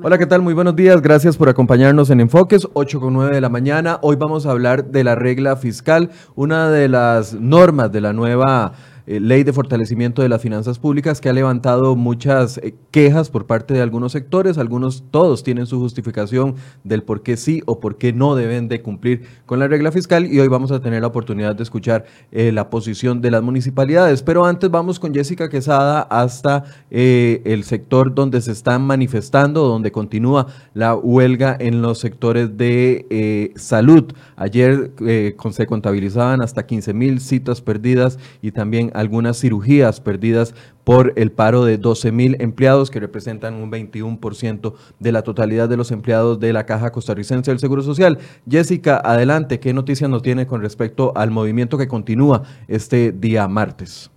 Hola, 0.00 0.16
¿qué 0.16 0.26
tal? 0.26 0.42
Muy 0.42 0.54
buenos 0.54 0.76
días. 0.76 1.02
Gracias 1.02 1.36
por 1.36 1.48
acompañarnos 1.48 2.10
en 2.10 2.20
Enfoques, 2.20 2.68
8 2.72 3.00
con 3.00 3.14
9 3.14 3.34
de 3.34 3.40
la 3.40 3.48
mañana. 3.48 3.98
Hoy 4.02 4.14
vamos 4.14 4.46
a 4.46 4.52
hablar 4.52 4.84
de 4.92 5.02
la 5.02 5.16
regla 5.16 5.56
fiscal, 5.56 6.10
una 6.36 6.70
de 6.70 6.88
las 6.88 7.34
normas 7.34 7.90
de 7.90 8.00
la 8.00 8.12
nueva 8.12 8.74
eh, 9.10 9.20
ley 9.20 9.42
de 9.42 9.54
fortalecimiento 9.54 10.20
de 10.20 10.28
las 10.28 10.42
finanzas 10.42 10.78
públicas 10.78 11.22
que 11.22 11.30
ha 11.30 11.32
levantado 11.32 11.96
muchas 11.96 12.58
eh, 12.58 12.74
quejas 12.90 13.30
por 13.30 13.46
parte 13.46 13.72
de 13.72 13.80
algunos 13.80 14.12
sectores, 14.12 14.58
algunos 14.58 15.02
todos 15.10 15.42
tienen 15.42 15.64
su 15.64 15.80
justificación 15.80 16.56
del 16.84 17.02
por 17.02 17.22
qué 17.22 17.38
sí 17.38 17.62
o 17.64 17.80
por 17.80 17.96
qué 17.96 18.12
no 18.12 18.34
deben 18.34 18.68
de 18.68 18.82
cumplir 18.82 19.22
con 19.46 19.60
la 19.60 19.66
regla 19.66 19.92
fiscal 19.92 20.26
y 20.30 20.38
hoy 20.40 20.48
vamos 20.48 20.72
a 20.72 20.80
tener 20.80 21.00
la 21.00 21.06
oportunidad 21.06 21.56
de 21.56 21.62
escuchar 21.62 22.04
eh, 22.32 22.52
la 22.52 22.68
posición 22.68 23.22
de 23.22 23.30
las 23.30 23.42
municipalidades. 23.42 24.22
Pero 24.22 24.44
antes 24.44 24.70
vamos 24.70 25.00
con 25.00 25.14
Jessica 25.14 25.48
Quesada 25.48 26.02
hasta 26.02 26.64
el 26.90 27.64
sector 27.64 28.14
donde 28.14 28.42
se 28.42 28.52
están 28.52 28.82
manifestando, 28.82 29.66
donde 29.66 29.90
continúa 29.90 30.48
la 30.74 30.94
huelga 30.94 31.56
en 31.58 31.80
los 31.80 31.98
sectores 31.98 32.58
de 32.58 33.54
salud. 33.56 34.12
Ayer 34.36 34.90
se 34.98 35.66
contabilizaban 35.66 36.42
hasta 36.42 36.66
15 36.66 36.92
mil 36.92 37.20
citas 37.20 37.62
perdidas 37.62 38.18
y 38.42 38.52
también 38.52 38.90
algunas 38.98 39.38
cirugías 39.38 40.00
perdidas 40.00 40.54
por 40.82 41.12
el 41.14 41.30
paro 41.30 41.64
de 41.64 41.78
12 41.78 42.10
mil 42.10 42.36
empleados, 42.40 42.90
que 42.90 42.98
representan 42.98 43.54
un 43.54 43.70
21% 43.70 44.74
de 44.98 45.12
la 45.12 45.22
totalidad 45.22 45.68
de 45.68 45.76
los 45.76 45.92
empleados 45.92 46.40
de 46.40 46.52
la 46.52 46.66
Caja 46.66 46.90
Costarricense 46.90 47.50
del 47.50 47.60
Seguro 47.60 47.82
Social. 47.82 48.18
Jessica, 48.50 49.00
adelante, 49.04 49.60
¿qué 49.60 49.72
noticias 49.72 50.10
nos 50.10 50.22
tiene 50.22 50.48
con 50.48 50.62
respecto 50.62 51.12
al 51.14 51.30
movimiento 51.30 51.78
que 51.78 51.86
continúa 51.86 52.42
este 52.66 53.12
día 53.12 53.46
martes? 53.46 54.10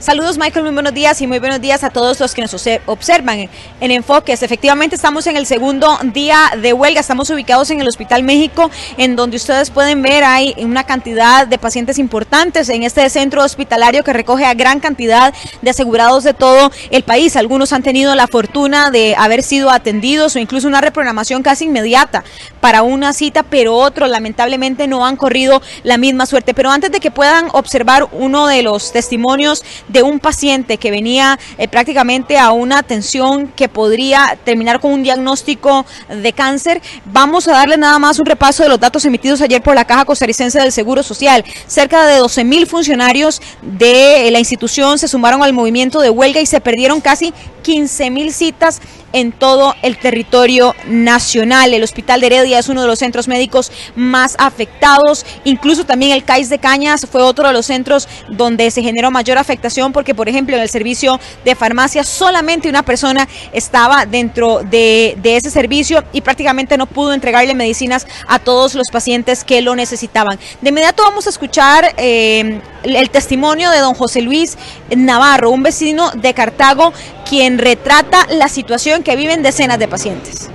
Saludos 0.00 0.38
Michael, 0.38 0.64
muy 0.64 0.72
buenos 0.72 0.94
días 0.94 1.20
y 1.20 1.26
muy 1.26 1.40
buenos 1.40 1.60
días 1.60 1.84
a 1.84 1.90
todos 1.90 2.18
los 2.20 2.34
que 2.34 2.40
nos 2.40 2.56
observan 2.86 3.50
en 3.82 3.90
Enfoques. 3.90 4.42
Efectivamente 4.42 4.96
estamos 4.96 5.26
en 5.26 5.36
el 5.36 5.44
segundo 5.44 5.98
día 6.14 6.52
de 6.56 6.72
huelga, 6.72 7.00
estamos 7.00 7.28
ubicados 7.28 7.68
en 7.68 7.82
el 7.82 7.86
Hospital 7.86 8.22
México, 8.22 8.70
en 8.96 9.14
donde 9.14 9.36
ustedes 9.36 9.68
pueden 9.68 10.00
ver 10.00 10.24
hay 10.24 10.54
una 10.56 10.84
cantidad 10.84 11.46
de 11.46 11.58
pacientes 11.58 11.98
importantes 11.98 12.70
en 12.70 12.82
este 12.82 13.10
centro 13.10 13.44
hospitalario 13.44 14.02
que 14.02 14.14
recoge 14.14 14.46
a 14.46 14.54
gran 14.54 14.80
cantidad 14.80 15.34
de 15.60 15.68
asegurados 15.68 16.24
de 16.24 16.32
todo 16.32 16.72
el 16.90 17.02
país. 17.02 17.36
Algunos 17.36 17.74
han 17.74 17.82
tenido 17.82 18.14
la 18.14 18.26
fortuna 18.26 18.90
de 18.90 19.14
haber 19.18 19.42
sido 19.42 19.68
atendidos 19.68 20.34
o 20.34 20.38
incluso 20.38 20.66
una 20.66 20.80
reprogramación 20.80 21.42
casi 21.42 21.66
inmediata 21.66 22.24
para 22.62 22.82
una 22.82 23.12
cita, 23.12 23.42
pero 23.42 23.76
otros 23.76 24.08
lamentablemente 24.08 24.88
no 24.88 25.04
han 25.04 25.16
corrido 25.16 25.60
la 25.82 25.98
misma 25.98 26.24
suerte. 26.24 26.54
Pero 26.54 26.70
antes 26.70 26.90
de 26.90 27.00
que 27.00 27.10
puedan 27.10 27.48
observar 27.52 28.08
uno 28.12 28.46
de 28.46 28.62
los 28.62 28.92
testimonios 28.92 29.62
de 29.92 30.02
un 30.02 30.20
paciente 30.20 30.78
que 30.78 30.90
venía 30.90 31.38
eh, 31.58 31.68
prácticamente 31.68 32.38
a 32.38 32.52
una 32.52 32.78
atención 32.78 33.48
que 33.48 33.68
podría 33.68 34.38
terminar 34.44 34.80
con 34.80 34.92
un 34.92 35.02
diagnóstico 35.02 35.84
de 36.08 36.32
cáncer. 36.32 36.80
Vamos 37.04 37.48
a 37.48 37.52
darle 37.52 37.76
nada 37.76 37.98
más 37.98 38.18
un 38.18 38.26
repaso 38.26 38.62
de 38.62 38.68
los 38.68 38.80
datos 38.80 39.04
emitidos 39.04 39.40
ayer 39.40 39.62
por 39.62 39.74
la 39.74 39.84
Caja 39.84 40.04
Costarricense 40.04 40.58
del 40.58 40.72
Seguro 40.72 41.02
Social. 41.02 41.44
Cerca 41.66 42.06
de 42.06 42.16
12 42.16 42.44
mil 42.44 42.66
funcionarios 42.66 43.40
de 43.62 44.28
la 44.30 44.38
institución 44.38 44.98
se 44.98 45.08
sumaron 45.08 45.42
al 45.42 45.52
movimiento 45.52 46.00
de 46.00 46.10
huelga 46.10 46.40
y 46.40 46.46
se 46.46 46.60
perdieron 46.60 47.00
casi 47.00 47.32
15 47.62 48.10
mil 48.10 48.32
citas 48.32 48.80
en 49.12 49.32
todo 49.32 49.74
el 49.82 49.98
territorio 49.98 50.74
nacional. 50.86 51.74
El 51.74 51.82
Hospital 51.82 52.20
de 52.20 52.26
Heredia 52.26 52.58
es 52.58 52.68
uno 52.68 52.82
de 52.82 52.88
los 52.88 52.98
centros 52.98 53.28
médicos 53.28 53.72
más 53.96 54.36
afectados. 54.38 55.26
Incluso 55.44 55.84
también 55.84 56.12
el 56.12 56.24
CAIS 56.24 56.48
de 56.48 56.58
Cañas 56.58 57.06
fue 57.10 57.22
otro 57.22 57.46
de 57.46 57.52
los 57.52 57.66
centros 57.66 58.08
donde 58.28 58.70
se 58.70 58.82
generó 58.82 59.10
mayor 59.10 59.38
afectación 59.38 59.92
porque, 59.92 60.14
por 60.14 60.28
ejemplo, 60.28 60.56
en 60.56 60.62
el 60.62 60.68
servicio 60.68 61.18
de 61.44 61.54
farmacia 61.54 62.04
solamente 62.04 62.68
una 62.68 62.82
persona 62.82 63.28
estaba 63.52 64.06
dentro 64.06 64.62
de, 64.62 65.18
ese 65.22 65.50
servicio 65.50 66.02
y 66.12 66.20
prácticamente 66.22 66.76
no 66.76 66.86
pudo 66.86 67.12
entregarle 67.12 67.54
medicinas 67.54 68.06
a 68.26 68.38
todos 68.38 68.74
los 68.74 68.88
pacientes 68.90 69.44
que 69.44 69.62
lo 69.62 69.76
necesitaban. 69.76 70.38
De 70.60 70.70
inmediato 70.70 71.04
vamos 71.04 71.26
a 71.26 71.30
escuchar 71.30 71.94
eh, 71.96 72.60
el 72.82 73.10
testimonio 73.10 73.70
de 73.70 73.78
don 73.78 73.94
José 73.94 74.22
Luis 74.22 74.58
Navarro, 74.94 75.50
un 75.50 75.62
vecino 75.62 76.10
de 76.12 76.34
Cartago, 76.34 76.92
quien 77.30 77.58
retrata 77.58 78.26
la 78.28 78.48
situación 78.48 79.04
que 79.04 79.14
viven 79.14 79.44
decenas 79.44 79.78
de 79.78 79.86
pacientes. 79.86 80.50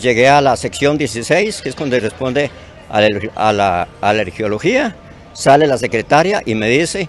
Llegué 0.00 0.28
a 0.28 0.40
la 0.40 0.56
sección 0.56 0.98
16, 0.98 1.62
que 1.62 1.68
es 1.68 1.76
donde 1.76 2.00
responde 2.00 2.50
a 2.90 3.52
la, 3.52 3.86
alergiología, 4.00 4.96
sale 5.32 5.68
la 5.68 5.78
secretaria 5.78 6.42
y 6.44 6.56
me 6.56 6.68
dice, 6.68 7.08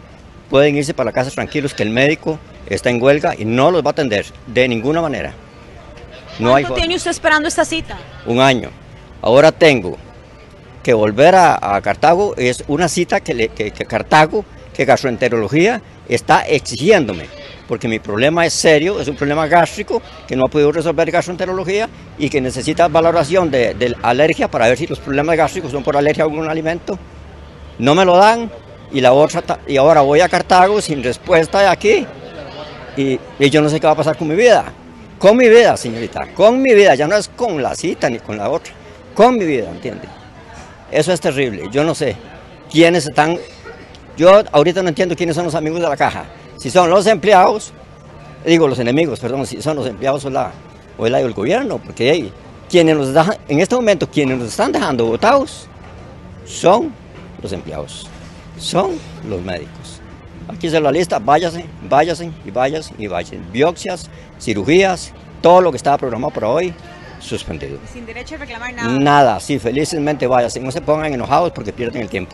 pueden 0.51 0.75
irse 0.75 0.93
para 0.93 1.09
la 1.09 1.11
casa 1.11 1.31
tranquilos 1.31 1.73
que 1.73 1.81
el 1.81 1.89
médico 1.89 2.37
está 2.69 2.91
en 2.91 3.01
huelga 3.01 3.33
y 3.35 3.45
no 3.45 3.71
los 3.71 3.83
va 3.83 3.87
a 3.87 3.91
atender 3.91 4.27
de 4.45 4.67
ninguna 4.67 5.01
manera. 5.01 5.33
No 6.37 6.51
¿Cuánto 6.51 6.75
tiene 6.75 6.97
usted 6.97 7.09
esperando 7.09 7.47
esta 7.47 7.65
cita? 7.65 7.97
Un 8.27 8.39
año. 8.39 8.69
Ahora 9.23 9.51
tengo 9.51 9.97
que 10.83 10.93
volver 10.93 11.33
a, 11.33 11.81
Cartago, 11.81 12.35
es 12.37 12.63
una 12.67 12.87
cita 12.87 13.21
que, 13.21 13.49
que 13.49 13.71
Cartago, 13.71 14.45
que 14.77 14.85
gastroenterología 14.85 15.81
está 16.07 16.47
exigiéndome 16.47 17.25
porque 17.67 17.87
mi 17.87 17.99
problema 17.99 18.45
es 18.45 18.53
serio, 18.53 19.01
es 19.01 19.07
un 19.07 19.15
problema 19.15 19.45
gástrico 19.47 20.01
que 20.27 20.35
no 20.35 20.45
ha 20.45 20.47
podido 20.47 20.71
resolver 20.71 21.11
gastroenterología 21.11 21.89
y 22.17 22.29
que 22.29 22.39
necesita 22.39 22.87
valoración 22.87 23.51
de, 23.51 23.95
alergia 24.03 24.47
para 24.49 24.67
ver 24.67 24.77
si 24.77 24.87
los 24.87 24.99
problemas 24.99 25.35
gástricos 25.35 25.71
son 25.71 25.83
por 25.83 25.97
alergia 25.97 26.23
a 26.23 26.27
algún 26.27 26.49
alimento. 26.49 26.97
No 27.79 27.93
me 27.93 28.05
lo 28.05 28.15
dan 28.15 28.49
y, 28.93 29.01
la 29.01 29.11
otra, 29.11 29.59
y 29.67 29.75
ahora 29.75 30.01
voy 30.01 30.21
a 30.21 30.29
Cartago 30.29 30.79
sin 30.79 31.03
respuesta 31.03 31.59
de 31.59 31.67
aquí 31.67 32.05
y, 32.95 33.19
y 33.37 33.49
yo 33.49 33.61
no 33.61 33.69
sé 33.69 33.79
qué 33.79 33.87
va 33.87 33.93
a 33.93 33.97
pasar 33.97 34.17
con 34.17 34.29
mi 34.29 34.35
vida. 34.35 34.63
Con 35.19 35.35
mi 35.35 35.49
vida, 35.49 35.75
señorita, 35.75 36.27
con 36.35 36.61
mi 36.61 36.75
vida, 36.75 36.93
ya 36.93 37.07
no 37.07 37.15
es 37.15 37.27
con 37.27 37.61
la 37.61 37.73
cita 37.73 38.07
ni 38.07 38.19
con 38.19 38.37
la 38.37 38.51
otra, 38.51 38.71
con 39.15 39.35
mi 39.35 39.45
vida, 39.45 39.67
¿entiende? 39.71 40.07
Eso 40.91 41.11
es 41.11 41.19
terrible, 41.19 41.63
yo 41.71 41.83
no 41.83 41.95
sé 41.95 42.15
quiénes 42.71 43.07
están, 43.07 43.37
yo 44.17 44.43
ahorita 44.51 44.81
no 44.81 44.89
entiendo 44.89 45.15
quiénes 45.15 45.35
son 45.35 45.45
los 45.45 45.55
amigos 45.55 45.79
de 45.79 45.87
la 45.87 45.95
caja, 45.95 46.25
si 46.57 46.69
son 46.69 46.89
los 46.89 47.05
empleados, 47.05 47.71
digo 48.45 48.67
los 48.67 48.79
enemigos, 48.79 49.19
perdón, 49.19 49.45
si 49.45 49.61
son 49.61 49.77
los 49.77 49.87
empleados 49.87 50.25
o, 50.25 50.29
la, 50.29 50.51
o 50.97 51.05
el, 51.05 51.15
el 51.15 51.33
gobierno, 51.33 51.77
porque 51.77 52.31
quienes 52.69 52.97
nos 52.97 53.13
dejan, 53.13 53.37
en 53.47 53.59
este 53.59 53.75
momento 53.75 54.09
quienes 54.09 54.37
nos 54.37 54.49
están 54.49 54.71
dejando 54.71 55.05
votados 55.05 55.67
son 56.45 56.91
los 57.41 57.51
empleados, 57.51 58.07
son 58.57 58.91
los 59.29 59.41
médicos. 59.41 60.01
Aquí 60.47 60.69
se 60.69 60.79
la 60.79 60.91
lista, 60.91 61.19
váyase, 61.19 61.65
váyase 61.89 62.31
y 62.45 62.51
váyase 62.51 62.93
y 62.97 63.07
váyase. 63.07 63.37
Biopsias, 63.51 64.09
cirugías, 64.39 65.11
todo 65.41 65.61
lo 65.61 65.71
que 65.71 65.77
estaba 65.77 65.97
programado 65.97 66.33
para 66.33 66.47
hoy, 66.47 66.73
suspendido. 67.19 67.77
Sin 67.91 68.05
derecho 68.05 68.35
a 68.35 68.37
reclamar 68.37 68.73
nada. 68.73 68.99
Nada, 68.99 69.39
sí, 69.41 69.59
felizmente 69.59 70.25
váyase, 70.25 70.59
no 70.61 70.71
se 70.71 70.81
pongan 70.81 71.13
enojados 71.13 71.51
porque 71.51 71.73
pierden 71.73 72.01
el 72.01 72.09
tiempo. 72.09 72.33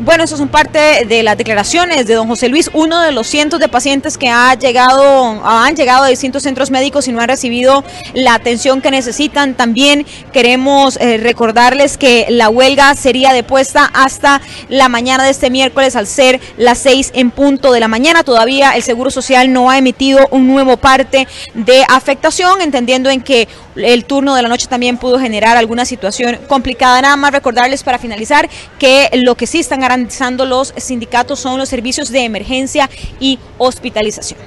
Bueno, 0.00 0.24
eso 0.24 0.36
son 0.36 0.48
parte 0.48 1.04
de 1.06 1.22
las 1.22 1.38
declaraciones 1.38 2.08
de 2.08 2.14
don 2.14 2.26
José 2.26 2.48
Luis, 2.48 2.68
uno 2.74 3.00
de 3.00 3.12
los 3.12 3.28
cientos 3.28 3.60
de 3.60 3.68
pacientes 3.68 4.18
que 4.18 4.28
ha 4.28 4.52
llegado, 4.54 5.40
han 5.46 5.76
llegado 5.76 6.02
a 6.02 6.08
distintos 6.08 6.42
centros 6.42 6.72
médicos 6.72 7.06
y 7.06 7.12
no 7.12 7.20
han 7.20 7.28
recibido 7.28 7.84
la 8.12 8.34
atención 8.34 8.80
que 8.80 8.90
necesitan. 8.90 9.54
También 9.54 10.04
queremos 10.32 10.96
eh, 10.96 11.18
recordarles 11.18 11.96
que 11.96 12.26
la 12.28 12.48
huelga 12.48 12.96
sería 12.96 13.32
depuesta 13.32 13.88
hasta 13.94 14.40
la 14.68 14.88
mañana 14.88 15.22
de 15.22 15.30
este 15.30 15.48
miércoles 15.48 15.94
al 15.94 16.08
ser 16.08 16.40
las 16.56 16.78
seis 16.78 17.12
en 17.14 17.30
punto 17.30 17.70
de 17.70 17.78
la 17.78 17.86
mañana. 17.86 18.24
Todavía 18.24 18.72
el 18.72 18.82
Seguro 18.82 19.12
Social 19.12 19.52
no 19.52 19.70
ha 19.70 19.78
emitido 19.78 20.26
un 20.32 20.48
nuevo 20.48 20.76
parte 20.76 21.28
de 21.54 21.84
afectación, 21.88 22.60
entendiendo 22.62 23.10
en 23.10 23.22
que 23.22 23.46
el 23.76 24.04
turno 24.04 24.34
de 24.34 24.42
la 24.42 24.48
noche 24.48 24.66
también 24.66 24.96
pudo 24.98 25.20
generar 25.20 25.56
alguna 25.56 25.84
situación 25.84 26.40
complicada. 26.48 27.00
Nada 27.00 27.16
más 27.16 27.30
recordarles 27.30 27.84
para 27.84 27.98
finalizar 27.98 28.48
que 28.80 29.08
lo 29.24 29.36
que 29.36 29.46
sí 29.46 29.60
están 29.60 29.83
garantizando 29.84 30.46
los 30.46 30.72
sindicatos 30.78 31.38
son 31.38 31.58
los 31.58 31.68
servicios 31.68 32.10
de 32.10 32.24
emergencia 32.24 32.88
y 33.20 33.38
hospitalización. 33.58 34.40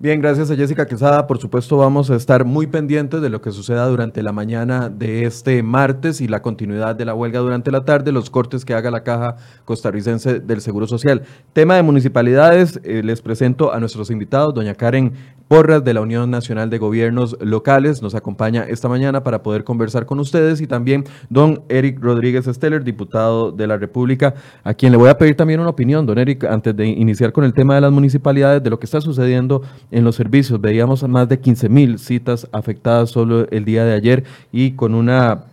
Bien, 0.00 0.20
gracias 0.20 0.48
a 0.48 0.54
Jessica 0.54 0.86
Quesada. 0.86 1.26
Por 1.26 1.38
supuesto, 1.38 1.76
vamos 1.76 2.08
a 2.08 2.14
estar 2.14 2.44
muy 2.44 2.68
pendientes 2.68 3.20
de 3.20 3.30
lo 3.30 3.40
que 3.40 3.50
suceda 3.50 3.84
durante 3.88 4.22
la 4.22 4.30
mañana 4.30 4.88
de 4.88 5.24
este 5.24 5.60
martes 5.64 6.20
y 6.20 6.28
la 6.28 6.40
continuidad 6.40 6.94
de 6.94 7.04
la 7.04 7.16
huelga 7.16 7.40
durante 7.40 7.72
la 7.72 7.84
tarde, 7.84 8.12
los 8.12 8.30
cortes 8.30 8.64
que 8.64 8.74
haga 8.74 8.92
la 8.92 9.02
Caja 9.02 9.34
Costarricense 9.64 10.38
del 10.38 10.60
Seguro 10.60 10.86
Social. 10.86 11.22
Tema 11.52 11.74
de 11.74 11.82
municipalidades, 11.82 12.78
eh, 12.84 13.02
les 13.02 13.20
presento 13.22 13.72
a 13.72 13.80
nuestros 13.80 14.12
invitados, 14.12 14.54
doña 14.54 14.76
Karen 14.76 15.14
Porras 15.48 15.82
de 15.82 15.94
la 15.94 16.02
Unión 16.02 16.30
Nacional 16.30 16.68
de 16.68 16.76
Gobiernos 16.76 17.38
Locales 17.40 18.02
nos 18.02 18.14
acompaña 18.14 18.64
esta 18.68 18.86
mañana 18.86 19.24
para 19.24 19.42
poder 19.42 19.64
conversar 19.64 20.04
con 20.04 20.20
ustedes 20.20 20.60
y 20.60 20.66
también 20.66 21.04
don 21.30 21.62
Eric 21.70 21.98
Rodríguez 22.00 22.44
Steller, 22.44 22.84
diputado 22.84 23.50
de 23.50 23.66
la 23.66 23.78
República, 23.78 24.34
a 24.62 24.74
quien 24.74 24.92
le 24.92 24.98
voy 24.98 25.08
a 25.08 25.16
pedir 25.16 25.36
también 25.36 25.60
una 25.60 25.70
opinión, 25.70 26.04
don 26.04 26.18
Eric, 26.18 26.44
antes 26.44 26.76
de 26.76 26.86
iniciar 26.86 27.32
con 27.32 27.44
el 27.44 27.54
tema 27.54 27.74
de 27.74 27.80
las 27.80 27.90
municipalidades, 27.90 28.62
de 28.62 28.68
lo 28.68 28.78
que 28.78 28.84
está 28.84 29.00
sucediendo 29.00 29.62
en 29.90 30.04
los 30.04 30.16
servicios. 30.16 30.60
Veíamos 30.60 31.06
más 31.08 31.28
de 31.28 31.40
15 31.40 31.68
mil 31.68 31.98
citas 31.98 32.48
afectadas 32.52 33.10
solo 33.10 33.48
el 33.50 33.64
día 33.64 33.84
de 33.84 33.94
ayer 33.94 34.24
y 34.52 34.72
con, 34.72 34.94
una, 34.94 35.44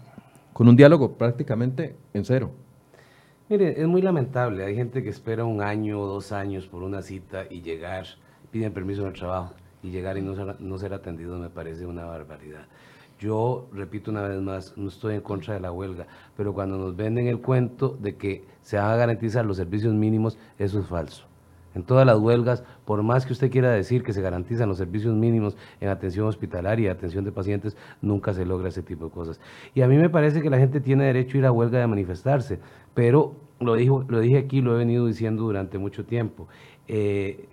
con 0.53 0.67
un 0.67 0.75
diálogo 0.75 1.13
prácticamente 1.13 1.95
en 2.13 2.25
cero. 2.25 2.51
Mire, 3.47 3.79
es 3.79 3.87
muy 3.87 4.01
lamentable. 4.01 4.65
Hay 4.65 4.75
gente 4.75 5.03
que 5.03 5.09
espera 5.09 5.45
un 5.45 5.61
año 5.61 5.99
o 5.99 6.07
dos 6.07 6.31
años 6.31 6.65
por 6.67 6.81
una 6.83 7.01
cita 7.01 7.45
y 7.49 7.61
llegar, 7.61 8.05
piden 8.51 8.73
permiso 8.73 9.01
en 9.01 9.09
el 9.09 9.13
trabajo 9.13 9.53
y 9.83 9.91
llegar 9.91 10.17
y 10.17 10.21
no 10.21 10.35
ser, 10.35 10.59
no 10.59 10.77
ser 10.77 10.93
atendido 10.93 11.37
me 11.37 11.49
parece 11.49 11.85
una 11.85 12.05
barbaridad. 12.05 12.65
Yo, 13.19 13.67
repito 13.71 14.11
una 14.11 14.23
vez 14.23 14.41
más, 14.41 14.73
no 14.75 14.89
estoy 14.89 15.15
en 15.15 15.21
contra 15.21 15.53
de 15.53 15.61
la 15.61 15.71
huelga, 15.71 16.05
pero 16.35 16.53
cuando 16.53 16.77
nos 16.77 16.95
venden 16.95 17.27
el 17.27 17.39
cuento 17.39 17.97
de 18.01 18.15
que 18.15 18.43
se 18.61 18.77
van 18.77 18.91
a 18.91 18.95
garantizar 18.97 19.45
los 19.45 19.57
servicios 19.57 19.93
mínimos, 19.93 20.37
eso 20.57 20.79
es 20.79 20.87
falso. 20.87 21.25
En 21.75 21.83
todas 21.83 22.05
las 22.05 22.17
huelgas, 22.17 22.63
por 22.85 23.03
más 23.03 23.25
que 23.25 23.33
usted 23.33 23.51
quiera 23.51 23.69
decir 23.69 24.01
que 24.01 24.13
se 24.13 24.21
garantizan 24.21 24.69
los 24.69 24.77
servicios 24.77 25.13
mínimos 25.13 25.57
en 25.81 25.89
atención 25.89 26.25
hospitalaria 26.25 26.91
atención 26.91 27.25
de 27.25 27.31
pacientes, 27.31 27.77
nunca 28.01 28.33
se 28.33 28.45
logra 28.45 28.69
ese 28.69 28.81
tipo 28.81 29.05
de 29.05 29.11
cosas. 29.11 29.39
Y 29.73 29.81
a 29.81 29.87
mí 29.87 29.97
me 29.97 30.09
parece 30.09 30.41
que 30.41 30.49
la 30.49 30.57
gente 30.57 30.79
tiene 30.79 31.03
derecho 31.03 31.37
a 31.37 31.39
ir 31.39 31.45
a 31.45 31.51
huelga 31.51 31.79
de 31.79 31.87
manifestarse, 31.87 32.59
pero 32.93 33.35
lo, 33.59 33.75
dijo, 33.75 34.05
lo 34.07 34.19
dije 34.19 34.37
aquí, 34.37 34.61
lo 34.61 34.73
he 34.73 34.77
venido 34.77 35.05
diciendo 35.05 35.43
durante 35.43 35.77
mucho 35.77 36.05
tiempo. 36.05 36.47
Eh, 36.87 37.47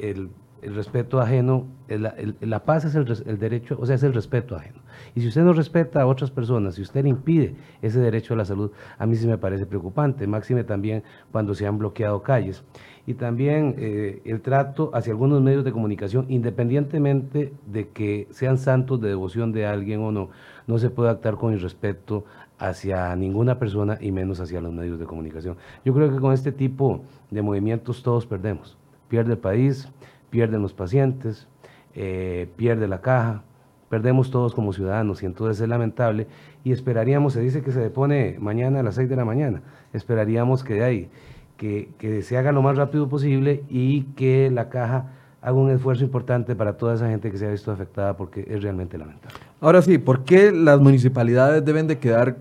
el 0.62 0.76
respeto 0.76 1.20
ajeno, 1.20 1.66
la 1.88 2.64
paz 2.64 2.84
es 2.84 2.94
el, 2.94 3.38
derecho, 3.38 3.76
o 3.80 3.84
sea, 3.84 3.96
es 3.96 4.02
el 4.04 4.14
respeto 4.14 4.54
ajeno. 4.54 4.80
Y 5.14 5.20
si 5.20 5.28
usted 5.28 5.42
no 5.42 5.52
respeta 5.52 6.00
a 6.00 6.06
otras 6.06 6.30
personas, 6.30 6.76
si 6.76 6.82
usted 6.82 7.04
impide 7.04 7.56
ese 7.82 8.00
derecho 8.00 8.34
a 8.34 8.36
la 8.36 8.44
salud, 8.44 8.70
a 8.96 9.04
mí 9.04 9.16
sí 9.16 9.26
me 9.26 9.38
parece 9.38 9.66
preocupante, 9.66 10.26
máxime 10.26 10.62
también 10.62 11.02
cuando 11.32 11.54
se 11.54 11.66
han 11.66 11.78
bloqueado 11.78 12.22
calles. 12.22 12.64
Y 13.06 13.14
también 13.14 13.74
eh, 13.78 14.22
el 14.24 14.40
trato 14.40 14.92
hacia 14.94 15.12
algunos 15.12 15.42
medios 15.42 15.64
de 15.64 15.72
comunicación, 15.72 16.26
independientemente 16.28 17.52
de 17.66 17.88
que 17.88 18.28
sean 18.30 18.56
santos 18.56 19.00
de 19.00 19.08
devoción 19.08 19.50
de 19.50 19.66
alguien 19.66 20.00
o 20.00 20.12
no, 20.12 20.30
no 20.68 20.78
se 20.78 20.90
puede 20.90 21.10
actuar 21.10 21.34
con 21.34 21.52
irrespeto 21.52 22.24
hacia 22.58 23.14
ninguna 23.16 23.58
persona 23.58 23.98
y 24.00 24.12
menos 24.12 24.38
hacia 24.38 24.60
los 24.60 24.72
medios 24.72 25.00
de 25.00 25.06
comunicación. 25.06 25.56
Yo 25.84 25.92
creo 25.92 26.12
que 26.12 26.20
con 26.20 26.32
este 26.32 26.52
tipo 26.52 27.02
de 27.32 27.42
movimientos 27.42 28.04
todos 28.04 28.24
perdemos. 28.24 28.78
Pierde 29.08 29.32
el 29.32 29.38
país, 29.38 29.88
pierden 30.32 30.62
los 30.62 30.72
pacientes, 30.72 31.46
eh, 31.94 32.48
pierde 32.56 32.88
la 32.88 33.02
caja, 33.02 33.42
perdemos 33.90 34.30
todos 34.30 34.54
como 34.54 34.72
ciudadanos 34.72 35.22
y 35.22 35.26
entonces 35.26 35.60
es 35.60 35.68
lamentable 35.68 36.26
y 36.64 36.72
esperaríamos, 36.72 37.34
se 37.34 37.40
dice 37.40 37.60
que 37.60 37.70
se 37.70 37.80
depone 37.80 38.38
mañana 38.40 38.80
a 38.80 38.82
las 38.82 38.94
6 38.94 39.10
de 39.10 39.16
la 39.16 39.26
mañana, 39.26 39.60
esperaríamos 39.92 40.64
que 40.64 40.74
de 40.74 40.84
ahí, 40.84 41.10
que, 41.58 41.90
que 41.98 42.22
se 42.22 42.38
haga 42.38 42.50
lo 42.50 42.62
más 42.62 42.78
rápido 42.78 43.10
posible 43.10 43.62
y 43.68 44.04
que 44.14 44.50
la 44.50 44.70
caja 44.70 45.12
haga 45.42 45.52
un 45.52 45.70
esfuerzo 45.70 46.02
importante 46.02 46.56
para 46.56 46.78
toda 46.78 46.94
esa 46.94 47.08
gente 47.10 47.30
que 47.30 47.36
se 47.36 47.46
ha 47.46 47.50
visto 47.50 47.70
afectada 47.70 48.16
porque 48.16 48.46
es 48.48 48.62
realmente 48.62 48.96
lamentable. 48.96 49.36
Ahora 49.60 49.82
sí, 49.82 49.98
¿por 49.98 50.24
qué 50.24 50.50
las 50.50 50.80
municipalidades 50.80 51.62
deben 51.62 51.86
de 51.86 51.98
quedar 51.98 52.38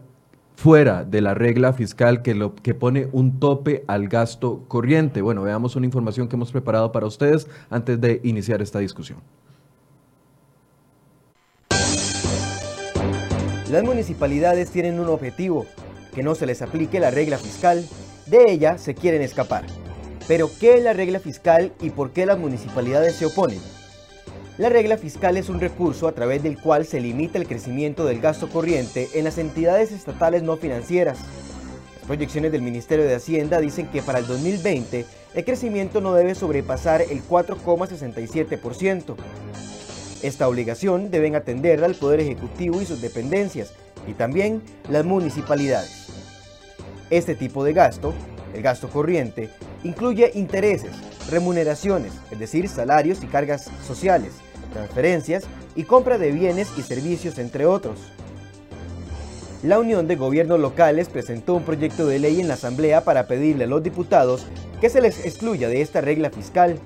fuera 0.62 1.04
de 1.04 1.22
la 1.22 1.34
regla 1.34 1.74
fiscal 1.74 2.22
que, 2.22 2.36
lo, 2.36 2.54
que 2.54 2.76
pone 2.76 3.08
un 3.14 3.40
tope 3.40 3.84
al 3.88 4.08
gasto 4.08 4.64
corriente. 4.68 5.24
Bueno, 5.24 5.42
veamos 5.42 5.76
una 5.76 5.88
información 5.88 6.28
que 6.28 6.36
hemos 6.36 6.52
preparado 6.52 6.92
para 6.92 7.08
ustedes 7.08 7.48
antes 7.72 8.00
de 8.00 8.22
iniciar 8.24 8.62
esta 8.62 8.78
discusión. 8.78 9.18
Las 13.72 13.84
municipalidades 13.84 14.70
tienen 14.70 15.00
un 15.00 15.08
objetivo, 15.08 15.66
que 16.14 16.22
no 16.22 16.36
se 16.36 16.46
les 16.46 16.62
aplique 16.62 17.00
la 17.00 17.10
regla 17.10 17.40
fiscal. 17.40 17.84
De 18.28 18.52
ella 18.52 18.78
se 18.78 18.94
quieren 18.94 19.24
escapar. 19.24 19.66
Pero, 20.28 20.48
¿qué 20.60 20.76
es 20.76 20.84
la 20.84 20.94
regla 20.94 21.20
fiscal 21.20 21.72
y 21.82 21.90
por 21.90 22.12
qué 22.12 22.28
las 22.28 22.38
municipalidades 22.38 23.16
se 23.16 23.26
oponen? 23.26 23.60
La 24.62 24.70
regla 24.70 24.96
fiscal 24.96 25.38
es 25.38 25.50
un 25.50 25.60
recurso 25.60 26.08
a 26.08 26.12
través 26.12 26.44
del 26.44 26.60
cual 26.60 26.86
se 26.86 27.02
limita 27.02 27.40
el 27.40 27.48
crecimiento 27.48 28.06
del 28.06 28.22
gasto 28.22 28.48
corriente 28.48 29.10
en 29.16 29.24
las 29.24 29.40
entidades 29.40 29.92
estatales 29.92 30.44
no 30.44 30.56
financieras. 30.56 31.18
Las 31.96 32.06
proyecciones 32.06 32.52
del 32.52 32.62
Ministerio 32.62 33.06
de 33.06 33.16
Hacienda 33.16 33.60
dicen 33.60 33.88
que 33.88 34.04
para 34.04 34.20
el 34.20 34.28
2020 34.28 35.08
el 35.34 35.46
crecimiento 35.46 36.00
no 36.00 36.14
debe 36.14 36.36
sobrepasar 36.36 37.02
el 37.02 37.24
4,67%. 37.28 39.16
Esta 40.22 40.48
obligación 40.48 41.10
deben 41.10 41.36
atenderla 41.36 41.88
al 41.88 41.96
Poder 41.96 42.20
Ejecutivo 42.20 42.84
y 42.84 42.86
sus 42.86 43.02
dependencias, 43.02 43.74
y 44.08 44.14
también 44.14 44.62
las 44.92 45.06
municipalidades. 45.06 46.06
Este 47.10 47.34
tipo 47.34 47.64
de 47.64 47.74
gasto, 47.74 48.14
el 48.54 48.62
gasto 48.62 48.90
corriente, 48.90 49.50
incluye 49.84 50.30
intereses, 50.36 50.92
remuneraciones, 51.32 52.14
es 52.30 52.38
decir, 52.38 52.70
salarios 52.70 53.24
y 53.24 53.26
cargas 53.26 53.72
sociales, 53.88 54.34
transferencias 54.72 55.44
y 55.76 55.84
compra 55.84 56.18
de 56.18 56.32
bienes 56.32 56.70
y 56.78 56.82
servicios, 56.82 57.38
entre 57.38 57.66
otros. 57.66 58.00
La 59.64 59.78
Unión 59.78 60.08
de 60.08 60.16
Gobiernos 60.16 60.60
Locales 60.60 61.08
presentó 61.08 61.54
un 61.54 61.64
proyecto 61.64 62.08
de 62.08 62.18
ley 62.18 62.42
en 62.42 62.48
la 62.48 62.56
Asamblea 62.56 63.04
para 63.04 63.28
pedirle 63.28 63.66
a 63.66 63.68
los 63.68 63.84
diputados 63.84 64.48
que 64.82 64.90
se 64.90 65.02
les 65.02 65.24
excluya 65.24 65.70
de 65.70 65.82
esta 65.82 66.02
regla 66.02 66.32
fiscal. 66.32 66.80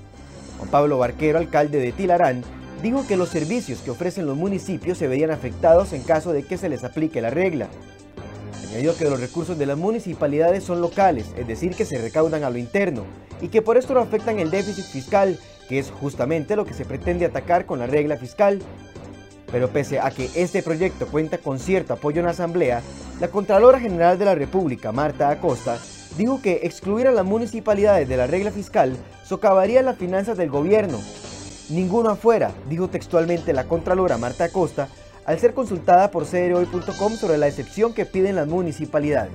Juan 0.57 0.69
Pablo 0.69 0.97
Barquero, 0.97 1.39
alcalde 1.39 1.79
de 1.79 1.93
Tilarán, 1.93 2.43
dijo 2.83 3.07
que 3.07 3.15
los 3.15 3.29
servicios 3.29 3.79
que 3.79 3.91
ofrecen 3.91 4.25
los 4.25 4.35
municipios 4.35 4.97
se 4.97 5.07
verían 5.07 5.31
afectados 5.31 5.93
en 5.93 6.03
caso 6.03 6.33
de 6.33 6.43
que 6.43 6.57
se 6.57 6.67
les 6.67 6.83
aplique 6.83 7.21
la 7.21 7.29
regla. 7.29 7.69
Añadió 8.69 8.95
que 8.97 9.05
los 9.05 9.21
recursos 9.21 9.57
de 9.57 9.65
las 9.65 9.77
municipalidades 9.77 10.65
son 10.65 10.81
locales, 10.81 11.27
es 11.37 11.47
decir, 11.47 11.75
que 11.75 11.85
se 11.85 12.01
recaudan 12.01 12.43
a 12.43 12.49
lo 12.49 12.57
interno, 12.57 13.05
y 13.41 13.47
que 13.47 13.61
por 13.61 13.77
esto 13.77 13.93
no 13.93 14.01
afectan 14.01 14.39
el 14.39 14.51
déficit 14.51 14.83
fiscal, 14.83 15.39
que 15.67 15.79
es 15.79 15.91
justamente 15.91 16.55
lo 16.55 16.65
que 16.65 16.73
se 16.73 16.85
pretende 16.85 17.25
atacar 17.25 17.65
con 17.65 17.79
la 17.79 17.87
regla 17.87 18.17
fiscal. 18.17 18.61
Pero 19.51 19.69
pese 19.69 19.99
a 19.99 20.11
que 20.11 20.29
este 20.35 20.63
proyecto 20.63 21.07
cuenta 21.07 21.37
con 21.37 21.59
cierto 21.59 21.93
apoyo 21.93 22.19
en 22.19 22.25
la 22.25 22.31
Asamblea, 22.31 22.81
la 23.19 23.29
Contralora 23.29 23.79
General 23.79 24.17
de 24.17 24.25
la 24.25 24.35
República, 24.35 24.91
Marta 24.91 25.29
Acosta, 25.29 25.79
dijo 26.17 26.41
que 26.41 26.61
excluir 26.63 27.07
a 27.07 27.11
las 27.11 27.25
municipalidades 27.25 28.07
de 28.09 28.17
la 28.17 28.27
regla 28.27 28.51
fiscal 28.51 28.97
socavaría 29.23 29.81
las 29.81 29.97
finanzas 29.97 30.37
del 30.37 30.49
gobierno. 30.49 30.99
Ninguno 31.69 32.09
afuera, 32.09 32.51
dijo 32.69 32.89
textualmente 32.89 33.53
la 33.53 33.65
Contralora 33.65 34.17
Marta 34.17 34.45
Acosta, 34.45 34.87
al 35.25 35.39
ser 35.39 35.53
consultada 35.53 36.11
por 36.11 36.27
CROI.com 36.27 37.13
sobre 37.13 37.37
la 37.37 37.47
excepción 37.47 37.93
que 37.93 38.05
piden 38.05 38.35
las 38.35 38.47
municipalidades. 38.47 39.33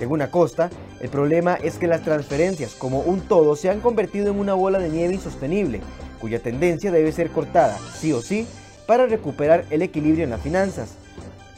Según 0.00 0.22
Acosta, 0.22 0.70
el 1.00 1.10
problema 1.10 1.56
es 1.56 1.76
que 1.76 1.86
las 1.86 2.00
transferencias 2.00 2.74
como 2.74 3.00
un 3.00 3.20
todo 3.20 3.54
se 3.54 3.68
han 3.68 3.80
convertido 3.80 4.30
en 4.30 4.38
una 4.38 4.54
bola 4.54 4.78
de 4.78 4.88
nieve 4.88 5.12
insostenible, 5.12 5.82
cuya 6.18 6.38
tendencia 6.38 6.90
debe 6.90 7.12
ser 7.12 7.28
cortada, 7.28 7.76
sí 7.98 8.10
o 8.14 8.22
sí, 8.22 8.46
para 8.86 9.04
recuperar 9.04 9.66
el 9.68 9.82
equilibrio 9.82 10.24
en 10.24 10.30
las 10.30 10.40
finanzas. 10.40 10.94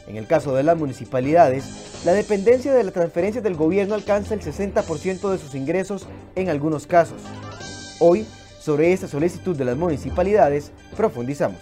En 0.07 0.17
el 0.17 0.27
caso 0.27 0.53
de 0.53 0.63
las 0.63 0.77
municipalidades, 0.77 2.03
la 2.03 2.11
dependencia 2.11 2.73
de 2.73 2.83
las 2.83 2.93
transferencias 2.93 3.45
del 3.45 3.55
gobierno 3.55 3.95
alcanza 3.95 4.33
el 4.33 4.41
60% 4.41 5.31
de 5.31 5.37
sus 5.37 5.55
ingresos 5.55 6.05
en 6.35 6.49
algunos 6.49 6.85
casos. 6.85 7.21
Hoy, 8.01 8.27
sobre 8.59 8.91
esta 8.91 9.07
solicitud 9.07 9.55
de 9.55 9.63
las 9.63 9.77
municipalidades, 9.77 10.73
profundizamos. 10.97 11.61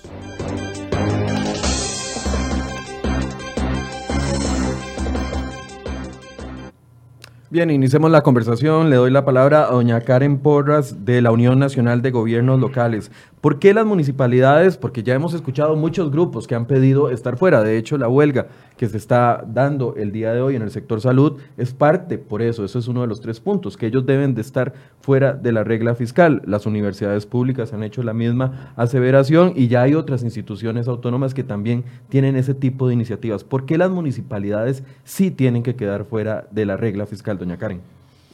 Bien, 7.52 7.70
iniciemos 7.70 8.10
la 8.12 8.24
conversación. 8.24 8.90
Le 8.90 8.96
doy 8.96 9.12
la 9.12 9.26
palabra 9.26 9.66
a 9.66 9.72
doña 9.72 10.00
Karen 10.00 10.38
Porras 10.38 11.04
de 11.04 11.22
la 11.22 11.34
Unión 11.34 11.60
Nacional 11.60 12.02
de 12.02 12.10
Gobiernos 12.10 12.62
Locales. 12.62 13.12
¿Por 13.42 13.60
qué 13.60 13.74
las 13.74 13.86
municipalidades? 13.86 14.78
Porque 14.78 15.04
ya 15.04 15.16
hemos 15.16 15.34
escuchado 15.34 15.76
muchos 15.76 16.12
grupos 16.12 16.48
que 16.48 16.56
han 16.56 16.66
pedido 16.66 17.10
estar 17.10 17.36
fuera. 17.36 17.62
De 17.62 17.78
hecho, 17.78 17.98
la 17.98 18.08
huelga 18.08 18.48
que 18.82 18.90
se 18.90 18.98
está 18.98 19.46
dando 19.48 19.94
el 19.96 20.12
día 20.12 20.34
de 20.34 20.42
hoy 20.42 20.56
en 20.56 20.64
el 20.64 20.72
sector 20.72 21.02
salud 21.02 21.40
es 21.56 21.72
parte, 21.72 22.18
por 22.18 22.42
eso, 22.42 22.66
eso 22.66 22.80
es 22.80 22.88
uno 22.88 23.02
de 23.02 23.08
los 23.08 23.22
tres 23.22 23.40
puntos, 23.40 23.78
que 23.78 23.86
ellos 23.86 24.08
deben 24.08 24.34
de 24.34 24.42
estar 24.42 24.74
fuera 25.02 25.34
de 25.34 25.52
la 25.52 25.64
regla 25.64 25.94
fiscal. 25.94 26.42
Las 26.48 26.66
universidades 26.66 27.28
públicas 27.28 27.74
han 27.74 27.84
hecho 27.84 28.02
la 28.02 28.14
misma 28.14 28.74
aseveración 28.76 29.54
y 29.56 29.68
ya 29.68 29.84
hay 29.84 29.94
otras 29.94 30.24
instituciones 30.24 30.88
autónomas 30.88 31.36
que 31.36 31.44
también 31.44 31.84
tienen 32.10 32.36
ese 32.36 32.56
tipo 32.56 32.88
de 32.88 32.96
iniciativas. 32.96 33.44
¿Por 33.44 33.68
qué 33.68 33.78
las 33.78 33.92
municipalidades 33.92 34.82
sí 35.04 35.30
tienen 35.30 35.62
que 35.62 35.76
quedar 35.76 36.04
fuera 36.04 36.48
de 36.50 36.66
la 36.66 36.76
regla 36.76 37.06
fiscal, 37.06 37.38
doña 37.38 37.58
Karen? 37.58 37.82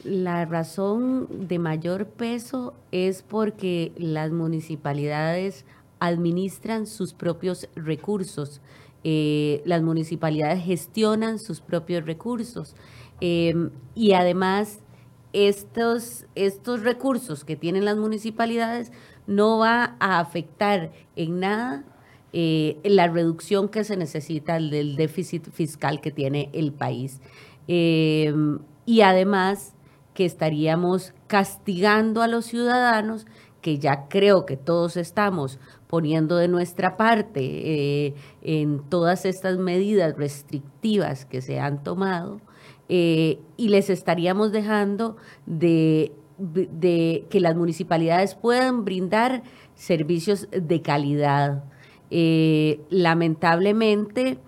La 0.02 0.46
razón 0.46 1.28
de 1.46 1.58
mayor 1.58 2.06
peso 2.06 2.72
es 2.90 3.20
porque 3.20 3.92
las 3.98 4.30
municipalidades 4.30 5.66
administran 6.00 6.86
sus 6.86 7.12
propios 7.12 7.68
recursos. 7.76 8.62
Eh, 9.04 9.62
las 9.64 9.82
municipalidades 9.82 10.64
gestionan 10.64 11.38
sus 11.38 11.60
propios 11.60 12.04
recursos 12.04 12.74
em, 13.20 13.70
y 13.94 14.12
además 14.12 14.80
estos, 15.32 16.26
estos 16.34 16.82
recursos 16.82 17.44
que 17.44 17.54
tienen 17.54 17.84
las 17.84 17.96
municipalidades 17.96 18.90
no 19.26 19.58
va 19.58 19.96
a 20.00 20.18
afectar 20.18 20.90
en 21.14 21.40
nada 21.40 21.84
eh, 22.32 22.78
la 22.82 23.06
reducción 23.08 23.68
que 23.68 23.84
se 23.84 23.96
necesita 23.96 24.54
del 24.54 24.96
déficit 24.96 25.48
fiscal 25.50 26.00
que 26.00 26.10
tiene 26.10 26.50
el 26.52 26.72
país. 26.72 27.20
Y 28.88 29.02
además 29.02 29.74
que 30.14 30.24
estaríamos 30.24 31.12
castigando 31.26 32.22
a 32.22 32.26
los 32.26 32.46
ciudadanos, 32.46 33.26
que 33.60 33.78
ya 33.78 34.08
creo 34.08 34.46
que 34.46 34.56
todos 34.56 34.96
estamos 34.96 35.60
poniendo 35.88 36.36
de 36.36 36.48
nuestra 36.48 36.96
parte 36.96 37.40
eh, 37.40 38.14
en 38.42 38.80
todas 38.88 39.24
estas 39.24 39.58
medidas 39.58 40.16
restrictivas 40.16 41.24
que 41.24 41.40
se 41.40 41.58
han 41.58 41.82
tomado, 41.82 42.40
eh, 42.88 43.40
y 43.56 43.68
les 43.68 43.90
estaríamos 43.90 44.52
dejando 44.52 45.16
de, 45.44 46.12
que 46.38 47.40
las 47.40 47.56
municipalidades 47.56 48.34
puedan 48.34 48.84
brindar 48.84 49.42
servicios 49.74 50.48
de 50.50 50.80
calidad. 50.80 51.64
Eh, 52.10 52.80
lamentablemente, 52.88 54.38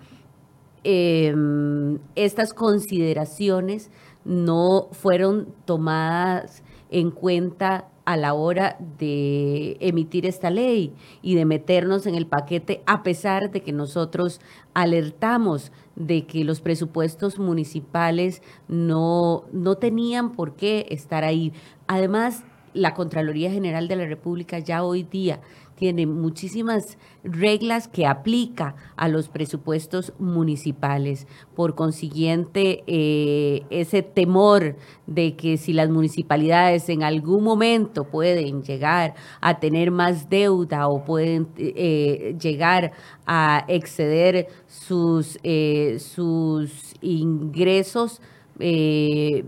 em, 0.83 1.99
estas 2.15 2.53
consideraciones 2.53 3.91
no 4.25 4.87
fueron 4.91 5.53
tomadas 5.65 6.63
en 6.89 7.11
cuenta 7.11 7.90
a 8.05 8.17
la 8.17 8.33
hora 8.33 8.77
de 8.99 9.77
emitir 9.79 10.25
esta 10.25 10.49
ley 10.49 10.93
y 11.21 11.35
de 11.35 11.45
meternos 11.45 12.05
en 12.05 12.15
el 12.15 12.25
paquete, 12.25 12.81
a 12.85 13.03
pesar 13.03 13.51
de 13.51 13.61
que 13.61 13.71
nosotros 13.71 14.41
alertamos 14.73 15.71
de 15.95 16.25
que 16.25 16.43
los 16.43 16.61
presupuestos 16.61 17.37
municipales 17.39 18.41
no, 18.67 19.45
no 19.51 19.75
tenían 19.75 20.31
por 20.31 20.55
qué 20.55 20.87
estar 20.89 21.23
ahí. 21.23 21.53
Además, 21.87 22.43
la 22.73 22.93
Contraloría 22.93 23.51
General 23.51 23.87
de 23.87 23.95
la 23.97 24.05
República 24.05 24.59
ya 24.59 24.83
hoy 24.83 25.03
día 25.03 25.41
tiene 25.81 26.05
muchísimas 26.05 26.99
reglas 27.23 27.87
que 27.87 28.05
aplica 28.05 28.75
a 28.95 29.07
los 29.07 29.29
presupuestos 29.29 30.13
municipales. 30.19 31.25
Por 31.55 31.73
consiguiente, 31.73 32.83
eh, 32.85 33.63
ese 33.71 34.03
temor 34.03 34.75
de 35.07 35.35
que 35.35 35.57
si 35.57 35.73
las 35.73 35.89
municipalidades 35.89 36.87
en 36.89 37.01
algún 37.01 37.43
momento 37.43 38.03
pueden 38.03 38.61
llegar 38.61 39.15
a 39.41 39.59
tener 39.59 39.89
más 39.89 40.29
deuda 40.29 40.87
o 40.87 41.03
pueden 41.03 41.47
eh, 41.57 42.35
llegar 42.39 42.91
a 43.25 43.65
exceder 43.67 44.49
sus, 44.67 45.39
eh, 45.41 45.97
sus 45.97 46.93
ingresos, 47.01 48.21
en 48.59 49.47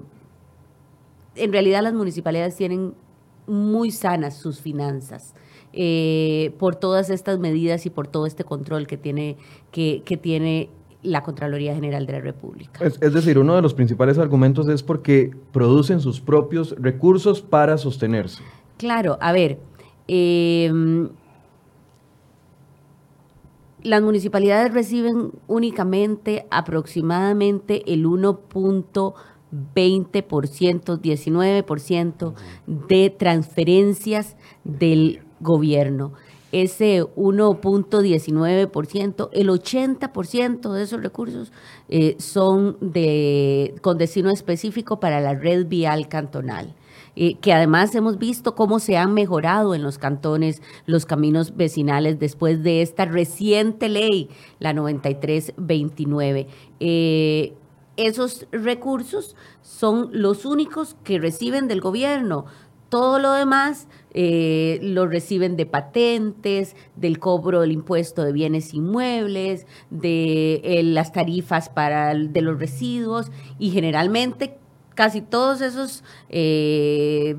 realidad 1.36 1.84
las 1.84 1.94
municipalidades 1.94 2.56
tienen 2.56 2.96
muy 3.46 3.92
sanas 3.92 4.40
sus 4.40 4.60
finanzas. 4.60 5.36
Eh, 5.76 6.54
por 6.60 6.76
todas 6.76 7.10
estas 7.10 7.40
medidas 7.40 7.88
y 7.88 7.90
por 7.90 8.06
todo 8.06 8.28
este 8.28 8.44
control 8.44 8.86
que 8.86 8.96
tiene, 8.96 9.38
que, 9.72 10.04
tiene 10.22 10.70
la 11.02 11.24
Contraloría 11.24 11.74
General 11.74 12.06
de 12.06 12.14
la 12.14 12.22
República. 12.22 12.86
Es, 12.86 13.00
decir, 13.00 13.40
uno 13.40 13.56
de 13.56 13.64
los 13.64 13.74
principales 13.74 14.20
argumentos 14.20 14.68
es 14.68 14.84
porque 14.84 15.32
producen 15.52 16.00
sus 16.00 16.22
propios 16.22 16.76
recursos 16.78 17.42
para 17.42 17.80
sostenerse. 17.80 18.44
Claro, 18.78 19.18
a 19.20 19.32
ver, 19.32 19.58
em, 20.08 21.10
las 23.82 24.04
municipalidades 24.04 24.72
reciben 24.72 25.32
únicamente 25.48 26.46
aproximadamente 26.52 27.82
el 27.92 28.06
1.20%, 28.06 31.02
19% 31.02 32.36
de 32.68 33.10
transferencias 33.10 34.38
del 34.64 35.23
gobierno. 35.44 36.14
Ese 36.52 37.04
1.19%, 37.04 39.30
el 39.32 39.50
80% 39.50 40.72
de 40.72 40.84
esos 40.84 41.02
recursos 41.02 41.52
eh, 41.90 42.16
son 42.20 42.78
de, 42.80 43.74
con 43.82 43.98
destino 43.98 44.30
específico 44.32 45.00
para 45.00 45.20
la 45.20 45.34
red 45.34 45.66
vial 45.68 46.08
cantonal. 46.08 46.76
Eh, 47.16 47.36
que 47.40 47.54
además 47.54 47.94
hemos 47.94 48.18
visto 48.18 48.56
cómo 48.56 48.80
se 48.80 48.98
han 48.98 49.14
mejorado 49.14 49.76
en 49.76 49.84
los 49.84 50.00
cantones 50.00 50.64
los 50.88 51.06
caminos 51.06 51.56
vecinales 51.56 52.18
después 52.18 52.64
de 52.64 52.82
esta 52.82 53.06
reciente 53.06 53.88
ley, 53.88 54.30
la 54.60 54.74
9329. 54.74 56.48
Eh, 56.80 57.54
esos 57.98 58.48
recursos 58.52 59.36
son 59.62 60.10
los 60.12 60.46
únicos 60.46 60.96
que 61.04 61.20
reciben 61.20 61.68
del 61.68 61.82
gobierno. 61.82 62.46
Todo 62.94 63.18
lo 63.18 63.32
demás 63.32 63.88
eh, 64.14 64.78
lo 64.84 65.08
reciben 65.08 65.58
de 65.58 65.66
patentes, 65.66 66.76
del 66.96 67.18
cobro 67.18 67.62
del 67.62 67.72
impuesto 67.72 68.24
de 68.24 68.32
bienes 68.32 68.76
inmuebles, 68.76 69.66
de 69.90 70.62
eh, 70.64 70.84
las 70.84 71.12
tarifas 71.12 71.70
para 71.70 72.14
de 72.14 72.42
los 72.44 72.60
residuos 72.60 73.32
y 73.58 73.72
generalmente 73.72 74.60
casi 74.94 75.22
todos 75.22 75.62
esos 75.62 76.04
eh, 76.30 77.36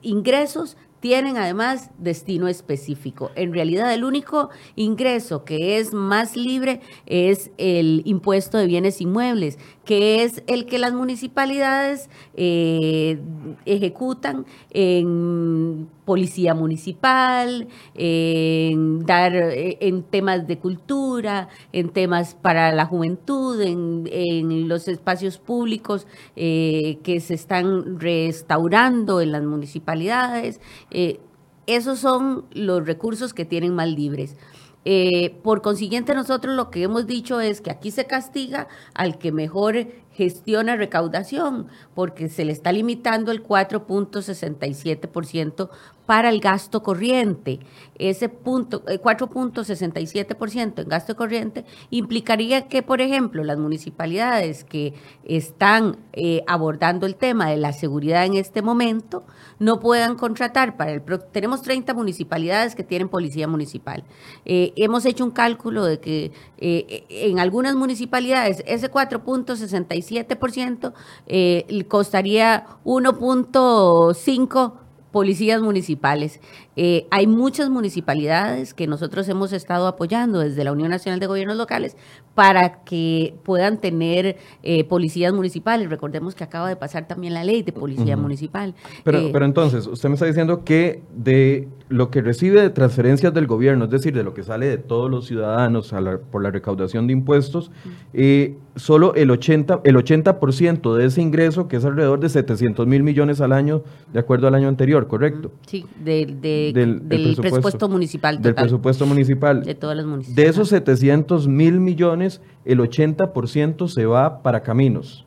ingresos 0.00 0.76
tienen 1.04 1.36
además 1.36 1.90
destino 1.98 2.48
específico. 2.48 3.30
En 3.34 3.52
realidad 3.52 3.92
el 3.92 4.04
único 4.04 4.48
ingreso 4.74 5.44
que 5.44 5.78
es 5.78 5.92
más 5.92 6.34
libre 6.34 6.80
es 7.04 7.50
el 7.58 8.00
impuesto 8.06 8.56
de 8.56 8.66
bienes 8.66 9.02
inmuebles, 9.02 9.58
que 9.84 10.24
es 10.24 10.42
el 10.46 10.66
que 10.66 10.78
las 10.78 10.92
municipalidades 10.92 12.08
eh, 12.34 13.18
ejecutan 13.64 14.46
en 14.70 15.88
policía 16.04 16.54
municipal, 16.54 17.68
en 17.94 19.06
dar 19.06 19.32
en 19.34 20.02
temas 20.02 20.46
de 20.46 20.58
cultura, 20.58 21.48
en 21.72 21.90
temas 21.90 22.34
para 22.34 22.72
la 22.72 22.86
juventud, 22.86 23.60
en, 23.60 24.68
los 24.68 24.88
espacios 24.88 25.38
públicos 25.38 26.06
eh, 26.36 26.98
que 27.02 27.20
se 27.20 27.34
están 27.34 27.98
restaurando 27.98 29.20
en 29.20 29.32
las 29.32 29.42
municipalidades. 29.42 30.60
Eh, 30.90 31.20
esos 31.66 31.98
son 31.98 32.44
los 32.52 32.86
recursos 32.86 33.32
que 33.32 33.44
tienen 33.44 33.74
más 33.74 33.88
libres. 33.88 34.36
Eh, 34.84 35.40
por 35.42 35.62
consiguiente, 35.62 36.14
nosotros 36.14 36.54
lo 36.54 36.70
que 36.70 36.82
hemos 36.82 37.06
dicho 37.06 37.40
es 37.40 37.62
que 37.62 37.70
aquí 37.70 37.90
se 37.90 38.06
castiga 38.06 38.68
al 38.94 39.18
que 39.18 39.32
mejor 39.32 39.86
gestiona 40.12 40.76
recaudación, 40.76 41.68
porque 41.94 42.28
se 42.28 42.44
le 42.44 42.52
está 42.52 42.70
limitando 42.70 43.32
el 43.32 43.42
4.67% 43.42 45.70
para 46.06 46.28
el 46.28 46.40
gasto 46.40 46.82
corriente. 46.82 47.60
Ese 47.96 48.28
punto, 48.28 48.84
4.67% 48.84 50.82
en 50.82 50.88
gasto 50.88 51.14
corriente 51.16 51.64
implicaría 51.90 52.66
que, 52.68 52.82
por 52.82 53.00
ejemplo, 53.00 53.44
las 53.44 53.56
municipalidades 53.56 54.64
que 54.64 54.94
están 55.24 55.96
eh, 56.12 56.42
abordando 56.46 57.06
el 57.06 57.14
tema 57.14 57.48
de 57.50 57.56
la 57.56 57.72
seguridad 57.72 58.26
en 58.26 58.34
este 58.34 58.60
momento 58.62 59.22
no 59.58 59.80
puedan 59.80 60.16
contratar 60.16 60.76
para 60.76 60.92
el... 60.92 61.02
Tenemos 61.32 61.62
30 61.62 61.94
municipalidades 61.94 62.74
que 62.74 62.82
tienen 62.82 63.08
policía 63.08 63.46
municipal. 63.46 64.02
Eh, 64.44 64.72
hemos 64.76 65.06
hecho 65.06 65.24
un 65.24 65.30
cálculo 65.30 65.84
de 65.84 66.00
que 66.00 66.32
eh, 66.58 67.04
en 67.08 67.38
algunas 67.38 67.76
municipalidades 67.76 68.64
ese 68.66 68.90
4.67% 68.90 70.92
costaría 71.88 72.66
1.5 72.84 74.83
policías 75.14 75.62
municipales. 75.62 76.40
Eh, 76.76 77.06
hay 77.10 77.26
muchas 77.26 77.70
municipalidades 77.70 78.74
que 78.74 78.86
nosotros 78.86 79.28
hemos 79.28 79.52
estado 79.52 79.86
apoyando 79.86 80.40
desde 80.40 80.64
la 80.64 80.72
Unión 80.72 80.90
Nacional 80.90 81.20
de 81.20 81.26
Gobiernos 81.26 81.56
Locales 81.56 81.96
para 82.34 82.82
que 82.84 83.34
puedan 83.44 83.80
tener 83.80 84.36
eh, 84.62 84.84
policías 84.84 85.32
municipales. 85.32 85.88
Recordemos 85.88 86.34
que 86.34 86.44
acaba 86.44 86.68
de 86.68 86.76
pasar 86.76 87.06
también 87.06 87.34
la 87.34 87.44
ley 87.44 87.62
de 87.62 87.72
policía 87.72 88.16
municipal. 88.16 88.74
Pero, 89.04 89.18
eh, 89.18 89.30
pero 89.32 89.44
entonces, 89.44 89.86
usted 89.86 90.08
me 90.08 90.14
está 90.14 90.26
diciendo 90.26 90.64
que 90.64 91.02
de 91.14 91.68
lo 91.88 92.10
que 92.10 92.22
recibe 92.22 92.60
de 92.60 92.70
transferencias 92.70 93.32
del 93.32 93.46
gobierno, 93.46 93.84
es 93.84 93.90
decir, 93.90 94.14
de 94.14 94.24
lo 94.24 94.34
que 94.34 94.42
sale 94.42 94.66
de 94.66 94.78
todos 94.78 95.10
los 95.10 95.26
ciudadanos 95.26 95.94
por 96.30 96.42
la 96.42 96.50
recaudación 96.50 97.06
de 97.06 97.12
impuestos, 97.12 97.70
solo 98.76 99.14
el 99.14 99.30
80%, 99.30 99.80
el 99.84 99.96
80 99.96 100.38
de 100.96 101.04
ese 101.04 101.22
ingreso, 101.22 101.68
que 101.68 101.76
es 101.76 101.84
alrededor 101.84 102.20
de 102.20 102.28
700 102.28 102.86
mil 102.86 103.02
millones 103.02 103.40
al 103.40 103.52
año, 103.52 103.82
de 104.12 104.18
acuerdo 104.18 104.48
al 104.48 104.54
año 104.54 104.68
anterior, 104.68 105.06
¿correcto? 105.06 105.52
Sí, 105.66 105.86
del, 106.72 107.02
presupuesto, 107.02 107.88
municipal. 107.88 108.40
del 108.40 108.54
presupuesto 108.54 109.06
municipal. 109.06 109.62
De 109.62 109.74
todas 109.74 109.96
las 109.96 110.06
municipalidades. 110.06 110.44
De 110.44 110.50
esos 110.50 110.68
700 110.68 111.48
mil 111.48 111.80
millones, 111.80 112.40
el 112.64 112.78
80% 112.80 113.88
se 113.88 114.06
va 114.06 114.42
para 114.42 114.62
caminos 114.62 115.26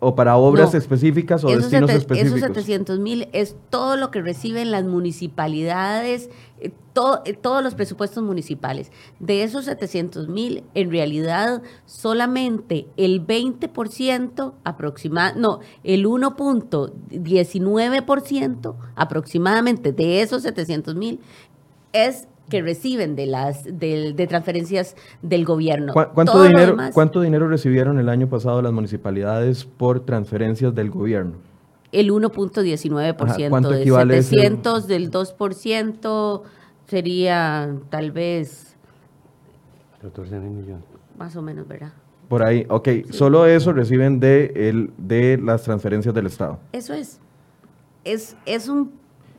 o 0.00 0.14
para 0.14 0.36
obras 0.36 0.74
específicas 0.74 1.44
o 1.44 1.48
destinos 1.48 1.90
específicos. 1.90 2.38
Esos 2.38 2.48
700 2.48 2.98
mil 2.98 3.28
es 3.32 3.56
todo 3.70 3.96
lo 3.96 4.10
que 4.10 4.20
reciben 4.20 4.70
las 4.70 4.84
municipalidades, 4.84 6.30
eh, 7.24 7.32
todos 7.34 7.62
los 7.62 7.74
presupuestos 7.74 8.22
municipales. 8.22 8.92
De 9.18 9.42
esos 9.42 9.64
700 9.64 10.28
mil, 10.28 10.62
en 10.74 10.90
realidad 10.90 11.62
solamente 11.86 12.86
el 12.96 13.26
20% 13.26 14.52
aproximadamente, 14.64 15.40
no, 15.40 15.60
el 15.82 16.04
1.19% 16.06 18.76
aproximadamente 18.94 19.92
de 19.92 20.20
esos 20.22 20.42
700 20.42 20.94
mil 20.94 21.18
es 21.92 22.28
que 22.48 22.62
reciben 22.62 23.16
de 23.16 23.26
las 23.26 23.64
de, 23.64 24.14
transferencias 24.28 24.94
del 25.22 25.44
gobierno. 25.44 25.92
¿Cuánto 25.92 26.40
dinero, 26.42 26.76
¿Cuánto 26.92 27.22
dinero 27.22 27.48
recibieron 27.48 27.98
el 27.98 28.08
año 28.08 28.28
pasado 28.28 28.62
las 28.62 28.72
municipalidades 28.72 29.64
por 29.64 30.00
transferencias 30.00 30.74
del 30.74 30.90
gobierno? 30.90 31.34
El 31.92 32.10
1.19%. 32.10 34.06
De 34.06 34.22
700 34.22 34.86
del 34.86 35.10
2% 35.10 36.42
sería 36.86 37.74
tal 37.90 38.12
vez... 38.12 38.76
14 40.02 40.38
millones. 40.38 40.84
Más 41.16 41.34
o 41.36 41.42
menos, 41.42 41.66
¿verdad? 41.66 41.92
Por 42.28 42.46
ahí, 42.46 42.66
ok. 42.68 42.88
Solo 43.10 43.46
eso 43.46 43.72
reciben 43.72 44.20
de, 44.20 44.52
el, 44.54 44.92
de 44.98 45.38
las 45.42 45.62
transferencias 45.62 46.14
del 46.14 46.26
Estado. 46.26 46.58
Eso 46.72 46.94
es. 46.94 47.20
Es, 48.04 48.36
es 48.44 48.68
un 48.68 48.92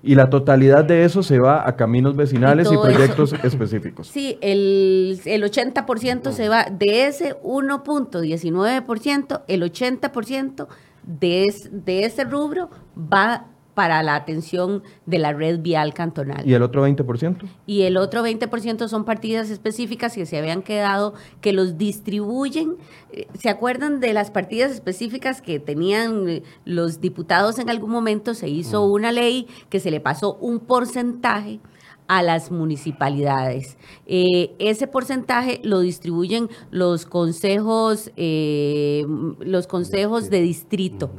y 0.06 0.14
la 0.14 0.30
totalidad 0.30 0.86
de 0.86 1.04
eso 1.04 1.24
se 1.24 1.40
va 1.40 1.68
a 1.68 1.76
caminos 1.76 2.16
vecinales 2.16 2.72
y, 2.72 2.78
proyectos 2.78 3.34
específicos. 3.44 4.08
Sí, 4.08 4.38
el, 4.40 5.20
el 5.26 5.44
80% 5.44 6.32
se 6.32 6.48
va 6.48 6.66
de 6.66 7.08
ese 7.08 7.36
1.19%, 7.42 9.42
el 9.48 9.64
80% 9.64 10.68
de, 11.02 11.46
de 11.72 12.06
ese 12.06 12.24
rubro 12.24 12.70
va 12.96 13.48
para 13.76 14.02
la 14.02 14.16
atención 14.16 14.82
de 15.06 15.20
la 15.20 15.34
red 15.34 15.60
vial 15.60 15.94
cantonal. 15.94 16.50
¿Y 16.50 16.54
el 16.54 16.64
otro 16.64 16.88
20%? 16.88 17.48
Y 17.68 17.84
el 17.84 17.98
otro 17.98 18.26
20% 18.26 18.88
son 18.88 19.04
partidas 19.04 19.50
específicas 19.50 20.16
que 20.16 20.26
se 20.26 20.38
habían 20.38 20.64
quedado, 20.64 21.14
que 21.42 21.52
los 21.52 21.78
distribuyen. 21.78 22.78
Eh, 23.12 23.28
¿Se 23.38 23.50
acuerdan 23.50 24.00
de 24.00 24.14
las 24.14 24.32
partidas 24.32 24.72
específicas 24.72 25.42
que 25.42 25.60
tenían 25.60 26.28
eh, 26.30 26.44
los 26.64 27.02
diputados 27.02 27.60
en 27.60 27.70
algún 27.70 27.92
momento? 27.92 28.34
Se 28.34 28.48
hizo 28.48 28.86
una 28.86 29.12
ley 29.12 29.48
que 29.70 29.82
se 29.82 29.92
le 29.92 30.00
pasó 30.00 30.36
un 30.36 30.60
porcentaje 30.62 31.60
a 32.08 32.24
las 32.24 32.52
municipalidades. 32.52 33.78
Eh, 34.06 34.56
ese 34.60 34.88
porcentaje 34.88 35.60
lo 35.64 35.80
distribuyen 35.82 36.50
los 36.70 37.06
consejos, 37.06 38.12
los 38.16 39.68
consejos 39.68 40.30
de 40.30 40.42
distrito. 40.42 41.12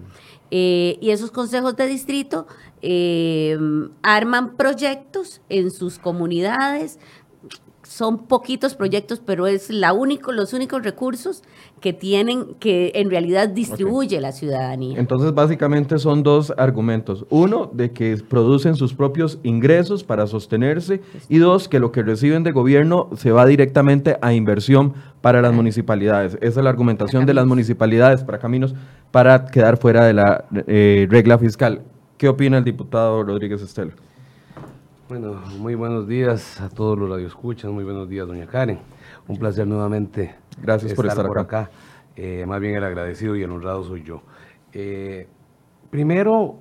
Eh, 0.50 0.98
y 1.00 1.10
esos 1.10 1.30
consejos 1.30 1.76
de 1.76 1.86
distrito 1.86 2.46
eh, 2.82 3.58
arman 4.02 4.56
proyectos 4.56 5.40
en 5.48 5.70
sus 5.70 5.98
comunidades. 5.98 6.98
Son 7.82 8.26
poquitos 8.26 8.74
proyectos, 8.74 9.22
pero 9.24 9.46
es 9.46 9.70
la 9.70 9.92
único, 9.92 10.32
los 10.32 10.52
únicos 10.52 10.82
recursos 10.82 11.42
que 11.80 11.92
tienen, 11.92 12.54
que 12.58 12.90
en 12.94 13.10
realidad 13.10 13.48
distribuye 13.48 14.20
la 14.20 14.32
ciudadanía. 14.32 14.98
Entonces, 14.98 15.32
básicamente 15.32 15.98
son 15.98 16.22
dos 16.22 16.52
argumentos. 16.58 17.24
Uno, 17.30 17.70
de 17.72 17.92
que 17.92 18.16
producen 18.28 18.74
sus 18.74 18.92
propios 18.92 19.38
ingresos 19.44 20.02
para 20.02 20.26
sostenerse. 20.26 21.00
Y 21.28 21.38
dos, 21.38 21.68
que 21.68 21.78
lo 21.78 21.92
que 21.92 22.02
reciben 22.02 22.42
de 22.42 22.50
gobierno 22.50 23.08
se 23.16 23.30
va 23.30 23.46
directamente 23.46 24.18
a 24.20 24.32
inversión 24.34 24.94
para 25.20 25.40
las 25.40 25.54
municipalidades. 25.54 26.34
Esa 26.40 26.60
es 26.60 26.64
la 26.64 26.70
argumentación 26.70 27.24
de 27.24 27.34
las 27.34 27.46
municipalidades 27.46 28.24
para 28.24 28.38
caminos 28.38 28.74
para 29.10 29.46
quedar 29.46 29.76
fuera 29.76 30.04
de 30.04 30.12
la 30.12 30.44
eh, 30.66 31.06
regla 31.10 31.38
fiscal. 31.38 31.82
¿Qué 32.18 32.28
opina 32.28 32.58
el 32.58 32.64
diputado 32.64 33.22
Rodríguez 33.22 33.62
Estela? 33.62 33.92
Bueno, 35.08 35.40
muy 35.58 35.74
buenos 35.74 36.08
días 36.08 36.60
a 36.60 36.68
todos 36.68 36.98
los 36.98 37.08
radioescuchas, 37.08 37.70
muy 37.70 37.84
buenos 37.84 38.08
días, 38.08 38.26
doña 38.26 38.46
Karen. 38.46 38.80
Un 39.28 39.36
placer 39.38 39.66
nuevamente 39.66 40.34
Gracias 40.60 40.94
por 40.94 41.06
estar 41.06 41.26
acá. 41.38 41.70
Eh, 42.16 42.44
más 42.46 42.60
bien 42.60 42.76
el 42.76 42.84
agradecido 42.84 43.36
y 43.36 43.42
el 43.42 43.50
honrado 43.50 43.84
soy 43.84 44.02
yo. 44.02 44.22
Eh, 44.72 45.28
primero, 45.90 46.56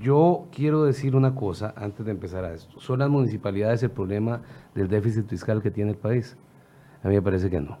yo 0.00 0.46
quiero 0.52 0.84
decir 0.84 1.14
una 1.14 1.34
cosa 1.34 1.72
antes 1.76 2.04
de 2.04 2.12
empezar 2.12 2.44
a 2.44 2.52
esto. 2.52 2.80
¿Son 2.80 2.98
las 2.98 3.08
municipalidades 3.08 3.82
el 3.82 3.90
problema 3.90 4.42
del 4.74 4.88
déficit 4.88 5.28
fiscal 5.28 5.62
que 5.62 5.70
tiene 5.70 5.92
el 5.92 5.96
país? 5.96 6.36
A 7.04 7.08
mí 7.08 7.14
me 7.14 7.22
parece 7.22 7.48
que 7.48 7.60
no. 7.60 7.78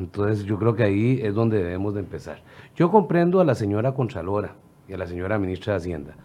Entonces 0.00 0.44
yo 0.44 0.58
creo 0.58 0.74
que 0.74 0.82
ahí 0.82 1.20
es 1.22 1.34
donde 1.34 1.58
debemos 1.58 1.94
de 1.94 2.00
empezar. 2.00 2.42
Yo 2.74 2.90
comprendo 2.90 3.40
a 3.40 3.44
la 3.44 3.54
señora 3.54 3.92
Contralora 3.92 4.56
y 4.88 4.94
a 4.94 4.98
la 4.98 5.06
señora 5.06 5.38
Ministra 5.38 5.74
de 5.74 5.76
Hacienda 5.78 6.16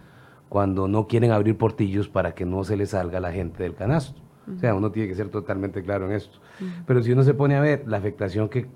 cuando 0.50 0.88
no 0.88 1.08
quieren 1.08 1.32
abrir 1.32 1.58
portillos 1.58 2.08
para 2.08 2.34
que 2.34 2.46
no 2.46 2.64
se 2.64 2.78
le 2.78 2.86
salga 2.86 3.18
a 3.18 3.22
la 3.22 3.32
gente 3.32 3.64
del 3.64 3.76
canasto. 3.76 4.22
O 4.56 4.60
sea, 4.60 4.76
uno 4.76 4.92
tiene 4.92 5.10
que 5.10 5.16
ser 5.16 5.30
totalmente 5.30 5.84
claro 5.84 6.06
en 6.06 6.14
esto. 6.14 6.40
Pero 6.86 7.02
si 7.02 7.12
uno 7.12 7.24
se 7.24 7.34
pone 7.34 7.56
a 7.56 7.62
ver 7.62 7.84
la 7.88 7.98
afectación 7.98 8.48
que 8.48 8.68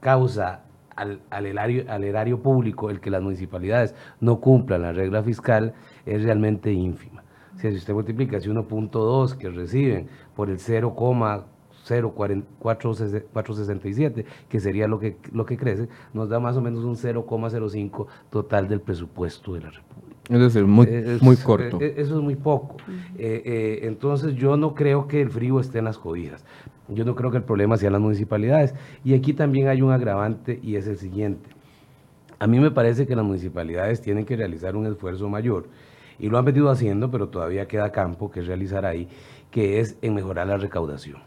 causa 0.00 0.64
al, 0.96 1.20
al, 1.30 1.46
erario, 1.46 1.84
al 1.88 2.02
erario 2.02 2.42
público 2.42 2.90
el 2.90 3.00
que 3.00 3.10
las 3.10 3.22
municipalidades 3.22 3.94
no 4.20 4.40
cumplan 4.40 4.82
la 4.82 4.92
regla 4.92 5.22
fiscal, 5.22 5.74
es 6.06 6.24
realmente 6.24 6.72
ínfima. 6.72 7.22
O 7.54 7.58
sea, 7.58 7.70
si 7.70 7.76
usted 7.76 7.94
multiplica 7.94 8.38
ese 8.38 8.50
1.2 8.50 9.36
que 9.36 9.50
reciben 9.50 10.08
por 10.34 10.50
el 10.50 10.58
0, 10.58 10.94
0,467, 11.86 14.26
que 14.48 14.60
sería 14.60 14.88
lo 14.88 14.98
que, 14.98 15.18
lo 15.32 15.46
que 15.46 15.56
crece, 15.56 15.88
nos 16.12 16.28
da 16.28 16.40
más 16.40 16.56
o 16.56 16.60
menos 16.60 16.82
un 16.84 16.96
0,05 16.96 18.08
total 18.30 18.66
del 18.68 18.80
presupuesto 18.80 19.54
de 19.54 19.60
la 19.60 19.70
República. 19.70 20.16
Es 20.28 20.40
decir, 20.40 20.66
muy, 20.66 20.88
muy 21.20 21.36
corto. 21.36 21.80
Eh, 21.80 21.94
eso 21.98 22.16
es 22.16 22.22
muy 22.22 22.34
poco. 22.34 22.78
Eh, 23.16 23.42
eh, 23.44 23.78
entonces 23.82 24.34
yo 24.34 24.56
no 24.56 24.74
creo 24.74 25.06
que 25.06 25.22
el 25.22 25.30
frío 25.30 25.60
esté 25.60 25.78
en 25.78 25.84
las 25.84 25.98
cobijas. 25.98 26.44
Yo 26.88 27.04
no 27.04 27.14
creo 27.14 27.30
que 27.30 27.36
el 27.36 27.44
problema 27.44 27.76
sea 27.76 27.90
las 27.90 28.00
municipalidades. 28.00 28.74
Y 29.04 29.14
aquí 29.14 29.34
también 29.34 29.68
hay 29.68 29.82
un 29.82 29.92
agravante 29.92 30.58
y 30.62 30.74
es 30.74 30.88
el 30.88 30.96
siguiente. 30.96 31.48
A 32.40 32.48
mí 32.48 32.58
me 32.58 32.72
parece 32.72 33.06
que 33.06 33.14
las 33.14 33.24
municipalidades 33.24 34.02
tienen 34.02 34.24
que 34.24 34.36
realizar 34.36 34.74
un 34.74 34.86
esfuerzo 34.86 35.28
mayor 35.28 35.68
y 36.18 36.28
lo 36.28 36.38
han 36.38 36.44
venido 36.44 36.70
haciendo, 36.70 37.08
pero 37.10 37.28
todavía 37.28 37.68
queda 37.68 37.92
campo 37.92 38.30
que 38.30 38.40
realizar 38.40 38.84
ahí, 38.84 39.08
que 39.50 39.80
es 39.80 39.96
en 40.02 40.14
mejorar 40.14 40.48
la 40.48 40.56
recaudación 40.56 41.25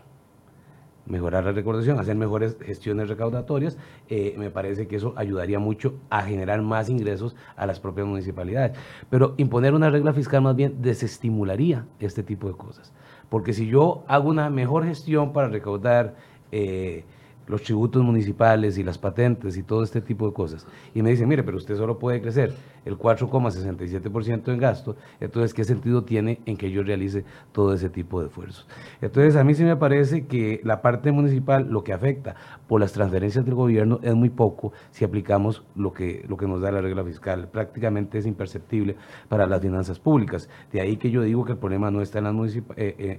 mejorar 1.10 1.44
la 1.44 1.52
recaudación, 1.52 2.00
hacer 2.00 2.16
mejores 2.16 2.58
gestiones 2.62 3.10
recaudatorias, 3.10 3.78
eh, 4.08 4.36
me 4.38 4.50
parece 4.50 4.88
que 4.88 4.96
eso 4.96 5.14
ayudaría 5.18 5.60
mucho 5.60 5.96
a 6.10 6.22
generar 6.22 6.62
más 6.62 6.90
ingresos 6.90 7.36
a 7.58 7.66
las 7.66 7.80
propias 7.80 8.08
municipalidades. 8.08 8.78
Pero 9.10 9.34
imponer 9.38 9.74
una 9.74 9.90
regla 9.90 10.14
fiscal 10.14 10.42
más 10.42 10.56
bien 10.56 10.82
desestimularía 10.82 11.86
este 12.00 12.24
tipo 12.24 12.48
de 12.48 12.54
cosas. 12.54 12.94
Porque 13.30 13.54
si 13.54 13.68
yo 13.68 14.04
hago 14.08 14.30
una 14.30 14.50
mejor 14.50 14.86
gestión 14.86 15.34
para 15.34 15.50
recaudar 15.50 16.16
eh, 16.52 17.04
los 17.50 17.64
tributos 17.64 18.04
municipales 18.04 18.78
y 18.78 18.84
las 18.84 18.98
patentes 18.98 19.58
y 19.58 19.64
todo 19.64 19.84
este 19.84 20.00
tipo 20.00 20.28
de 20.28 20.34
cosas. 20.34 20.66
Y 20.94 21.02
me 21.02 21.10
dicen, 21.10 21.28
mire, 21.28 21.44
pero 21.44 21.58
usted 21.58 21.76
solo 21.76 22.00
puede 22.00 22.22
crecer 22.22 22.54
el 22.86 22.98
4,67% 22.98 24.54
en 24.54 24.58
gasto, 24.58 24.96
entonces, 25.20 25.54
¿qué 25.54 25.64
sentido 25.64 26.04
tiene 26.04 26.40
en 26.46 26.56
que 26.56 26.72
yo 26.72 26.84
realice 26.84 27.26
todo 27.52 27.74
ese 27.74 27.90
tipo 27.90 28.22
de 28.22 28.28
esfuerzos? 28.28 28.68
Entonces, 29.02 29.36
a 29.36 29.44
mí 29.44 29.54
sí 29.56 29.64
me 29.64 29.76
parece 29.76 30.28
que 30.28 30.62
la 30.64 30.82
parte 30.82 31.12
municipal, 31.12 31.68
lo 31.70 31.84
que 31.84 31.92
afecta 31.92 32.36
por 32.68 32.80
las 32.80 32.94
transferencias 32.94 33.44
del 33.46 33.56
gobierno 33.56 34.00
es 34.04 34.14
muy 34.16 34.30
poco 34.30 34.72
si 34.92 35.04
aplicamos 35.04 35.64
lo 35.76 35.92
que, 35.92 36.26
lo 36.28 36.38
que 36.38 36.48
nos 36.48 36.62
da 36.62 36.72
la 36.72 36.82
regla 36.82 37.04
fiscal. 37.04 37.50
Prácticamente 37.52 38.20
es 38.20 38.26
imperceptible 38.26 38.96
para 39.28 39.48
las 39.48 39.62
finanzas 39.62 40.00
públicas. 40.00 40.50
De 40.72 40.82
ahí 40.82 40.98
que 40.98 41.12
yo 41.12 41.24
digo 41.24 41.46
que 41.46 41.54
el 41.54 41.58
problema 41.58 41.90
no 41.92 42.02
está 42.02 42.20
en, 42.20 42.26
las 42.26 42.56
eh, 42.56 42.64
eh, 42.78 43.18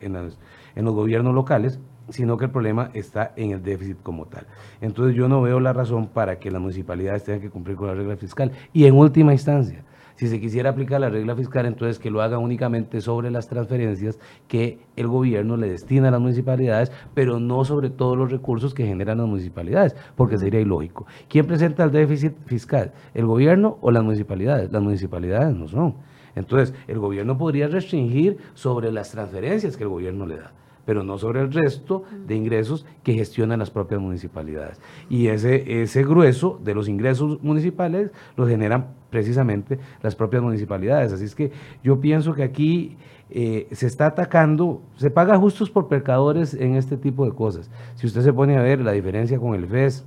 en, 0.00 0.84
los 0.84 0.94
gobiernos 0.94 1.34
locales, 1.34 1.80
sino 2.08 2.36
que 2.36 2.46
el 2.46 2.50
problema 2.50 2.90
está 2.94 3.32
en 3.36 3.52
el 3.52 3.62
déficit 3.62 4.02
como 4.02 4.26
tal. 4.26 4.46
Entonces 4.80 5.16
yo 5.16 5.28
no 5.28 5.42
veo 5.42 5.60
la 5.60 5.72
razón 5.72 6.08
para 6.08 6.38
que 6.38 6.50
las 6.50 6.60
municipalidades 6.60 7.24
tengan 7.24 7.40
que 7.40 7.50
cumplir 7.50 7.76
con 7.76 7.88
la 7.88 7.94
regla 7.94 8.16
fiscal. 8.16 8.52
Y 8.72 8.86
en 8.86 8.94
última 8.94 9.32
instancia, 9.32 9.84
si 10.16 10.28
se 10.28 10.40
quisiera 10.40 10.70
aplicar 10.70 11.00
la 11.00 11.10
regla 11.10 11.34
fiscal, 11.34 11.66
entonces 11.66 11.98
que 11.98 12.10
lo 12.10 12.22
haga 12.22 12.38
únicamente 12.38 13.00
sobre 13.00 13.30
las 13.30 13.48
transferencias 13.48 14.18
que 14.46 14.78
el 14.96 15.08
gobierno 15.08 15.56
le 15.56 15.68
destina 15.68 16.08
a 16.08 16.10
las 16.12 16.20
municipalidades, 16.20 16.92
pero 17.14 17.40
no 17.40 17.64
sobre 17.64 17.90
todos 17.90 18.16
los 18.16 18.30
recursos 18.30 18.74
que 18.74 18.86
generan 18.86 19.18
las 19.18 19.26
municipalidades, 19.26 19.96
porque 20.14 20.38
sería 20.38 20.60
ilógico. 20.60 21.06
¿Quién 21.28 21.46
presenta 21.46 21.84
el 21.84 21.90
déficit 21.90 22.34
fiscal? 22.46 22.92
¿El 23.12 23.26
gobierno 23.26 23.78
o 23.80 23.90
las 23.90 24.04
municipalidades? 24.04 24.70
Las 24.70 24.82
municipalidades 24.82 25.56
no 25.56 25.66
son. 25.66 25.94
Entonces, 26.36 26.74
el 26.86 26.98
gobierno 26.98 27.38
podría 27.38 27.68
restringir 27.68 28.38
sobre 28.54 28.92
las 28.92 29.10
transferencias 29.10 29.76
que 29.76 29.84
el 29.84 29.88
gobierno 29.88 30.26
le 30.26 30.36
da 30.36 30.52
pero 30.84 31.02
no 31.02 31.18
sobre 31.18 31.40
el 31.40 31.52
resto 31.52 32.04
de 32.26 32.34
ingresos 32.34 32.86
que 33.02 33.14
gestionan 33.14 33.58
las 33.58 33.70
propias 33.70 34.00
municipalidades. 34.00 34.80
Y 35.08 35.28
ese, 35.28 35.82
ese 35.82 36.04
grueso 36.04 36.60
de 36.62 36.74
los 36.74 36.88
ingresos 36.88 37.42
municipales 37.42 38.10
los 38.36 38.48
generan 38.48 38.88
precisamente 39.10 39.78
las 40.02 40.14
propias 40.14 40.42
municipalidades. 40.42 41.12
Así 41.12 41.24
es 41.24 41.34
que 41.34 41.52
yo 41.82 42.00
pienso 42.00 42.34
que 42.34 42.42
aquí 42.42 42.96
eh, 43.30 43.68
se 43.72 43.86
está 43.86 44.06
atacando, 44.06 44.82
se 44.96 45.10
paga 45.10 45.38
justos 45.38 45.70
por 45.70 45.88
pecadores 45.88 46.54
en 46.54 46.74
este 46.76 46.96
tipo 46.96 47.24
de 47.24 47.32
cosas. 47.32 47.70
Si 47.94 48.06
usted 48.06 48.22
se 48.22 48.32
pone 48.32 48.56
a 48.56 48.62
ver 48.62 48.80
la 48.80 48.92
diferencia 48.92 49.38
con 49.38 49.54
el 49.54 49.66
FES, 49.66 50.04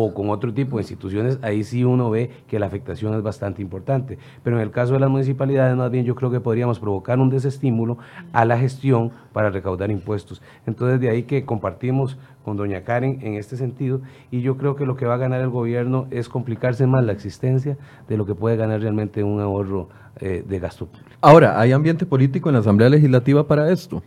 o 0.00 0.14
con 0.14 0.30
otro 0.30 0.54
tipo 0.54 0.76
de 0.76 0.82
instituciones, 0.82 1.40
ahí 1.42 1.64
sí 1.64 1.82
uno 1.82 2.08
ve 2.08 2.30
que 2.46 2.60
la 2.60 2.66
afectación 2.66 3.14
es 3.14 3.22
bastante 3.22 3.62
importante. 3.62 4.16
Pero 4.44 4.54
en 4.54 4.62
el 4.62 4.70
caso 4.70 4.92
de 4.92 5.00
las 5.00 5.10
municipalidades, 5.10 5.76
más 5.76 5.90
bien 5.90 6.04
yo 6.04 6.14
creo 6.14 6.30
que 6.30 6.38
podríamos 6.38 6.78
provocar 6.78 7.18
un 7.18 7.30
desestímulo 7.30 7.98
a 8.32 8.44
la 8.44 8.56
gestión 8.56 9.10
para 9.32 9.50
recaudar 9.50 9.90
impuestos. 9.90 10.40
Entonces 10.68 11.00
de 11.00 11.10
ahí 11.10 11.24
que 11.24 11.44
compartimos 11.44 12.16
con 12.44 12.56
doña 12.56 12.84
Karen 12.84 13.18
en 13.22 13.34
este 13.34 13.56
sentido 13.56 14.00
y 14.30 14.40
yo 14.40 14.56
creo 14.56 14.76
que 14.76 14.86
lo 14.86 14.94
que 14.94 15.04
va 15.04 15.14
a 15.14 15.18
ganar 15.18 15.40
el 15.40 15.48
gobierno 15.48 16.06
es 16.12 16.28
complicarse 16.28 16.86
más 16.86 17.04
la 17.04 17.10
existencia 17.10 17.76
de 18.08 18.16
lo 18.16 18.24
que 18.24 18.36
puede 18.36 18.56
ganar 18.56 18.80
realmente 18.80 19.24
un 19.24 19.40
ahorro 19.40 19.88
eh, 20.20 20.44
de 20.46 20.58
gasto 20.60 20.86
público. 20.86 21.10
Ahora, 21.20 21.60
¿hay 21.60 21.72
ambiente 21.72 22.06
político 22.06 22.48
en 22.50 22.52
la 22.52 22.60
Asamblea 22.60 22.88
Legislativa 22.88 23.48
para 23.48 23.72
esto? 23.72 24.00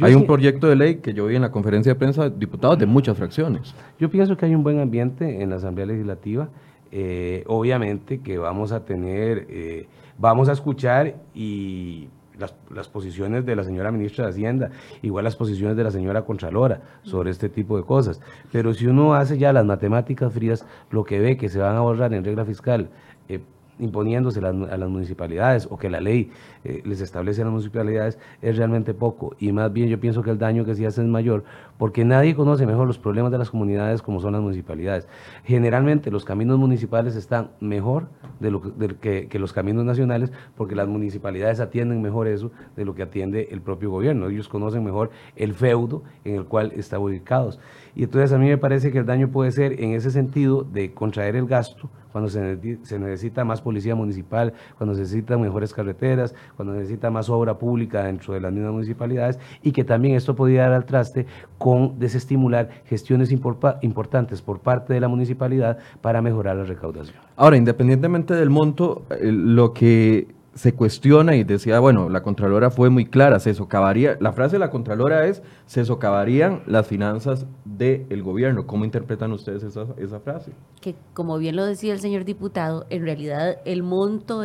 Hay 0.00 0.14
un 0.14 0.26
proyecto 0.26 0.66
de 0.66 0.76
ley 0.76 0.96
que 0.96 1.14
yo 1.14 1.26
vi 1.26 1.36
en 1.36 1.42
la 1.42 1.50
conferencia 1.50 1.92
de 1.92 1.98
prensa 1.98 2.28
de 2.28 2.36
diputados 2.36 2.78
de 2.78 2.86
muchas 2.86 3.16
fracciones. 3.16 3.74
Yo 3.98 4.10
pienso 4.10 4.36
que 4.36 4.46
hay 4.46 4.54
un 4.54 4.62
buen 4.62 4.80
ambiente 4.80 5.42
en 5.42 5.50
la 5.50 5.56
Asamblea 5.56 5.86
Legislativa. 5.86 6.48
Eh, 6.92 7.44
obviamente 7.46 8.20
que 8.20 8.38
vamos 8.38 8.72
a 8.72 8.84
tener, 8.84 9.46
eh, 9.50 9.88
vamos 10.18 10.48
a 10.48 10.52
escuchar 10.52 11.16
y 11.34 12.08
las, 12.38 12.54
las, 12.70 12.88
posiciones 12.88 13.44
de 13.44 13.56
la 13.56 13.64
señora 13.64 13.90
ministra 13.90 14.24
de 14.24 14.30
Hacienda, 14.30 14.70
igual 15.02 15.24
las 15.24 15.36
posiciones 15.36 15.76
de 15.76 15.84
la 15.84 15.90
señora 15.90 16.22
Contralora 16.22 16.82
sobre 17.02 17.30
este 17.30 17.48
tipo 17.48 17.76
de 17.76 17.82
cosas. 17.82 18.20
Pero 18.52 18.72
si 18.74 18.86
uno 18.86 19.14
hace 19.14 19.38
ya 19.38 19.52
las 19.52 19.64
matemáticas 19.64 20.32
frías, 20.32 20.64
lo 20.90 21.04
que 21.04 21.18
ve 21.18 21.36
que 21.36 21.48
se 21.48 21.58
van 21.58 21.74
a 21.74 21.78
ahorrar 21.78 22.14
en 22.14 22.24
regla 22.24 22.44
fiscal 22.44 22.88
eh, 23.28 23.40
imponiéndose 23.78 24.40
a 24.40 24.52
las 24.52 24.88
municipalidades 24.88 25.68
o 25.70 25.76
que 25.76 25.90
la 25.90 26.00
ley 26.00 26.30
eh, 26.68 26.82
les 26.84 27.00
establece 27.00 27.44
las 27.44 27.52
municipalidades 27.52 28.18
es 28.42 28.56
realmente 28.56 28.92
poco 28.92 29.36
y 29.38 29.52
más 29.52 29.72
bien 29.72 29.88
yo 29.88 30.00
pienso 30.00 30.20
que 30.20 30.30
el 30.30 30.38
daño 30.38 30.64
que 30.64 30.74
se 30.74 30.84
hace 30.84 31.00
es 31.00 31.06
mayor 31.06 31.44
porque 31.78 32.04
nadie 32.04 32.34
conoce 32.34 32.66
mejor 32.66 32.88
los 32.88 32.98
problemas 32.98 33.30
de 33.30 33.38
las 33.38 33.50
comunidades 33.50 34.02
como 34.02 34.18
son 34.18 34.32
las 34.32 34.42
municipalidades. 34.42 35.06
Generalmente 35.44 36.10
los 36.10 36.24
caminos 36.24 36.58
municipales 36.58 37.14
están 37.14 37.50
mejor 37.60 38.08
de 38.40 38.50
lo 38.50 38.60
que, 39.00 39.28
que, 39.28 39.38
los 39.38 39.52
caminos 39.52 39.84
nacionales 39.84 40.32
porque 40.56 40.74
las 40.74 40.88
municipalidades 40.88 41.60
atienden 41.60 42.02
mejor 42.02 42.26
eso 42.26 42.50
de 42.74 42.84
lo 42.84 42.96
que 42.96 43.02
atiende 43.04 43.46
el 43.52 43.60
propio 43.60 43.90
gobierno. 43.92 44.28
Ellos 44.28 44.48
conocen 44.48 44.82
mejor 44.82 45.10
el 45.36 45.54
feudo 45.54 46.02
en 46.24 46.34
el 46.34 46.46
cual 46.46 46.72
están 46.74 47.00
ubicados. 47.00 47.60
Y 47.94 48.02
entonces 48.02 48.32
a 48.32 48.38
mí 48.38 48.48
me 48.48 48.58
parece 48.58 48.90
que 48.90 48.98
el 48.98 49.06
daño 49.06 49.28
puede 49.28 49.52
ser 49.52 49.80
en 49.80 49.92
ese 49.92 50.10
sentido 50.10 50.64
de 50.64 50.92
contraer 50.92 51.36
el 51.36 51.46
gasto 51.46 51.88
cuando 52.16 52.30
se, 52.30 52.78
se 52.82 52.98
necesita 52.98 53.44
más 53.44 53.60
policía 53.60 53.94
municipal, 53.94 54.54
cuando 54.78 54.94
se 54.94 55.02
necesitan 55.02 55.38
mejores 55.38 55.74
carreteras, 55.74 56.34
cuando 56.56 56.74
necesita 56.74 57.10
más 57.10 57.28
obra 57.28 57.58
pública 57.58 58.04
dentro 58.04 58.34
de 58.34 58.40
las 58.40 58.52
mismas 58.52 58.72
municipalidades 58.72 59.38
y 59.62 59.72
que 59.72 59.84
también 59.84 60.16
esto 60.16 60.34
podría 60.34 60.62
dar 60.62 60.72
al 60.72 60.84
traste 60.86 61.26
con 61.58 61.98
desestimular 61.98 62.70
gestiones 62.86 63.30
importantes 63.30 64.42
por 64.42 64.60
parte 64.60 64.94
de 64.94 65.00
la 65.00 65.08
municipalidad 65.08 65.78
para 66.00 66.22
mejorar 66.22 66.56
la 66.56 66.64
recaudación. 66.64 67.16
Ahora, 67.36 67.56
independientemente 67.56 68.34
del 68.34 68.50
monto, 68.50 69.04
eh, 69.10 69.30
lo 69.30 69.72
que 69.72 70.28
se 70.56 70.72
cuestiona 70.72 71.36
y 71.36 71.44
decía, 71.44 71.78
bueno, 71.80 72.08
la 72.08 72.22
Contralora 72.22 72.70
fue 72.70 72.88
muy 72.88 73.04
clara, 73.04 73.38
se 73.40 73.52
socavaría, 73.52 74.16
la 74.20 74.32
frase 74.32 74.56
de 74.56 74.60
la 74.60 74.70
Contralora 74.70 75.26
es, 75.26 75.42
se 75.66 75.84
socavarían 75.84 76.62
las 76.66 76.86
finanzas 76.86 77.46
del 77.66 78.22
gobierno. 78.22 78.66
¿Cómo 78.66 78.86
interpretan 78.86 79.32
ustedes 79.32 79.62
esa, 79.62 79.84
esa 79.98 80.18
frase? 80.18 80.52
Que 80.80 80.94
como 81.12 81.36
bien 81.36 81.56
lo 81.56 81.66
decía 81.66 81.92
el 81.92 82.00
señor 82.00 82.24
diputado, 82.24 82.86
en 82.88 83.02
realidad 83.02 83.58
el 83.66 83.82
monto 83.82 84.44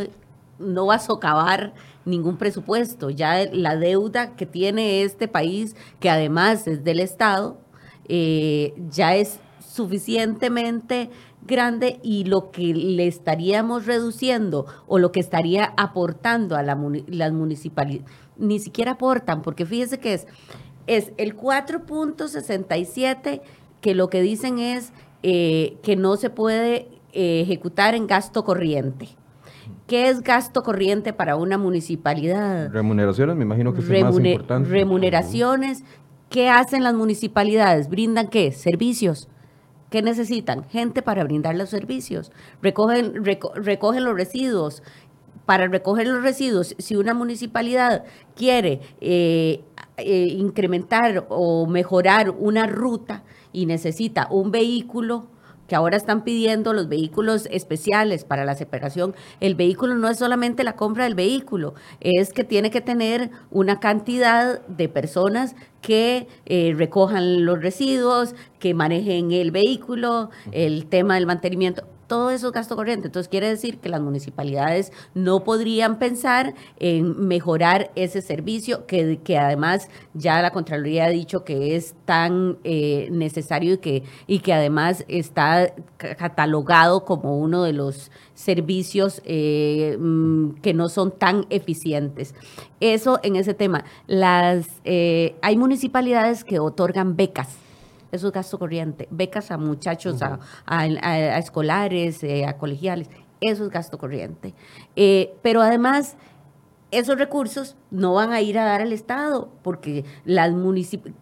no 0.62 0.88
va 0.88 0.95
a 0.95 1.00
socavar 1.00 1.74
ningún 2.06 2.38
presupuesto. 2.38 3.10
Ya 3.10 3.45
la 3.52 3.76
deuda 3.76 4.36
que 4.36 4.45
tiene 4.45 5.04
este 5.04 5.28
país, 5.28 5.76
que 6.00 6.10
además 6.10 6.67
es 6.67 6.84
del 6.84 7.00
Estado, 7.00 7.60
eh, 8.08 8.74
ya 8.89 9.15
es 9.15 9.39
suficientemente 9.60 11.10
grande 11.45 12.00
y 12.04 12.24
lo 12.26 12.52
que 12.52 12.74
le 12.74 13.08
estaríamos 13.08 13.86
reduciendo 13.86 14.65
o 14.88 15.00
lo 15.00 15.12
que 15.12 15.19
estaría 15.19 15.74
aportando 15.78 16.56
a 16.56 16.63
la, 16.63 16.78
las 17.08 17.34
municipalidades, 17.34 18.10
ni 18.38 18.60
siquiera 18.60 18.91
aportan, 18.91 19.41
porque 19.41 19.65
fíjese 19.65 20.00
que 20.00 20.13
es, 20.13 20.28
es 20.88 21.12
el 21.17 21.36
4.67 21.36 23.41
que 23.82 23.95
lo 23.95 24.10
que 24.10 24.21
dicen 24.21 24.60
es 24.60 24.93
eh, 25.24 25.78
que 25.84 25.95
no 25.95 26.17
se 26.17 26.30
puede 26.30 26.89
eh, 27.13 27.41
ejecutar 27.41 27.95
en 27.95 28.08
gasto 28.08 28.43
corriente. 28.43 29.10
¿Qué 29.91 30.08
es 30.08 30.21
gasto 30.21 30.62
corriente 30.62 31.12
para 31.12 31.36
una 31.36 31.58
municipalidad? 31.58 32.71
Remuneraciones, 32.71 33.36
me 33.36 33.43
imagino 33.43 33.73
que 33.73 33.82
es 33.82 34.04
más 34.06 34.17
importante. 34.17 34.69
Remuneraciones. 34.69 35.84
¿Qué 36.30 36.47
hacen 36.47 36.86
las 36.86 36.93
municipalidades? 36.93 37.89
¿Brindan 37.89 38.30
qué? 38.30 38.54
Servicios. 38.54 39.27
¿Qué 39.89 40.01
necesitan? 40.01 40.63
Gente 40.69 41.01
para 41.01 41.25
brindar 41.25 41.56
los 41.56 41.69
servicios. 41.69 42.32
Recogen, 42.62 43.25
recogen 43.25 44.06
los 44.06 44.15
residuos. 44.15 44.82
Para 45.45 45.67
recoger 45.67 46.08
los 46.08 46.23
residuos, 46.23 46.73
si 46.77 46.95
una 46.95 47.13
municipalidad 47.13 48.06
quiere 48.34 48.80
eh, 49.01 49.62
eh, 49.97 50.27
incrementar 50.38 51.25
o 51.27 51.67
mejorar 51.67 52.30
una 52.30 52.65
ruta 52.65 53.25
y 53.51 53.65
necesita 53.65 54.30
un 54.32 54.51
vehículo, 54.51 55.27
que 55.71 55.77
ahora 55.77 55.95
están 55.95 56.25
pidiendo 56.25 56.73
los 56.73 56.89
vehículos 56.89 57.47
especiales 57.49 58.25
para 58.25 58.43
la 58.43 58.55
separación, 58.55 59.15
el 59.39 59.55
vehículo 59.55 59.95
no 59.95 60.10
es 60.10 60.17
solamente 60.17 60.65
la 60.65 60.75
compra 60.75 61.05
del 61.05 61.15
vehículo, 61.15 61.75
es 62.01 62.34
que 62.34 62.43
tiene 62.43 62.71
que 62.71 62.81
tener 62.81 63.29
una 63.51 63.79
cantidad 63.79 64.60
de 64.67 64.89
personas 64.89 65.55
que 65.81 66.27
eh, 66.45 66.73
recojan 66.75 67.45
los 67.45 67.62
residuos, 67.62 68.36
que 68.60 68.73
manejen 68.73 69.31
el 69.31 69.51
vehículo, 69.51 70.29
el 70.51 70.88
tema 70.88 71.15
del 71.15 71.25
mantenimiento 71.25 71.86
todo 72.12 72.30
eso 72.30 72.47
es 72.47 72.52
gasto 72.52 72.76
corriente. 72.76 73.08
Entonces 73.08 73.30
quiere 73.30 73.47
decir 73.47 73.78
que 73.78 73.88
las 73.88 74.02
municipalidades 74.02 74.91
no 75.13 75.45
podrían 75.45 75.97
pensar 75.97 76.56
en 76.78 77.26
mejorar 77.26 77.89
ese 77.95 78.21
servicio 78.21 78.86
que, 78.86 79.21
que 79.24 79.38
además 79.38 79.88
ya 80.13 80.41
la 80.41 80.52
Contraloría 80.52 81.06
ha 81.06 81.10
dicho 81.10 81.45
que 81.45 81.78
es 81.78 81.95
tan 82.04 82.58
eh, 82.65 83.08
necesario 83.13 83.76
y 83.76 83.78
que, 83.78 84.04
y 84.28 84.39
que 84.39 84.52
además 84.52 85.06
está 85.08 85.74
catalogado 85.95 87.06
como 87.06 87.39
uno 87.39 87.63
de 87.63 87.71
los 87.71 88.12
servicios 88.34 89.21
eh, 89.24 89.95
mm, 89.97 90.56
que 90.56 90.74
no 90.74 90.89
son 90.89 91.12
tan 91.12 91.45
eficientes. 91.50 92.36
Eso 92.82 93.21
en 93.24 93.38
ese 93.38 93.54
tema. 93.54 93.86
Las, 94.08 94.67
eh, 94.84 95.38
hay 95.41 95.56
municipalidades 95.56 96.43
que 96.43 96.60
otorgan 96.60 97.15
becas 97.15 97.61
eso 98.12 98.28
es 98.28 98.34
gasto 98.34 98.60
corriente. 98.60 99.08
Becas 99.12 99.52
a 99.52 99.58
muchachos, 99.58 100.21
a, 100.65 101.38
escolares, 101.38 102.24
eh, 102.24 102.45
a 102.45 102.58
colegiales, 102.58 103.10
eso 103.39 103.65
es 103.65 103.69
gasto 103.69 103.97
corriente. 103.97 104.54
Eh, 104.95 105.34
pero 105.41 105.62
además, 105.62 106.17
esos 106.91 107.17
recursos 107.17 107.76
no 107.89 108.13
van 108.13 108.32
a 108.32 108.41
ir 108.41 108.60
a 108.60 108.65
dar 108.65 108.82
al 108.82 108.93
Estado, 108.93 109.50
porque, 109.63 110.04
las 110.26 110.54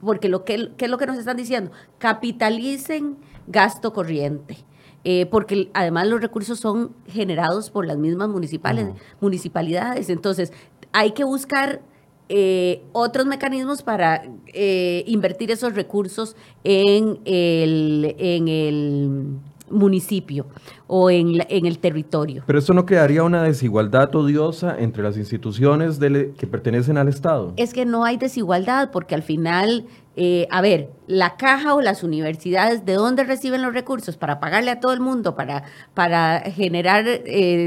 porque 0.01 0.29
lo 0.29 0.43
que, 0.43 0.71
¿qué 0.77 0.85
es 0.85 0.91
lo 0.91 0.97
que 0.97 1.05
nos 1.05 1.17
están 1.17 1.37
diciendo? 1.37 1.71
Capitalicen 1.97 3.17
gasto 3.47 3.93
corriente. 3.93 4.57
Eh, 5.05 5.27
porque 5.27 5.71
además 5.73 6.07
los 6.07 6.19
recursos 6.19 6.59
son 6.59 6.93
generados 7.07 7.69
por 7.69 7.85
las 7.85 7.97
mismas 7.97 8.27
municipales, 8.27 8.89
municipalidades. 9.21 10.09
Entonces, 10.09 10.51
hay 10.91 11.11
que 11.11 11.23
buscar 11.23 11.81
eh, 12.31 12.83
otros 12.91 13.25
mecanismos 13.25 13.81
para 13.81 14.21
eh, 14.53 15.03
invertir 15.07 15.49
esos 15.49 15.73
recursos 15.73 16.35
en 16.63 17.17
el, 17.25 18.15
en 18.19 18.47
el 18.47 19.25
municipio 19.71 20.45
o 20.85 21.09
en, 21.09 21.41
en, 21.49 21.65
el 21.65 21.79
territorio. 21.79 22.43
Pero 22.45 22.59
eso 22.59 22.75
no 22.75 22.85
crearía 22.85 23.23
una 23.23 23.41
desigualdad 23.41 24.15
odiosa 24.15 24.75
entre 24.77 25.01
las 25.01 25.17
instituciones 25.17 25.97
que 25.97 26.45
pertenecen 26.45 26.99
al 26.99 27.07
Estado. 27.07 27.53
Es 27.57 27.73
que 27.73 27.87
no 27.87 28.05
hay 28.05 28.17
desigualdad 28.17 28.91
porque 28.91 29.15
al 29.15 29.23
final, 29.23 29.87
eh, 30.15 30.47
a 30.51 30.61
ver, 30.61 30.91
la 31.07 31.35
caja 31.35 31.73
o 31.73 31.81
las 31.81 32.03
universidades, 32.03 32.85
¿de 32.85 32.93
dónde 32.93 33.23
reciben 33.23 33.63
los 33.63 33.73
recursos? 33.73 34.17
Para 34.17 34.39
pagarle 34.39 34.69
a 34.69 34.79
todo 34.79 34.93
el 34.93 34.99
mundo, 34.99 35.35
para, 35.35 35.63
para 35.95 36.41
generar 36.41 37.05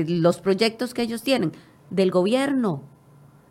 los 0.06 0.40
proyectos 0.40 0.94
que 0.94 1.02
ellos 1.02 1.24
tienen. 1.24 1.50
Del 1.90 2.12
gobierno, 2.12 2.84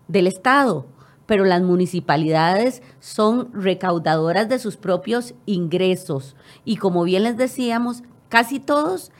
del 0.07 0.27
Estado 0.27 0.85
pero 1.31 1.45
las 1.45 1.61
municipalidades 1.61 2.81
son 2.99 3.53
recaudadoras 3.53 4.49
de 4.49 4.59
sus 4.59 4.75
propios 4.75 5.33
ingresos 5.45 6.35
y 6.65 6.75
como 6.75 7.05
bien 7.05 7.23
les 7.23 7.37
decíamos, 7.37 8.03
casi 8.27 8.59
todos 8.59 9.13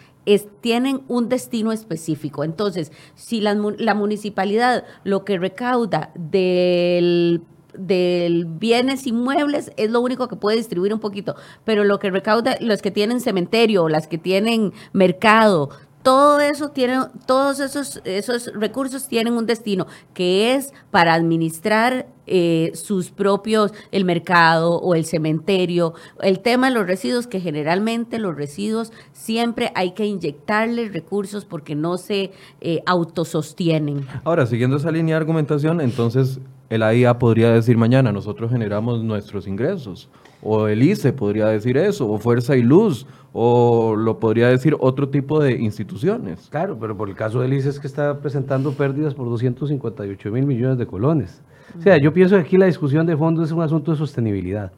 tienen 0.59 1.03
un 1.07 1.29
destino 1.29 1.71
específico. 1.71 2.43
Entonces, 2.43 2.91
si 3.15 3.39
la, 3.39 3.55
municipalidad 3.95 4.83
lo 5.05 5.23
que 5.23 5.37
recauda 5.37 6.11
del 6.15 7.43
del 7.77 8.43
bienes 8.43 9.07
inmuebles 9.07 9.71
es 9.77 9.89
lo 9.89 10.01
único 10.01 10.27
que 10.27 10.35
puede 10.35 10.57
distribuir 10.57 10.93
un 10.93 10.99
poquito, 10.99 11.37
pero 11.63 11.85
lo 11.85 11.99
que 11.99 12.11
recauda 12.11 12.57
los 12.59 12.81
que 12.81 12.91
tienen 12.91 13.21
cementerio, 13.21 13.87
las 13.87 14.09
que 14.09 14.17
tienen 14.17 14.73
mercado, 14.91 15.69
todo 16.03 16.39
eso 16.39 16.69
tiene, 16.69 16.99
todos 17.25 17.59
esos, 17.59 18.01
esos 18.05 18.51
recursos 18.53 19.07
tienen 19.07 19.33
un 19.33 19.45
destino, 19.45 19.87
que 20.13 20.55
es 20.55 20.73
para 20.89 21.13
administrar 21.13 22.07
eh, 22.27 22.71
sus 22.75 23.11
propios, 23.11 23.73
el 23.91 24.05
mercado 24.05 24.79
o 24.79 24.95
el 24.95 25.05
cementerio. 25.05 25.93
El 26.21 26.39
tema 26.39 26.69
de 26.69 26.75
los 26.75 26.87
residuos, 26.87 27.27
que 27.27 27.39
generalmente 27.39 28.19
los 28.19 28.35
residuos 28.35 28.93
siempre 29.11 29.71
hay 29.75 29.91
que 29.91 30.05
inyectarles 30.05 30.93
recursos 30.93 31.45
porque 31.45 31.75
no 31.75 31.97
se 31.97 32.31
eh, 32.61 32.81
autosostienen. 32.85 34.07
Ahora, 34.23 34.45
siguiendo 34.45 34.77
esa 34.77 34.91
línea 34.91 35.15
de 35.15 35.21
argumentación, 35.21 35.81
entonces 35.81 36.39
el 36.69 36.83
AIA 36.83 37.19
podría 37.19 37.51
decir 37.51 37.77
mañana, 37.77 38.11
nosotros 38.13 38.49
generamos 38.49 39.03
nuestros 39.03 39.45
ingresos, 39.45 40.09
o 40.41 40.67
el 40.67 40.83
ICE 40.83 41.13
podría 41.13 41.47
decir 41.47 41.77
eso, 41.77 42.09
o 42.09 42.17
Fuerza 42.17 42.55
y 42.55 42.63
Luz, 42.63 43.05
o 43.33 43.95
lo 43.95 44.19
podría 44.19 44.49
decir 44.49 44.75
otro 44.79 45.09
tipo 45.09 45.41
de 45.41 45.53
instituciones. 45.53 46.47
Claro, 46.49 46.77
pero 46.79 46.97
por 46.97 47.09
el 47.09 47.15
caso 47.15 47.41
del 47.41 47.53
ICE 47.53 47.69
es 47.69 47.79
que 47.79 47.87
está 47.87 48.19
presentando 48.19 48.73
pérdidas 48.73 49.13
por 49.13 49.29
258 49.29 50.31
mil 50.31 50.45
millones 50.45 50.77
de 50.77 50.85
colones. 50.85 51.41
O 51.77 51.81
sea, 51.81 51.97
yo 51.97 52.13
pienso 52.13 52.35
que 52.35 52.41
aquí 52.41 52.57
la 52.57 52.65
discusión 52.65 53.05
de 53.05 53.15
fondo 53.15 53.43
es 53.43 53.51
un 53.51 53.61
asunto 53.61 53.91
de 53.91 53.97
sostenibilidad. 53.97 54.71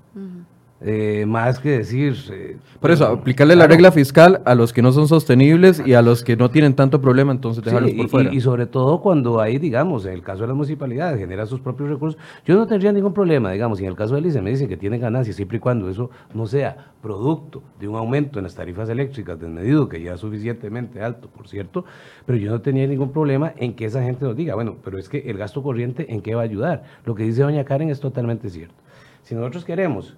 Eh, 0.86 1.26
más 1.26 1.60
que 1.60 1.70
decir... 1.70 2.14
Eh, 2.32 2.58
por 2.82 2.92
eso, 2.92 3.06
aplicarle 3.06 3.56
la 3.56 3.68
regla 3.68 3.94
fiscal 3.94 4.42
a 4.44 4.54
los 4.54 4.74
que 4.74 4.82
no 4.82 4.92
son 4.92 5.08
sostenibles 5.08 5.82
y 5.86 5.94
a 5.94 6.02
los 6.02 6.26
que 6.26 6.36
no 6.36 6.52
tienen 6.52 6.74
tanto 6.74 7.00
problema, 7.00 7.32
entonces 7.32 7.64
dejarlos 7.64 7.94
por 7.94 8.10
fuera. 8.10 8.34
Y, 8.34 8.42
sobre 8.42 8.66
todo 8.66 9.00
cuando 9.00 9.40
hay, 9.40 9.60
digamos, 9.60 10.06
en 10.06 10.12
el 10.12 10.22
caso 10.22 10.42
de 10.42 10.48
las 10.48 10.58
municipalidades, 10.58 11.18
genera 11.18 11.46
sus 11.46 11.62
propios 11.62 11.90
recursos, 11.90 12.20
yo 12.46 12.58
no 12.58 12.68
tendría 12.68 12.92
ningún 12.92 13.14
problema, 13.14 13.52
digamos, 13.52 13.78
si 13.78 13.86
en 13.86 13.92
el 13.92 13.96
caso 13.96 14.16
de 14.16 14.22
Lice 14.22 14.42
me 14.42 14.50
dicen 14.50 14.68
que 14.68 14.76
tiene 14.76 14.98
ganancias, 14.98 15.38
siempre 15.38 15.56
y 15.58 15.60
cuando 15.62 15.90
eso 15.90 16.10
no 16.34 16.46
sea 16.48 16.92
producto 17.02 17.64
de 17.80 17.88
un 17.88 17.96
aumento 17.96 18.40
en 18.40 18.44
las 18.44 18.56
tarifas 18.56 18.90
eléctricas 18.90 19.40
desmedido, 19.40 19.88
que 19.88 20.02
ya 20.02 20.16
es 20.16 20.20
suficientemente 20.20 21.02
alto, 21.02 21.30
por 21.30 21.48
cierto, 21.48 21.86
pero 22.26 22.38
yo 22.38 22.52
no 22.52 22.60
tenía 22.60 22.86
ningún 22.88 23.14
problema 23.14 23.54
en 23.56 23.74
que 23.74 23.86
esa 23.86 24.04
gente 24.04 24.26
nos 24.26 24.36
diga, 24.36 24.56
bueno, 24.56 24.76
pero 24.84 24.98
es 24.98 25.08
que 25.08 25.20
el 25.30 25.38
gasto 25.38 25.64
corriente, 25.64 26.14
¿en 26.14 26.22
qué 26.22 26.36
va 26.36 26.42
a 26.42 26.46
ayudar? 26.46 26.84
Lo 27.06 27.16
que 27.16 27.24
dice 27.24 27.44
doña 27.44 27.64
Karen 27.64 27.90
es 27.90 28.02
totalmente 28.02 28.50
cierto. 28.50 28.76
Si 29.22 29.36
nosotros 29.36 29.64
queremos 29.64 30.18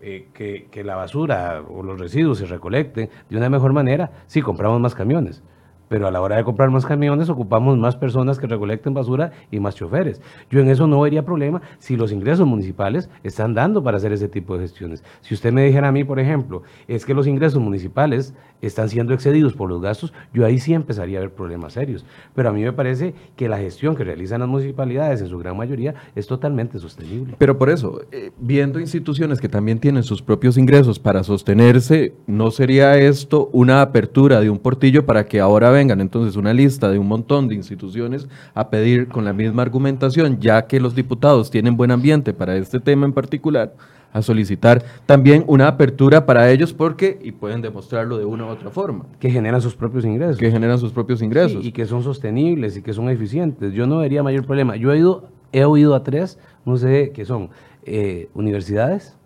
eh, 0.00 0.28
que, 0.32 0.84
la 0.84 0.96
basura 0.96 1.62
o 1.68 1.82
los 1.82 2.00
residuos 2.00 2.38
se 2.38 2.46
recolecten 2.46 3.10
de 3.28 3.36
una 3.36 3.50
mejor 3.50 3.72
manera, 3.72 4.10
sí, 4.26 4.40
compramos 4.40 4.80
más 4.80 4.94
camiones 4.94 5.42
pero 5.90 6.06
a 6.06 6.12
la 6.12 6.20
hora 6.20 6.36
de 6.36 6.44
comprar 6.44 6.70
más 6.70 6.86
camiones 6.86 7.28
ocupamos 7.28 7.76
más 7.76 7.96
personas 7.96 8.38
que 8.38 8.46
recolecten 8.46 8.94
basura 8.94 9.32
y 9.50 9.58
más 9.58 9.74
choferes. 9.74 10.22
Yo 10.48 10.60
en 10.60 10.68
eso 10.68 10.86
no 10.86 11.00
vería 11.00 11.24
problema 11.24 11.62
si 11.80 11.96
los 11.96 12.12
ingresos 12.12 12.46
municipales 12.46 13.10
están 13.24 13.54
dando 13.54 13.82
para 13.82 13.96
hacer 13.96 14.12
ese 14.12 14.28
tipo 14.28 14.54
de 14.54 14.62
gestiones. 14.62 15.02
Si 15.20 15.34
usted 15.34 15.52
me 15.52 15.64
dijera 15.64 15.88
a 15.88 15.92
mí, 15.92 16.04
por 16.04 16.20
ejemplo, 16.20 16.62
es 16.86 17.04
que 17.04 17.12
los 17.12 17.26
ingresos 17.26 17.60
municipales 17.60 18.34
están 18.62 18.88
siendo 18.88 19.14
excedidos 19.14 19.54
por 19.54 19.68
los 19.68 19.82
gastos, 19.82 20.12
yo 20.32 20.46
ahí 20.46 20.60
sí 20.60 20.74
empezaría 20.74 21.18
a 21.18 21.22
ver 21.22 21.32
problemas 21.32 21.72
serios. 21.72 22.04
Pero 22.36 22.50
a 22.50 22.52
mí 22.52 22.62
me 22.62 22.72
parece 22.72 23.14
que 23.34 23.48
la 23.48 23.58
gestión 23.58 23.96
que 23.96 24.04
realizan 24.04 24.40
las 24.40 24.48
municipalidades 24.48 25.20
en 25.22 25.28
su 25.28 25.38
gran 25.38 25.56
mayoría 25.56 25.94
es 26.14 26.28
totalmente 26.28 26.78
sostenible. 26.78 27.34
Pero 27.36 27.58
por 27.58 27.68
eso, 27.68 28.02
eh, 28.12 28.30
viendo 28.38 28.78
instituciones 28.78 29.40
que 29.40 29.48
también 29.48 29.80
tienen 29.80 30.04
sus 30.04 30.22
propios 30.22 30.56
ingresos 30.56 31.00
para 31.00 31.24
sostenerse, 31.24 32.14
¿no 32.28 32.52
sería 32.52 32.96
esto 32.96 33.48
una 33.52 33.82
apertura 33.82 34.40
de 34.40 34.50
un 34.50 34.58
portillo 34.58 35.04
para 35.04 35.26
que 35.26 35.40
ahora 35.40 35.79
vengan 35.80 36.00
entonces 36.02 36.36
una 36.36 36.52
lista 36.52 36.90
de 36.90 36.98
un 36.98 37.08
montón 37.08 37.48
de 37.48 37.54
instituciones 37.54 38.28
a 38.54 38.68
pedir 38.68 39.08
con 39.08 39.24
la 39.24 39.32
misma 39.32 39.62
argumentación, 39.62 40.38
ya 40.38 40.66
que 40.66 40.78
los 40.78 40.94
diputados 40.94 41.50
tienen 41.50 41.76
buen 41.76 41.90
ambiente 41.90 42.34
para 42.34 42.54
este 42.56 42.80
tema 42.80 43.06
en 43.06 43.14
particular, 43.14 43.74
a 44.12 44.20
solicitar 44.20 44.84
también 45.06 45.44
una 45.46 45.68
apertura 45.68 46.26
para 46.26 46.50
ellos 46.50 46.74
porque, 46.74 47.18
y 47.22 47.32
pueden 47.32 47.62
demostrarlo 47.62 48.18
de 48.18 48.26
una 48.26 48.44
u 48.44 48.48
otra 48.48 48.68
forma. 48.70 49.06
Que 49.18 49.30
generan 49.30 49.62
sus 49.62 49.74
propios 49.74 50.04
ingresos. 50.04 50.36
Que 50.36 50.50
generan 50.50 50.78
sus 50.78 50.92
propios 50.92 51.22
ingresos. 51.22 51.64
y 51.64 51.72
que 51.72 51.86
son 51.86 52.02
sostenibles 52.02 52.76
y 52.76 52.82
que 52.82 52.92
son 52.92 53.08
eficientes. 53.08 53.72
Yo 53.72 53.86
no 53.86 53.98
vería 53.98 54.22
mayor 54.22 54.44
problema. 54.44 54.76
Yo 54.76 54.92
he, 54.92 54.98
ido, 54.98 55.28
he 55.52 55.64
oído 55.64 55.94
a 55.94 56.02
tres, 56.02 56.38
no 56.66 56.76
sé 56.76 57.12
qué 57.14 57.24
son, 57.24 57.50
eh, 57.84 58.28
universidades, 58.34 59.16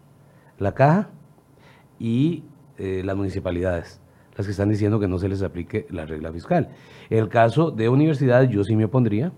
la 0.59 0.73
caja 0.73 1.09
y 1.99 2.45
eh, 2.79 3.03
las 3.05 3.17
municipalidades 3.17 4.04
las 4.37 4.47
que 4.47 4.53
están 4.53 4.69
diciendo 4.69 4.99
que 5.01 5.09
no 5.09 5.19
se 5.19 5.29
les 5.29 5.43
aplique 5.43 5.87
la 5.91 6.07
regla 6.07 6.33
fiscal. 6.33 6.69
El 7.11 7.29
caso 7.29 7.71
de 7.71 7.89
universidades, 7.89 8.51
yo 8.51 8.65
sí 8.65 8.77
me 8.77 8.87
opondría, 8.87 9.33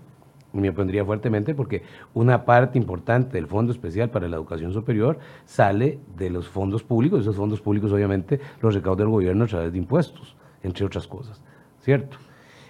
me 0.53 0.69
opondría 0.69 1.05
fuertemente 1.05 1.53
porque 1.53 1.83
una 2.13 2.45
parte 2.45 2.77
importante 2.77 3.33
del 3.33 3.47
Fondo 3.47 3.71
Especial 3.71 4.09
para 4.09 4.27
la 4.27 4.37
Educación 4.37 4.73
Superior 4.73 5.19
sale 5.45 5.99
de 6.17 6.29
los 6.29 6.47
fondos 6.47 6.83
públicos, 6.83 7.21
esos 7.21 7.35
fondos 7.35 7.61
públicos 7.61 7.91
obviamente 7.91 8.39
los 8.61 8.73
recauda 8.73 9.03
el 9.03 9.09
gobierno 9.09 9.45
a 9.45 9.47
través 9.47 9.71
de 9.71 9.77
impuestos, 9.77 10.35
entre 10.63 10.85
otras 10.85 11.07
cosas, 11.07 11.41
¿cierto? 11.79 12.17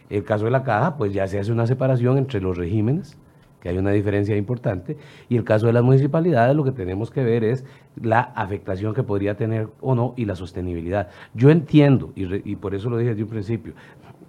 El 0.10 0.24
caso 0.24 0.46
de 0.46 0.52
la 0.52 0.64
caja, 0.64 0.98
pues 0.98 1.14
ya 1.14 1.28
se 1.28 1.40
hace 1.40 1.52
una 1.52 1.68
separación 1.68 2.18
entre 2.18 2.42
los 2.42 2.58
regímenes, 2.58 3.18
que 3.62 3.70
hay 3.70 3.78
una 3.78 3.92
diferencia 3.92 4.36
importante, 4.36 4.98
y 5.30 5.38
el 5.38 5.44
caso 5.44 5.68
de 5.68 5.74
las 5.74 5.84
municipalidades 5.84 6.56
lo 6.56 6.64
que 6.64 6.72
tenemos 6.72 7.12
que 7.12 7.24
ver 7.24 7.44
es 7.44 7.66
la 8.02 8.22
afectación 8.22 8.94
que 8.94 9.04
podría 9.04 9.36
tener 9.36 9.68
o 9.82 9.96
no 9.96 10.14
y 10.16 10.26
la 10.26 10.36
sostenibilidad. 10.36 11.10
Yo 11.34 11.50
entiendo, 11.50 12.12
y, 12.16 12.52
y 12.52 12.56
por 12.56 12.76
eso 12.76 12.90
lo 12.90 12.98
dije 12.98 13.12
desde 13.12 13.24
un 13.24 13.30
principio, 13.30 13.74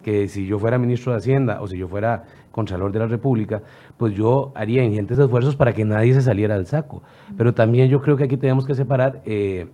que 0.03 0.29
si 0.29 0.47
yo 0.47 0.59
fuera 0.59 0.79
ministro 0.79 1.13
de 1.13 1.19
Hacienda 1.19 1.61
o 1.61 1.67
si 1.67 1.77
yo 1.77 1.89
fuera 1.89 2.25
Contralor 2.51 2.91
de 2.91 2.99
la 2.99 3.07
República, 3.07 3.63
pues 3.97 4.15
yo 4.15 4.53
haría 4.55 4.83
ingentes 4.83 5.19
esfuerzos 5.19 5.55
para 5.55 5.73
que 5.73 5.85
nadie 5.85 6.15
se 6.15 6.23
saliera 6.23 6.57
del 6.57 6.67
saco. 6.67 7.03
Pero 7.37 7.55
también 7.55 7.89
yo 7.89 8.01
creo 8.01 8.17
que 8.17 8.25
aquí 8.25 8.37
tenemos 8.37 8.67
que 8.67 8.75
separar 8.75 9.23
eh, 9.27 9.67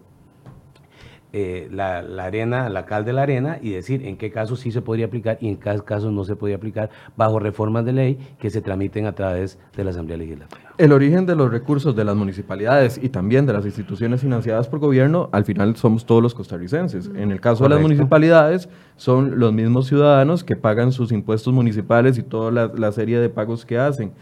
eh, 1.37 1.69
la, 1.73 1.99
arena, 2.25 2.69
la 2.69 2.87
cal 2.87 3.05
de 3.05 3.13
la 3.13 3.23
arena 3.23 3.59
y 3.61 3.71
decir 3.71 4.07
en 4.07 4.17
qué 4.17 4.31
casos 4.31 4.61
sí 4.61 4.71
se 4.71 4.83
podría 4.83 5.07
aplicar 5.07 5.37
y 5.41 5.49
en 5.49 5.57
qué 5.57 5.81
casos 5.85 6.13
no 6.13 6.23
se 6.23 6.37
podría 6.37 6.59
aplicar 6.59 6.91
bajo 7.17 7.41
reformas 7.41 7.85
de 7.85 7.93
ley 7.93 8.19
que 8.39 8.51
se 8.51 8.61
tramiten 8.61 9.07
a 9.07 9.17
través 9.17 9.59
de 9.77 9.83
la 9.83 9.91
Asamblea 9.91 10.17
Legislativa. 10.17 10.63
El 10.79 10.93
origen 10.93 11.27
de 11.27 11.35
los 11.35 11.51
recursos 11.51 11.97
de 11.97 12.05
las 12.05 12.15
municipalidades 12.15 13.01
y 13.03 13.09
también 13.09 13.47
de 13.47 13.53
las 13.53 13.65
instituciones 13.65 14.21
financiadas 14.21 14.69
por 14.69 14.79
gobierno, 14.79 15.29
al 15.33 15.45
final 15.45 15.75
somos 15.75 16.07
todos 16.07 16.23
los 16.23 16.37
costarricenses. 16.37 17.11
En 17.17 17.33
el 17.33 17.41
caso 17.41 17.65
de 17.65 17.71
las 17.71 17.81
municipalidades, 17.81 18.69
son 18.95 19.41
los 19.41 19.53
mismos 19.53 19.89
ciudadanos 19.89 20.45
que 20.45 20.55
pagan 20.55 20.93
sus 20.93 21.11
impuestos 21.11 21.53
municipales 21.53 22.17
y 22.17 22.23
toda 22.23 22.71
la 22.73 22.93
serie 22.93 23.19
de 23.19 23.29
pagos 23.29 23.67
que 23.67 23.77
hacen. 23.77 24.13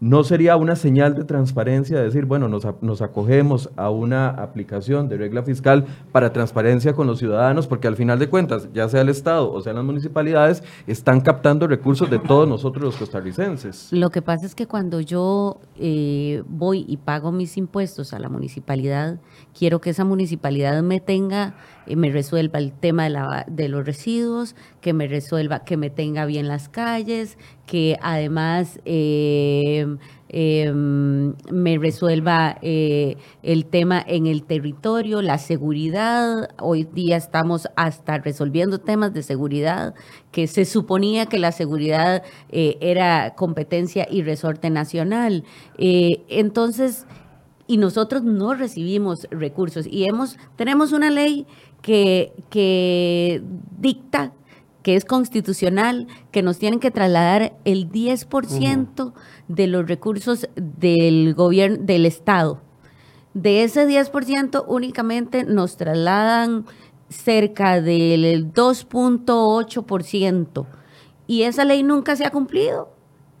¿No 0.00 0.22
sería 0.22 0.56
una 0.56 0.76
señal 0.76 1.16
de 1.16 1.24
transparencia 1.24 2.00
decir, 2.00 2.24
bueno, 2.24 2.48
nos, 2.48 3.02
acogemos 3.02 3.70
a 3.76 3.90
una 3.90 4.28
aplicación 4.28 5.08
de 5.08 5.16
regla 5.16 5.42
fiscal 5.42 5.86
para 6.12 6.32
transparencia 6.32 6.92
con 6.92 7.08
los 7.08 7.18
ciudadanos? 7.18 7.66
Porque 7.66 7.88
al 7.88 7.96
final 7.96 8.20
de 8.20 8.28
cuentas, 8.28 8.68
ya 8.72 8.88
sea 8.88 9.00
el 9.00 9.08
Estado 9.08 9.50
o 9.52 9.60
sea 9.60 9.72
las 9.72 9.84
municipalidades, 9.84 10.62
están 10.86 11.20
captando 11.20 11.66
recursos 11.66 12.08
de 12.10 12.20
todos 12.20 12.48
nosotros 12.48 12.84
los 12.84 12.96
costarricenses. 12.96 13.88
Lo 13.92 14.10
que 14.10 14.22
pasa 14.22 14.46
es 14.46 14.54
que 14.54 14.66
cuando 14.66 15.00
yo 15.00 15.60
eh, 15.76 16.44
voy 16.46 16.84
y 16.86 16.98
pago 16.98 17.32
mis 17.32 17.56
impuestos 17.56 18.12
a 18.12 18.20
la 18.20 18.28
municipalidad, 18.28 19.18
quiero 19.52 19.80
que 19.80 19.90
esa 19.90 20.04
municipalidad 20.04 20.80
me 20.82 21.00
tenga 21.00 21.54
eh, 21.88 21.96
me 21.96 22.10
resuelva 22.10 22.58
el 22.58 22.72
tema 22.72 23.04
de, 23.04 23.10
la, 23.10 23.46
de 23.48 23.68
los 23.68 23.84
residuos, 23.84 24.54
que 24.80 24.92
me 24.92 25.08
resuelva, 25.08 25.64
que 25.64 25.76
me 25.76 25.88
tenga 25.88 26.26
bien 26.26 26.46
las 26.46 26.68
calles, 26.68 27.38
que 27.68 27.98
además 28.00 28.80
eh, 28.86 29.86
em, 30.30 31.34
me 31.52 31.78
resuelva 31.78 32.56
eh, 32.62 33.16
el 33.42 33.66
tema 33.66 34.02
en 34.06 34.26
el 34.26 34.44
territorio, 34.44 35.20
la 35.20 35.36
seguridad. 35.36 36.48
Hoy 36.60 36.84
día 36.84 37.18
estamos 37.18 37.68
hasta 37.76 38.18
resolviendo 38.18 38.78
temas 38.78 39.12
de 39.12 39.22
seguridad, 39.22 39.94
que 40.32 40.46
se 40.46 40.64
suponía 40.64 41.26
que 41.26 41.38
la 41.38 41.52
seguridad 41.52 42.22
era 42.50 43.34
competencia 43.36 44.08
y 44.10 44.22
resorte 44.22 44.70
nacional. 44.70 45.44
entonces, 45.76 47.06
y 47.66 47.76
nosotros 47.76 48.24
no 48.24 48.54
recibimos 48.54 49.28
recursos 49.30 49.86
y 49.86 50.06
hemos 50.08 50.38
tenemos 50.56 50.92
una 50.92 51.10
ley 51.10 51.46
que, 51.82 53.42
dicta 53.78 54.32
que 54.88 54.96
es 54.96 55.04
constitucional, 55.04 56.08
que 56.32 56.40
nos 56.40 56.58
tienen 56.58 56.80
que 56.80 56.90
trasladar 56.90 57.52
el 57.66 57.92
10% 57.92 59.12
de 59.46 59.66
los 59.66 59.86
recursos 59.86 60.48
del 60.56 61.34
gobierno, 61.34 61.76
del 61.82 62.06
Estado. 62.06 62.62
De 63.34 63.64
ese 63.64 63.86
10% 63.86 64.64
únicamente 64.66 65.44
nos 65.44 65.76
trasladan 65.76 66.64
cerca 67.10 67.82
del 67.82 68.50
2.8%. 68.54 70.66
Y 71.26 71.42
esa 71.42 71.66
ley 71.66 71.82
nunca 71.82 72.16
se 72.16 72.24
ha 72.24 72.30
cumplido. 72.30 72.88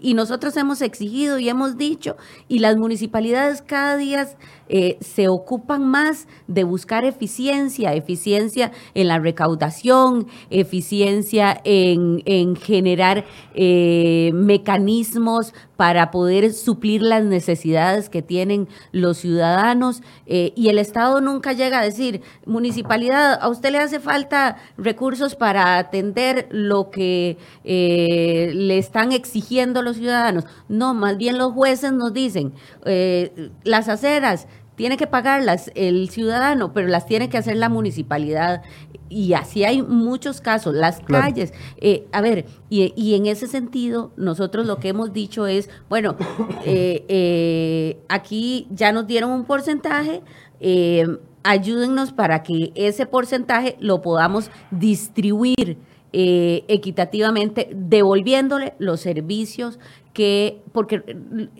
Y 0.00 0.12
nosotros 0.12 0.54
hemos 0.58 0.82
exigido 0.82 1.38
y 1.38 1.48
hemos 1.48 1.78
dicho, 1.78 2.18
y 2.46 2.58
las 2.58 2.76
municipalidades 2.76 3.62
cada 3.62 3.96
día 3.96 4.28
eh, 4.68 4.98
se 5.00 5.28
ocupan 5.28 5.86
más 5.86 6.26
de 6.46 6.64
buscar 6.64 7.04
eficiencia, 7.04 7.94
eficiencia 7.94 8.70
en 8.94 9.08
la 9.08 9.18
recaudación, 9.18 10.26
eficiencia 10.50 11.60
en, 11.64 12.56
generar 12.56 13.24
eh, 13.54 14.30
mecanismos 14.34 15.54
para 15.76 16.10
poder 16.10 16.52
suplir 16.52 17.02
las 17.02 17.24
necesidades 17.24 18.08
que 18.08 18.20
tienen 18.20 18.68
los 18.92 19.18
ciudadanos. 19.18 20.02
Eh, 20.26 20.52
y 20.56 20.68
el 20.68 20.78
Estado 20.78 21.20
nunca 21.20 21.52
llega 21.52 21.80
a 21.80 21.84
decir, 21.84 22.20
municipalidad, 22.44 23.38
a 23.40 23.48
usted 23.48 23.70
le 23.70 23.78
hace 23.78 24.00
falta 24.00 24.56
recursos 24.76 25.34
para 25.34 25.78
atender 25.78 26.48
lo 26.50 26.90
que 26.90 27.38
le 27.64 28.78
están 28.78 29.12
exigiendo 29.12 29.82
los 29.82 29.96
ciudadanos. 29.96 30.44
No, 30.68 30.94
más 30.94 31.16
bien 31.16 31.38
los 31.38 31.52
jueces 31.52 31.92
nos 31.92 32.12
dicen, 32.12 32.52
las 33.64 33.88
aceras, 33.88 34.46
tiene 34.78 34.96
que 34.96 35.08
pagarlas 35.08 35.72
el 35.74 36.08
ciudadano, 36.08 36.72
pero 36.72 36.86
las 36.86 37.04
tiene 37.04 37.28
que 37.28 37.36
hacer 37.36 37.56
la 37.56 37.68
municipalidad. 37.68 38.62
Y 39.08 39.32
así 39.32 39.64
hay 39.64 39.82
muchos 39.82 40.40
casos, 40.40 40.72
las 40.72 41.00
calles. 41.00 41.52
Eh, 41.78 42.06
a 42.12 42.20
ver, 42.20 42.46
y, 42.70 43.14
en 43.14 43.26
ese 43.26 43.48
sentido, 43.48 44.12
nosotros 44.16 44.66
lo 44.66 44.78
que 44.78 44.90
hemos 44.90 45.12
dicho 45.12 45.48
es, 45.48 45.68
bueno, 45.88 46.14
eh, 46.64 47.04
eh, 47.08 47.98
aquí 48.08 48.68
ya 48.70 48.92
nos 48.92 49.08
dieron 49.08 49.32
un 49.32 49.46
porcentaje, 49.46 50.22
ayúdennos 51.42 52.12
para 52.12 52.44
que 52.44 52.70
ese 52.76 53.04
porcentaje 53.04 53.76
lo 53.80 54.00
podamos 54.00 54.48
distribuir 54.70 55.76
equitativamente, 56.12 57.68
devolviéndole 57.72 58.74
los 58.78 59.00
servicios 59.00 59.78
que, 60.12 60.62
porque, 60.72 61.02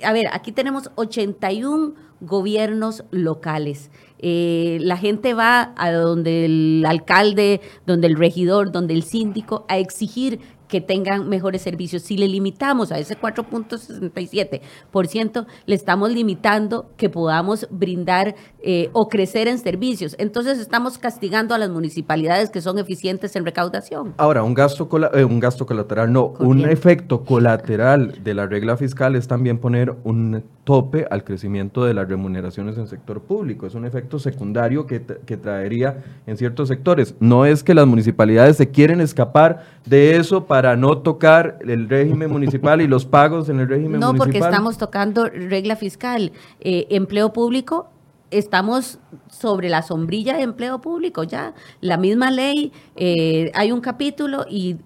a 0.03 0.13
ver, 0.13 0.27
aquí 0.33 0.53
tenemos 0.53 0.91
81 0.97 1.95
gobiernos 2.21 3.05
locales. 3.11 3.91
Eh, 4.19 4.79
la 4.81 4.97
gente 4.97 5.35
va 5.35 5.73
a 5.77 5.93
donde 5.93 6.47
el 6.47 6.85
alcalde, 6.87 7.61
donde 7.87 8.09
el 8.09 8.17
regidor, 8.17 8.73
donde 8.73 8.95
el 8.95 9.05
síndico 9.05 9.65
a 9.69 9.79
exigir 9.79 10.41
que 10.69 10.81
tengan 10.81 11.29
mejores 11.29 11.63
servicios. 11.63 12.03
Si 12.03 12.17
le 12.17 12.29
limitamos 12.29 12.93
a 12.93 12.99
ese 12.99 13.19
4.67%, 13.19 15.47
le 15.67 15.75
estamos 15.75 16.13
limitando 16.13 16.93
que 16.97 17.09
podamos 17.09 17.67
brindar 17.71 18.37
eh, 18.61 18.91
o 18.93 19.09
crecer 19.09 19.49
en 19.49 19.59
servicios. 19.59 20.15
Entonces 20.19 20.59
estamos 20.59 20.99
castigando 20.99 21.55
a 21.55 21.59
las 21.59 21.71
municipalidades 21.71 22.51
que 22.51 22.61
son 22.61 22.79
eficientes 22.79 23.35
en 23.37 23.45
recaudación. 23.45 24.15
Ahora, 24.19 24.43
un 24.43 24.53
gasto, 24.55 24.89
eh, 25.15 25.23
un 25.25 25.39
gasto 25.41 25.65
colateral, 25.67 26.13
no, 26.13 26.35
un 26.39 26.69
efecto 26.69 27.25
colateral 27.25 28.23
de 28.23 28.35
la 28.35 28.47
regla 28.47 28.77
fiscal 28.77 29.17
es 29.17 29.27
también 29.27 29.57
poner 29.59 29.95
un 30.05 30.45
tope 30.65 31.07
al 31.11 31.25
crecimiento 31.25 31.87
de 31.87 31.95
las 31.95 32.07
remuneraciones 32.09 32.77
en 32.77 32.83
el 32.83 32.89
sector 32.89 33.23
público. 33.23 33.67
Es 33.67 33.75
un 33.75 33.87
efecto 33.87 34.19
secundario 34.19 34.87
que, 34.87 35.01
que 35.01 35.39
traería 35.39 36.05
en 36.27 36.37
ciertos 36.37 36.69
sectores. 36.69 37.15
No 37.21 37.47
es 37.47 37.65
que 37.65 37.73
las 37.75 37.87
municipalidades 37.87 38.59
se 38.59 38.69
quieren 38.69 39.01
escapar 39.01 39.65
de 39.87 40.17
eso 40.17 40.45
para 40.45 40.58
no 40.77 40.99
tocar 40.99 41.59
el 41.67 41.89
régimen 41.89 42.31
municipal 42.31 42.81
y 42.81 42.87
los 42.87 43.05
pagos 43.05 43.49
en 43.49 43.61
el 43.61 43.69
régimen 43.69 44.01
municipal. 44.01 44.15
No, 44.15 44.19
porque 44.19 44.39
estamos 44.39 44.79
tocando 44.79 45.27
regla 45.27 45.77
fiscal. 45.77 46.33
Eh, 46.61 46.87
empleo 46.91 47.33
público 47.33 47.89
estamos 48.31 48.99
sobre 49.31 49.69
la 49.69 49.83
sombrilla 49.83 50.37
de 50.37 50.43
empleo 50.43 50.81
público 50.81 51.23
ya. 51.23 51.55
La 51.81 51.97
misma 51.97 52.31
ley, 52.31 52.73
eh, 52.97 53.51
hay 53.55 53.73
un 53.73 53.81
capítulo 53.81 54.47
y 54.49 54.77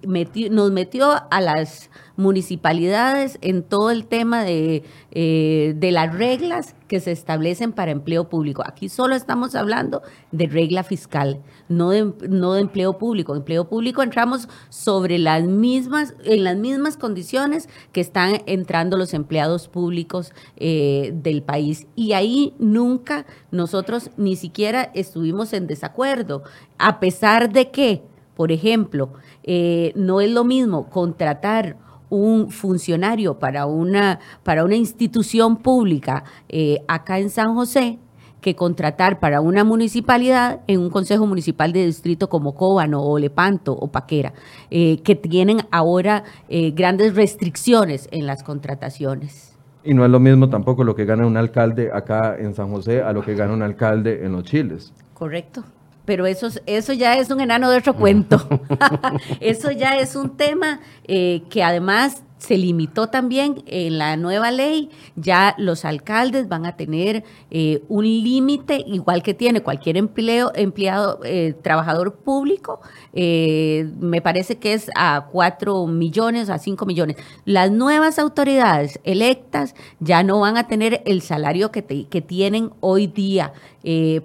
nos 0.50 0.70
metió 0.70 1.12
a 1.30 1.40
las 1.40 1.90
municipalidades 2.16 3.38
en 3.40 3.62
todo 3.62 3.90
el 3.90 4.06
tema 4.06 4.44
de, 4.44 4.84
eh, 5.10 5.74
de 5.76 5.90
las 5.92 6.14
reglas 6.14 6.74
que 6.92 7.00
se 7.00 7.10
establecen 7.10 7.72
para 7.72 7.90
empleo 7.90 8.28
público. 8.28 8.62
Aquí 8.66 8.90
solo 8.90 9.14
estamos 9.14 9.54
hablando 9.54 10.02
de 10.30 10.46
regla 10.46 10.82
fiscal, 10.82 11.40
no 11.70 11.88
de, 11.88 12.12
no 12.28 12.52
de 12.52 12.60
empleo 12.60 12.98
público. 12.98 13.34
Empleo 13.34 13.66
público 13.66 14.02
entramos 14.02 14.46
sobre 14.68 15.18
las 15.18 15.44
mismas, 15.44 16.14
en 16.24 16.44
las 16.44 16.56
mismas 16.56 16.98
condiciones 16.98 17.70
que 17.92 18.02
están 18.02 18.42
entrando 18.44 18.98
los 18.98 19.14
empleados 19.14 19.68
públicos 19.68 20.32
eh, 20.56 21.12
del 21.14 21.42
país. 21.42 21.86
Y 21.96 22.12
ahí 22.12 22.54
nunca 22.58 23.24
nosotros 23.50 24.10
ni 24.18 24.36
siquiera 24.36 24.90
estuvimos 24.94 25.54
en 25.54 25.66
desacuerdo, 25.66 26.42
a 26.76 27.00
pesar 27.00 27.52
de 27.52 27.70
que, 27.70 28.02
por 28.36 28.52
ejemplo, 28.52 29.14
eh, 29.44 29.92
no 29.96 30.20
es 30.20 30.30
lo 30.30 30.44
mismo 30.44 30.90
contratar 30.90 31.78
un 32.12 32.50
funcionario 32.50 33.38
para 33.38 33.64
una, 33.64 34.20
para 34.42 34.64
una 34.64 34.76
institución 34.76 35.56
pública 35.56 36.24
eh, 36.50 36.84
acá 36.86 37.18
en 37.18 37.30
San 37.30 37.54
José 37.54 37.98
que 38.42 38.54
contratar 38.54 39.18
para 39.18 39.40
una 39.40 39.64
municipalidad 39.64 40.60
en 40.66 40.80
un 40.80 40.90
consejo 40.90 41.26
municipal 41.26 41.72
de 41.72 41.86
distrito 41.86 42.28
como 42.28 42.54
Cóbano 42.54 43.02
o 43.02 43.18
Lepanto 43.18 43.72
o 43.72 43.90
Paquera, 43.90 44.34
eh, 44.70 45.00
que 45.02 45.14
tienen 45.14 45.60
ahora 45.70 46.24
eh, 46.48 46.72
grandes 46.72 47.14
restricciones 47.14 48.08
en 48.10 48.26
las 48.26 48.42
contrataciones. 48.42 49.56
Y 49.82 49.94
no 49.94 50.04
es 50.04 50.10
lo 50.10 50.20
mismo 50.20 50.50
tampoco 50.50 50.84
lo 50.84 50.94
que 50.94 51.06
gana 51.06 51.26
un 51.26 51.36
alcalde 51.38 51.90
acá 51.92 52.36
en 52.38 52.54
San 52.54 52.70
José 52.70 53.00
a 53.00 53.12
lo 53.12 53.22
que 53.22 53.34
gana 53.34 53.54
un 53.54 53.62
alcalde 53.62 54.24
en 54.24 54.32
los 54.32 54.44
Chiles. 54.44 54.92
Correcto 55.14 55.64
pero 56.04 56.26
eso, 56.26 56.48
eso 56.66 56.92
ya 56.92 57.16
es 57.16 57.30
un 57.30 57.40
enano 57.40 57.70
de 57.70 57.78
otro 57.78 57.94
cuento. 57.94 58.48
eso 59.40 59.70
ya 59.70 59.98
es 59.98 60.16
un 60.16 60.36
tema 60.36 60.80
eh, 61.06 61.42
que 61.48 61.62
además 61.62 62.22
se 62.38 62.58
limitó 62.58 63.06
también 63.06 63.62
en 63.66 63.98
la 63.98 64.16
nueva 64.16 64.50
ley. 64.50 64.90
Ya 65.14 65.54
los 65.58 65.84
alcaldes 65.84 66.48
van 66.48 66.66
a 66.66 66.74
tener 66.74 67.22
eh, 67.52 67.84
un 67.88 68.04
límite, 68.04 68.82
igual 68.84 69.22
que 69.22 69.32
tiene 69.32 69.60
cualquier 69.60 69.96
empleo, 69.96 70.50
empleado, 70.56 71.20
eh, 71.22 71.54
trabajador 71.62 72.16
público. 72.16 72.80
me 73.12 74.20
parece 74.22 74.58
que 74.58 74.72
es 74.72 74.90
a 74.96 75.28
4 75.30 75.86
millones, 75.86 76.50
a 76.50 76.58
5 76.58 76.84
millones. 76.84 77.16
Las 77.44 77.70
nuevas 77.70 78.18
autoridades 78.18 78.98
electas 79.04 79.76
ya 80.00 80.24
no 80.24 80.40
van 80.40 80.56
a 80.56 80.66
tener 80.66 81.00
el 81.06 81.22
salario 81.22 81.70
que, 81.70 81.84
que 81.84 82.20
tienen 82.22 82.70
hoy 82.80 83.06
día, 83.06 83.52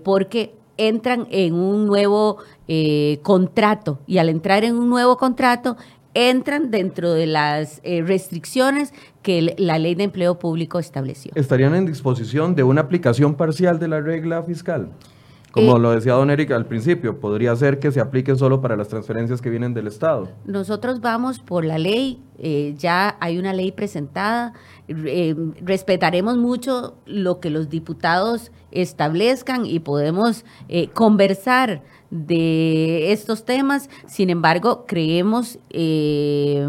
porque 0.03 0.57
entran 0.77 1.27
en 1.31 1.53
un 1.53 1.85
nuevo 1.85 2.37
eh, 2.67 3.19
contrato 3.23 3.99
y 4.07 4.17
al 4.17 4.29
entrar 4.29 4.63
en 4.63 4.75
un 4.75 4.89
nuevo 4.89 5.17
contrato 5.17 5.77
entran 6.13 6.71
dentro 6.71 7.13
de 7.13 7.27
las 7.27 7.79
eh, 7.83 8.01
restricciones 8.01 8.91
que 9.21 9.55
la 9.57 9.77
ley 9.77 9.93
de 9.93 10.05
empleo 10.05 10.39
público 10.39 10.79
estableció. 10.79 11.31
¿Estarían 11.35 11.75
en 11.75 11.85
disposición 11.85 12.55
de 12.55 12.63
una 12.63 12.81
aplicación 12.81 13.35
parcial 13.35 13.77
de 13.77 13.87
la 13.87 14.01
regla 14.01 14.41
fiscal? 14.41 14.89
Como 15.57 15.77
eh, 15.77 15.79
lo 15.79 15.91
decía 15.91 16.13
don 16.13 16.29
Erika 16.29 16.55
al 16.55 16.65
principio, 16.65 17.19
podría 17.19 17.55
ser 17.55 17.79
que 17.79 17.91
se 17.91 17.99
aplique 17.99 18.35
solo 18.35 18.61
para 18.61 18.75
las 18.75 18.87
transferencias 18.87 19.41
que 19.41 19.49
vienen 19.49 19.73
del 19.73 19.87
Estado. 19.87 20.29
Nosotros 20.45 21.01
vamos 21.01 21.39
por 21.39 21.65
la 21.65 21.77
ley, 21.77 22.21
ya 22.77 23.17
hay 23.19 23.37
una 23.37 23.53
ley 23.53 23.71
presentada, 23.71 24.53
respetaremos 24.87 26.37
mucho 26.37 26.95
lo 27.05 27.39
que 27.39 27.49
los 27.49 27.69
diputados 27.69 28.51
establezcan 28.71 29.65
y 29.65 29.79
podemos 29.79 30.45
eh, 30.69 30.89
conversar 30.89 31.81
de 32.09 33.11
estos 33.11 33.45
temas. 33.45 33.89
Sin 34.07 34.29
embargo, 34.29 34.85
creemos 34.87 35.59
eh, 35.69 36.67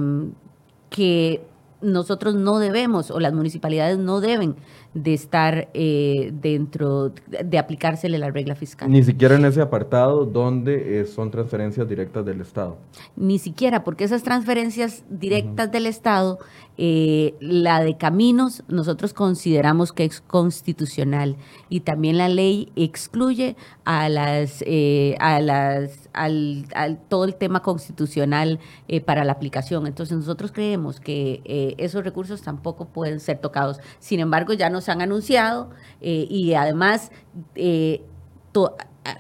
que 0.91 1.43
nosotros 1.81 2.35
no 2.35 2.59
debemos 2.59 3.11
o 3.11 3.21
las 3.21 3.33
municipalidades 3.33 3.99
no 3.99 4.21
deben 4.21 4.57
de 4.95 5.15
estar 5.15 5.69
eh, 5.75 6.31
dentro 6.33 7.11
de 7.11 7.59
aplicársele 7.59 8.19
la 8.19 8.31
regla 8.31 8.55
fiscal. 8.55 8.91
Ni 8.91 9.03
siquiera 9.03 9.37
en 9.37 9.45
ese 9.45 9.61
apartado 9.61 10.25
donde 10.25 11.07
son 11.07 11.31
transferencias 11.31 11.89
directas 11.89 12.25
del 12.25 12.41
Estado. 12.41 12.79
Ni 13.17 13.39
siquiera, 13.39 13.85
porque 13.85 14.05
esas 14.05 14.23
transferencias 14.23 15.05
directas 15.09 15.71
del 15.71 15.87
Estado 15.87 16.39
eh, 16.81 17.35
la 17.41 17.83
de 17.83 17.97
caminos 17.97 18.63
nosotros 18.69 19.13
consideramos 19.13 19.93
que 19.93 20.05
es 20.05 20.21
constitucional 20.21 21.37
y 21.69 21.81
también 21.81 22.19
la 22.19 22.29
ley 22.29 22.71
excluye 22.77 23.57
a 23.85 24.09
las, 24.09 24.63
eh, 24.65 25.17
a 25.19 25.41
las, 25.41 26.09
al, 26.13 26.67
todo 27.09 27.25
el 27.25 27.35
tema 27.35 27.63
constitucional 27.63 28.61
eh, 28.87 29.01
para 29.01 29.25
la 29.25 29.33
aplicación. 29.33 29.89
Entonces 29.89 30.17
nosotros 30.17 30.53
creemos 30.53 31.01
que 31.01 31.75
esos 31.79 32.05
recursos 32.05 32.43
tampoco 32.43 32.87
pueden 32.87 33.19
ser 33.19 33.39
tocados. 33.39 33.81
Sin 33.99 34.21
embargo, 34.21 34.53
ya 34.53 34.71
nos 34.71 34.89
han 34.89 35.03
anunciado 35.03 35.71
y 36.01 36.55
además 36.55 37.11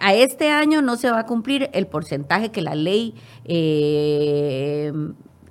a 0.00 0.14
este 0.14 0.50
año 0.50 0.80
no 0.80 0.96
se 0.96 1.10
va 1.10 1.20
a 1.20 1.26
cumplir 1.26 1.70
el 1.72 1.88
porcentaje 1.88 2.50
que 2.52 2.62
la 2.62 2.76
ley 2.76 3.14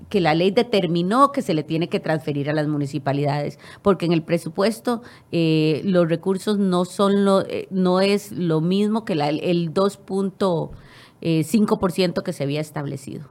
que 0.09 0.21
la 0.21 0.33
ley 0.35 0.51
determinó 0.51 1.31
que 1.31 1.41
se 1.41 1.53
le 1.53 1.63
tiene 1.63 1.89
que 1.89 1.99
transferir 1.99 2.49
a 2.49 2.53
las 2.53 2.67
municipalidades, 2.67 3.59
porque 3.81 4.05
en 4.05 4.13
el 4.13 4.23
presupuesto 4.23 5.01
eh, 5.31 5.81
los 5.83 6.07
recursos 6.09 6.57
no 6.57 6.85
son 6.85 7.25
lo, 7.25 7.41
eh, 7.41 7.67
no 7.71 7.99
es 7.99 8.31
lo 8.31 8.61
mismo 8.61 9.03
que 9.05 9.15
la, 9.15 9.29
el 9.29 9.73
2.5% 9.73 10.71
eh, 11.21 12.23
que 12.23 12.33
se 12.33 12.43
había 12.43 12.61
establecido. 12.61 13.25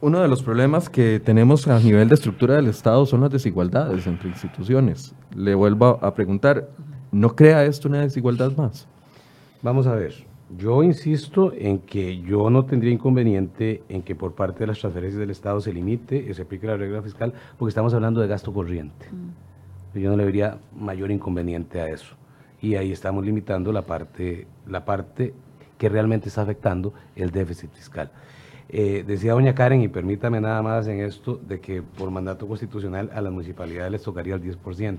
Uno 0.00 0.20
de 0.20 0.28
los 0.28 0.42
problemas 0.42 0.88
que 0.88 1.18
tenemos 1.18 1.66
a 1.66 1.80
nivel 1.80 2.08
de 2.08 2.14
estructura 2.14 2.54
del 2.54 2.68
Estado 2.68 3.06
son 3.06 3.22
las 3.22 3.30
desigualdades 3.30 4.06
entre 4.06 4.28
instituciones. 4.28 5.14
Le 5.34 5.56
vuelvo 5.56 5.98
a 6.00 6.14
preguntar, 6.14 6.70
¿no 7.10 7.34
crea 7.34 7.64
esto 7.64 7.88
una 7.88 8.02
desigualdad 8.02 8.56
más? 8.56 8.86
Vamos 9.62 9.88
a 9.88 9.94
ver. 9.96 10.33
Yo 10.50 10.82
insisto 10.82 11.52
en 11.56 11.78
que 11.78 12.20
yo 12.20 12.50
no 12.50 12.64
tendría 12.66 12.92
inconveniente 12.92 13.82
en 13.88 14.02
que 14.02 14.14
por 14.14 14.34
parte 14.34 14.60
de 14.60 14.66
las 14.68 14.78
transferencias 14.78 15.18
del 15.18 15.30
Estado 15.30 15.60
se 15.60 15.72
limite 15.72 16.16
y 16.16 16.34
se 16.34 16.42
aplique 16.42 16.66
la 16.66 16.76
regla 16.76 17.02
fiscal, 17.02 17.32
porque 17.58 17.70
estamos 17.70 17.94
hablando 17.94 18.20
de 18.20 18.28
gasto 18.28 18.52
corriente. 18.52 19.06
Mm. 19.10 19.98
Yo 19.98 20.10
no 20.10 20.16
le 20.16 20.24
vería 20.24 20.58
mayor 20.78 21.10
inconveniente 21.10 21.80
a 21.80 21.88
eso. 21.88 22.14
Y 22.60 22.74
ahí 22.76 22.92
estamos 22.92 23.24
limitando 23.24 23.72
la 23.72 23.82
parte, 23.82 24.46
la 24.66 24.84
parte 24.84 25.34
que 25.78 25.88
realmente 25.88 26.28
está 26.28 26.42
afectando 26.42 26.92
el 27.16 27.30
déficit 27.30 27.70
fiscal. 27.72 28.10
Eh, 28.68 29.04
decía 29.06 29.32
doña 29.32 29.54
Karen, 29.54 29.82
y 29.82 29.88
permítame 29.88 30.40
nada 30.40 30.62
más 30.62 30.86
en 30.88 31.00
esto, 31.00 31.40
de 31.46 31.60
que 31.60 31.82
por 31.82 32.10
mandato 32.10 32.48
constitucional 32.48 33.10
a 33.14 33.20
las 33.20 33.32
municipalidades 33.32 33.92
les 33.92 34.02
tocaría 34.02 34.34
el 34.34 34.42
10%. 34.42 34.98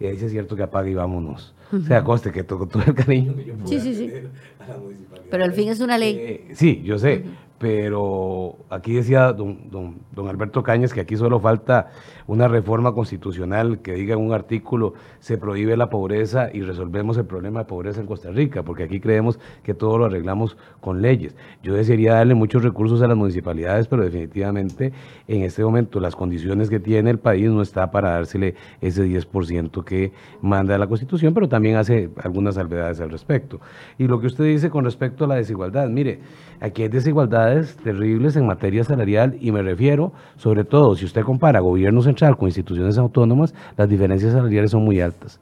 Y 0.00 0.06
ahí 0.06 0.16
sí 0.16 0.26
es 0.26 0.32
cierto 0.32 0.56
que 0.56 0.62
apague 0.62 0.90
y 0.90 0.94
vámonos. 0.94 1.54
O 1.72 1.80
sea, 1.80 2.04
coste 2.04 2.30
que 2.32 2.44
todo, 2.44 2.66
todo 2.66 2.82
el 2.86 2.94
cariño 2.94 3.34
que 3.34 3.44
yo 3.44 3.54
sí, 3.64 3.80
sí, 3.80 3.94
sí. 3.94 4.10
a 4.58 4.68
la 4.68 4.76
municipalidad. 4.76 5.26
Pero 5.30 5.44
al 5.44 5.52
fin 5.52 5.68
es 5.70 5.80
una 5.80 5.96
ley. 5.96 6.16
Eh, 6.18 6.50
sí, 6.54 6.82
yo 6.84 6.98
sé. 6.98 7.24
pero 7.58 8.56
aquí 8.70 8.92
decía 8.92 9.32
don, 9.32 9.70
don, 9.70 9.96
don, 10.10 10.28
Alberto 10.28 10.62
Cañas 10.62 10.92
que 10.92 11.00
aquí 11.00 11.16
solo 11.16 11.40
falta 11.40 11.90
una 12.26 12.48
reforma 12.48 12.92
constitucional 12.92 13.80
que 13.80 13.94
diga 13.94 14.14
en 14.14 14.20
un 14.20 14.32
artículo 14.32 14.94
se 15.20 15.38
prohíbe 15.38 15.76
la 15.76 15.90
pobreza 15.90 16.48
y 16.52 16.62
resolvemos 16.62 17.16
el 17.16 17.24
problema 17.24 17.60
de 17.60 17.66
pobreza 17.66 18.00
en 18.00 18.06
Costa 18.06 18.30
Rica, 18.30 18.62
porque 18.62 18.84
aquí 18.84 19.00
creemos 19.00 19.38
que 19.62 19.74
todo 19.74 19.98
lo 19.98 20.06
arreglamos 20.06 20.56
con 20.80 21.02
leyes. 21.02 21.36
Yo 21.62 21.74
desearía 21.74 22.14
darle 22.14 22.34
muchos 22.34 22.62
recursos 22.62 23.02
a 23.02 23.06
las 23.06 23.16
municipalidades, 23.16 23.88
pero 23.88 24.02
definitivamente 24.02 24.92
en 25.28 25.42
este 25.42 25.64
momento 25.64 26.00
las 26.00 26.16
condiciones 26.16 26.70
que 26.70 26.80
tiene 26.80 27.10
el 27.10 27.18
país 27.18 27.50
no 27.50 27.62
está 27.62 27.90
para 27.90 28.10
dársele 28.10 28.54
ese 28.80 29.04
10% 29.04 29.84
que 29.84 30.12
manda 30.40 30.76
la 30.78 30.86
Constitución, 30.86 31.34
pero 31.34 31.48
también 31.48 31.76
hace 31.76 32.10
algunas 32.22 32.54
salvedades 32.54 33.00
al 33.00 33.10
respecto. 33.10 33.60
Y 33.98 34.06
lo 34.06 34.20
que 34.20 34.26
usted 34.26 34.44
dice 34.44 34.70
con 34.70 34.84
respecto 34.84 35.24
a 35.24 35.28
la 35.28 35.34
desigualdad, 35.36 35.88
mire, 35.88 36.20
aquí 36.60 36.82
hay 36.82 36.88
desigualdades 36.88 37.76
terribles 37.76 38.36
en 38.36 38.46
materia 38.46 38.84
salarial 38.84 39.36
y 39.40 39.52
me 39.52 39.62
refiero, 39.62 40.12
sobre 40.36 40.64
todo, 40.64 40.96
si 40.96 41.04
usted 41.04 41.22
compara 41.22 41.60
gobierno 41.60 42.02
central 42.12 42.36
con 42.36 42.48
instituciones 42.48 42.98
autónomas, 42.98 43.54
las 43.76 43.88
diferencias 43.88 44.32
salariales 44.32 44.70
son 44.70 44.84
muy 44.84 45.00
altas. 45.00 45.40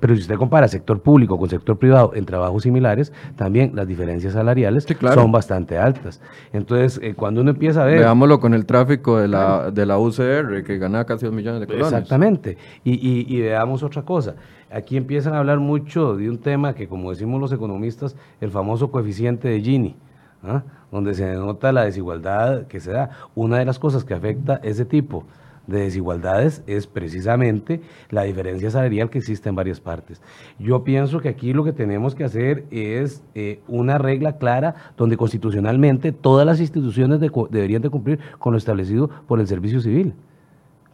Pero 0.00 0.14
si 0.14 0.20
usted 0.20 0.36
compara 0.36 0.68
sector 0.68 1.00
público 1.00 1.36
con 1.38 1.48
sector 1.48 1.76
privado 1.76 2.12
en 2.14 2.24
trabajos 2.24 2.62
similares, 2.62 3.12
también 3.36 3.72
las 3.74 3.86
diferencias 3.86 4.32
salariales 4.32 4.86
son 5.12 5.32
bastante 5.32 5.76
altas. 5.76 6.20
Entonces, 6.52 7.00
eh, 7.02 7.14
cuando 7.14 7.40
uno 7.40 7.50
empieza 7.50 7.82
a 7.82 7.86
ver... 7.86 7.98
Veámoslo 7.98 8.38
con 8.38 8.54
el 8.54 8.64
tráfico 8.64 9.18
de 9.18 9.26
la, 9.26 9.72
de 9.72 9.86
la 9.86 9.98
UCR, 9.98 10.62
que 10.64 10.78
gana 10.78 11.04
casi 11.04 11.26
dos 11.26 11.34
millones 11.34 11.60
de 11.60 11.66
colones. 11.66 11.92
Exactamente. 11.92 12.56
Y, 12.84 13.34
y, 13.34 13.40
veamos 13.40 13.82
otra 13.82 14.02
cosa. 14.02 14.36
Aquí 14.70 14.96
empiezan 14.96 15.34
a 15.34 15.38
hablar 15.38 15.58
mucho 15.58 16.16
de 16.16 16.30
un 16.30 16.38
tema 16.38 16.74
que, 16.74 16.86
como 16.86 17.10
decimos 17.10 17.40
los 17.40 17.52
economistas, 17.52 18.14
el 18.40 18.50
famoso 18.50 18.92
coeficiente 18.92 19.48
de 19.48 19.60
Gini. 19.60 19.96
¿ah? 20.44 20.62
donde 20.90 21.14
se 21.14 21.26
denota 21.26 21.72
la 21.72 21.84
desigualdad 21.84 22.66
que 22.66 22.80
se 22.80 22.92
da. 22.92 23.10
Una 23.34 23.58
de 23.58 23.64
las 23.64 23.78
cosas 23.78 24.04
que 24.04 24.14
afecta 24.14 24.60
ese 24.62 24.84
tipo 24.84 25.24
de 25.68 25.80
desigualdades 25.80 26.62
es 26.66 26.86
precisamente 26.86 27.80
la 28.10 28.24
diferencia 28.24 28.70
salarial 28.70 29.10
que 29.10 29.18
existe 29.18 29.48
en 29.48 29.54
varias 29.54 29.80
partes. 29.80 30.20
Yo 30.58 30.82
pienso 30.82 31.20
que 31.20 31.28
aquí 31.28 31.52
lo 31.52 31.62
que 31.62 31.72
tenemos 31.72 32.14
que 32.14 32.24
hacer 32.24 32.64
es 32.70 33.22
eh, 33.34 33.60
una 33.68 33.98
regla 33.98 34.38
clara 34.38 34.74
donde 34.96 35.16
constitucionalmente 35.16 36.10
todas 36.12 36.46
las 36.46 36.58
instituciones 36.60 37.20
deberían 37.20 37.82
de 37.82 37.90
cumplir 37.90 38.18
con 38.38 38.52
lo 38.52 38.58
establecido 38.58 39.08
por 39.28 39.38
el 39.38 39.46
servicio 39.46 39.80
civil. 39.80 40.14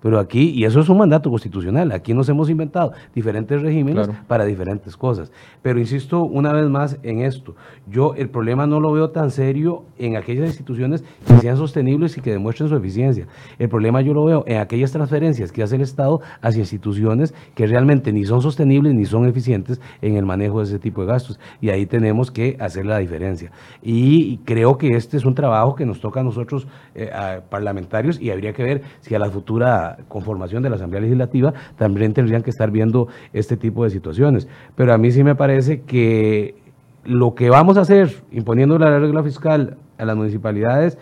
Pero 0.04 0.20
aquí, 0.20 0.50
y 0.50 0.66
eso 0.66 0.80
es 0.80 0.90
un 0.90 0.98
mandato 0.98 1.30
constitucional, 1.30 1.90
aquí 1.90 2.12
nos 2.12 2.28
hemos 2.28 2.50
inventado 2.50 2.92
diferentes 3.14 3.62
regímenes 3.62 4.10
para 4.28 4.44
diferentes 4.44 4.98
cosas. 4.98 5.32
Pero 5.62 5.78
insisto 5.78 6.22
una 6.24 6.52
vez 6.52 6.68
más 6.68 6.98
en 7.02 7.22
esto, 7.22 7.54
yo 7.88 8.12
el 8.14 8.28
problema 8.28 8.66
no 8.66 8.80
lo 8.80 8.92
veo 8.92 9.08
tan 9.12 9.30
serio 9.30 9.84
en 9.96 10.18
aquellas 10.18 10.48
instituciones 10.48 11.02
que 11.26 11.38
sean 11.38 11.56
sostenibles 11.56 12.18
y 12.18 12.20
que 12.20 12.32
demuestren 12.32 12.68
su 12.68 12.76
eficiencia. 12.76 13.26
El 13.58 13.70
problema 13.70 14.02
yo 14.02 14.12
lo 14.12 14.26
veo 14.26 14.44
en 14.46 14.58
aquellas 14.58 14.92
transferencias 14.92 15.50
que 15.50 15.62
hace 15.62 15.76
el 15.76 15.80
Estado 15.80 16.20
hacia 16.42 16.60
instituciones 16.60 17.32
que 17.54 17.66
realmente 17.66 18.12
ni 18.12 18.26
son 18.26 18.42
sostenibles 18.42 18.92
ni 18.92 19.06
son 19.06 19.26
eficientes 19.26 19.80
en 20.02 20.18
el 20.18 20.26
manejo 20.26 20.58
de 20.58 20.64
ese 20.64 20.78
tipo 20.78 21.00
de 21.00 21.06
gastos. 21.06 21.40
Y 21.62 21.70
ahí 21.70 21.86
tenemos 21.86 22.30
que 22.30 22.58
hacer 22.60 22.84
la 22.84 22.98
diferencia. 22.98 23.52
Y 23.82 24.36
creo 24.44 24.76
que 24.76 24.96
este 24.96 25.16
es 25.16 25.24
un 25.24 25.34
trabajo 25.34 25.74
que 25.74 25.86
nos 25.86 26.00
toca 26.00 26.20
a 26.20 26.24
nosotros 26.24 26.68
eh, 26.94 27.10
parlamentarios 27.48 28.20
y 28.20 28.30
habría 28.30 28.52
que 28.52 28.62
ver 28.62 28.82
si 29.00 29.14
a 29.14 29.18
la 29.18 29.30
futura 29.30 29.93
conformación 30.08 30.62
de 30.62 30.70
la 30.70 30.76
Asamblea 30.76 31.02
Legislativa 31.02 31.54
también 31.76 32.12
tendrían 32.12 32.42
que 32.42 32.50
estar 32.50 32.70
viendo 32.70 33.08
este 33.32 33.56
tipo 33.56 33.84
de 33.84 33.90
situaciones. 33.90 34.48
Pero 34.74 34.92
a 34.92 34.98
mí 34.98 35.10
sí 35.10 35.24
me 35.24 35.34
parece 35.34 35.82
que 35.82 36.56
lo 37.04 37.34
que 37.34 37.50
vamos 37.50 37.76
a 37.76 37.82
hacer 37.82 38.22
imponiendo 38.30 38.78
la 38.78 38.98
regla 38.98 39.22
fiscal 39.22 39.76
a 39.98 40.04
las 40.04 40.16
municipalidades 40.16 40.98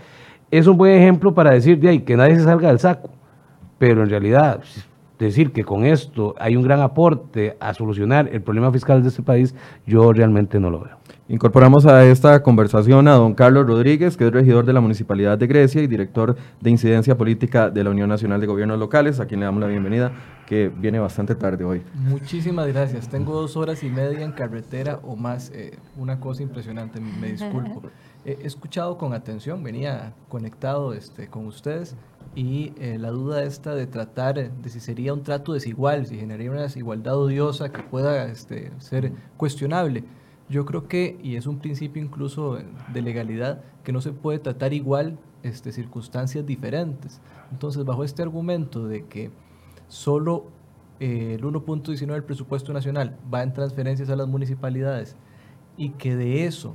es 0.50 0.66
un 0.66 0.76
buen 0.76 0.94
ejemplo 0.94 1.34
para 1.34 1.52
decir 1.52 1.78
de 1.78 1.88
ahí 1.88 2.00
que 2.00 2.16
nadie 2.16 2.36
se 2.36 2.44
salga 2.44 2.68
del 2.68 2.78
saco. 2.78 3.10
Pero 3.78 4.02
en 4.02 4.10
realidad, 4.10 4.62
decir 5.18 5.52
que 5.52 5.64
con 5.64 5.84
esto 5.84 6.34
hay 6.38 6.56
un 6.56 6.62
gran 6.62 6.80
aporte 6.80 7.56
a 7.60 7.74
solucionar 7.74 8.28
el 8.32 8.42
problema 8.42 8.70
fiscal 8.70 9.02
de 9.02 9.08
este 9.08 9.22
país, 9.22 9.54
yo 9.86 10.12
realmente 10.12 10.60
no 10.60 10.70
lo 10.70 10.80
veo. 10.80 10.96
Incorporamos 11.32 11.86
a 11.86 12.04
esta 12.04 12.42
conversación 12.42 13.08
a 13.08 13.14
don 13.14 13.32
Carlos 13.32 13.66
Rodríguez, 13.66 14.18
que 14.18 14.26
es 14.26 14.30
regidor 14.30 14.66
de 14.66 14.74
la 14.74 14.82
Municipalidad 14.82 15.38
de 15.38 15.46
Grecia 15.46 15.80
y 15.80 15.86
director 15.86 16.36
de 16.60 16.68
Incidencia 16.68 17.16
Política 17.16 17.70
de 17.70 17.82
la 17.82 17.88
Unión 17.88 18.10
Nacional 18.10 18.38
de 18.38 18.46
Gobiernos 18.46 18.78
Locales, 18.78 19.18
a 19.18 19.24
quien 19.24 19.40
le 19.40 19.46
damos 19.46 19.62
la 19.62 19.66
bienvenida, 19.66 20.12
que 20.46 20.68
viene 20.68 20.98
bastante 20.98 21.34
tarde 21.34 21.64
hoy. 21.64 21.80
Muchísimas 21.94 22.66
gracias. 22.66 23.08
Tengo 23.08 23.32
dos 23.32 23.56
horas 23.56 23.82
y 23.82 23.88
media 23.88 24.20
en 24.20 24.32
carretera 24.32 25.00
o 25.04 25.16
más. 25.16 25.50
Eh, 25.54 25.78
una 25.96 26.20
cosa 26.20 26.42
impresionante, 26.42 27.00
me 27.00 27.32
disculpo. 27.32 27.80
He 28.26 28.46
escuchado 28.46 28.98
con 28.98 29.14
atención, 29.14 29.64
venía 29.64 30.12
conectado 30.28 30.92
este, 30.92 31.28
con 31.28 31.46
ustedes 31.46 31.96
y 32.34 32.74
eh, 32.78 32.98
la 32.98 33.08
duda 33.08 33.42
esta 33.42 33.74
de 33.74 33.86
tratar 33.86 34.34
de 34.34 34.68
si 34.68 34.80
sería 34.80 35.14
un 35.14 35.22
trato 35.22 35.54
desigual, 35.54 36.04
si 36.04 36.18
generaría 36.18 36.50
una 36.50 36.60
desigualdad 36.60 37.16
odiosa 37.16 37.72
que 37.72 37.82
pueda 37.82 38.26
este, 38.26 38.70
ser 38.80 39.12
cuestionable. 39.38 40.04
Yo 40.52 40.66
creo 40.66 40.86
que, 40.86 41.18
y 41.22 41.36
es 41.36 41.46
un 41.46 41.60
principio 41.60 42.02
incluso 42.02 42.58
de 42.92 43.00
legalidad, 43.00 43.62
que 43.84 43.90
no 43.90 44.02
se 44.02 44.12
puede 44.12 44.38
tratar 44.38 44.74
igual 44.74 45.18
este, 45.42 45.72
circunstancias 45.72 46.44
diferentes. 46.44 47.22
Entonces, 47.50 47.86
bajo 47.86 48.04
este 48.04 48.20
argumento 48.20 48.86
de 48.86 49.06
que 49.06 49.30
solo 49.88 50.44
eh, 51.00 51.36
el 51.38 51.42
1.19 51.42 52.12
del 52.12 52.24
presupuesto 52.24 52.74
nacional 52.74 53.16
va 53.32 53.42
en 53.42 53.54
transferencias 53.54 54.10
a 54.10 54.16
las 54.16 54.28
municipalidades 54.28 55.16
y 55.78 55.92
que 55.92 56.16
de 56.16 56.44
eso 56.44 56.74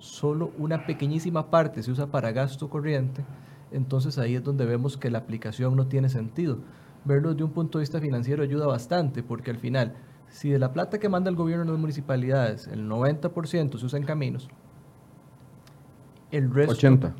solo 0.00 0.50
una 0.58 0.84
pequeñísima 0.84 1.48
parte 1.48 1.84
se 1.84 1.92
usa 1.92 2.08
para 2.08 2.32
gasto 2.32 2.68
corriente, 2.68 3.24
entonces 3.70 4.18
ahí 4.18 4.34
es 4.34 4.42
donde 4.42 4.66
vemos 4.66 4.96
que 4.96 5.10
la 5.10 5.18
aplicación 5.18 5.76
no 5.76 5.86
tiene 5.86 6.08
sentido. 6.08 6.58
Verlo 7.04 7.30
desde 7.30 7.44
un 7.44 7.52
punto 7.52 7.78
de 7.78 7.82
vista 7.82 8.00
financiero 8.00 8.42
ayuda 8.42 8.66
bastante, 8.66 9.22
porque 9.22 9.52
al 9.52 9.58
final 9.58 9.94
si 10.32 10.50
de 10.50 10.58
la 10.58 10.72
plata 10.72 10.98
que 10.98 11.08
manda 11.08 11.30
el 11.30 11.36
gobierno 11.36 11.62
en 11.64 11.70
las 11.70 11.78
municipalidades, 11.78 12.66
el 12.66 12.88
90% 12.88 13.78
se 13.78 13.86
usa 13.86 13.98
en 13.98 14.04
caminos, 14.04 14.48
el 16.30 16.52
resto... 16.52 16.72
80. 16.72 17.14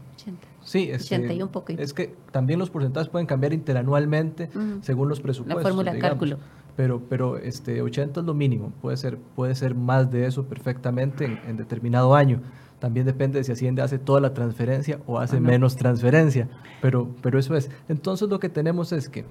Sí, 0.63 0.91
es, 0.91 1.05
80 1.07 1.35
y 1.35 1.43
un 1.43 1.49
poco. 1.49 1.73
es 1.73 1.93
que 1.93 2.15
también 2.31 2.59
los 2.59 2.71
porcentajes 2.71 3.09
pueden 3.09 3.27
cambiar 3.27 3.53
interanualmente 3.53 4.49
según 4.81 5.09
los 5.09 5.21
presupuestos. 5.21 5.63
La 5.63 5.69
fórmula 5.69 5.93
de 5.93 5.99
cálculo. 5.99 6.39
Pero, 6.77 7.03
pero 7.09 7.37
este 7.37 7.83
80 7.83 8.21
es 8.21 8.27
lo 8.27 8.33
mínimo, 8.33 8.73
puede 8.81 8.97
ser, 8.97 9.19
puede 9.19 9.55
ser 9.55 9.75
más 9.75 10.11
de 10.11 10.27
eso 10.27 10.47
perfectamente 10.47 11.41
en, 11.47 11.57
determinado 11.57 12.15
año. 12.15 12.41
También 12.79 13.05
depende 13.05 13.39
de 13.39 13.45
si 13.45 13.53
Hacienda 13.53 13.85
hace 13.85 13.99
toda 13.99 14.21
la 14.21 14.33
transferencia 14.35 15.01
o 15.07 15.19
hace 15.19 15.39
menos 15.39 15.77
transferencia, 15.77 16.49
pero, 16.81 17.11
pero 17.21 17.39
eso 17.39 17.55
es. 17.57 17.71
Entonces 17.89 18.29
lo 18.29 18.41
que 18.41 18.49
tenemos 18.49 18.93
es 18.93 19.09
que 19.09 19.25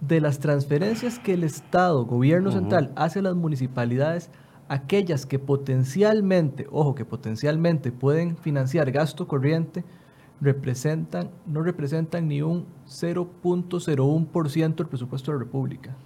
de 0.00 0.20
las 0.20 0.38
transferencias 0.38 1.18
que 1.18 1.34
el 1.34 1.44
Estado, 1.44 2.04
gobierno 2.04 2.52
central, 2.52 2.92
hace 2.96 3.18
a 3.18 3.22
las 3.22 3.34
municipalidades, 3.34 4.30
aquellas 4.68 5.26
que 5.26 5.38
potencialmente, 5.38 6.66
ojo, 6.70 6.94
que 6.94 7.04
potencialmente 7.04 7.90
pueden 7.90 8.36
financiar 8.36 8.90
gasto 8.92 9.26
corriente, 9.26 9.84
representan, 10.40 11.30
no 11.46 11.62
representan 11.62 12.28
ni 12.28 12.42
un 12.42 12.66
0.01% 12.86 14.74
del 14.76 14.86
presupuesto 14.86 15.32
de 15.32 15.38
la 15.38 15.44
República. 15.44 15.96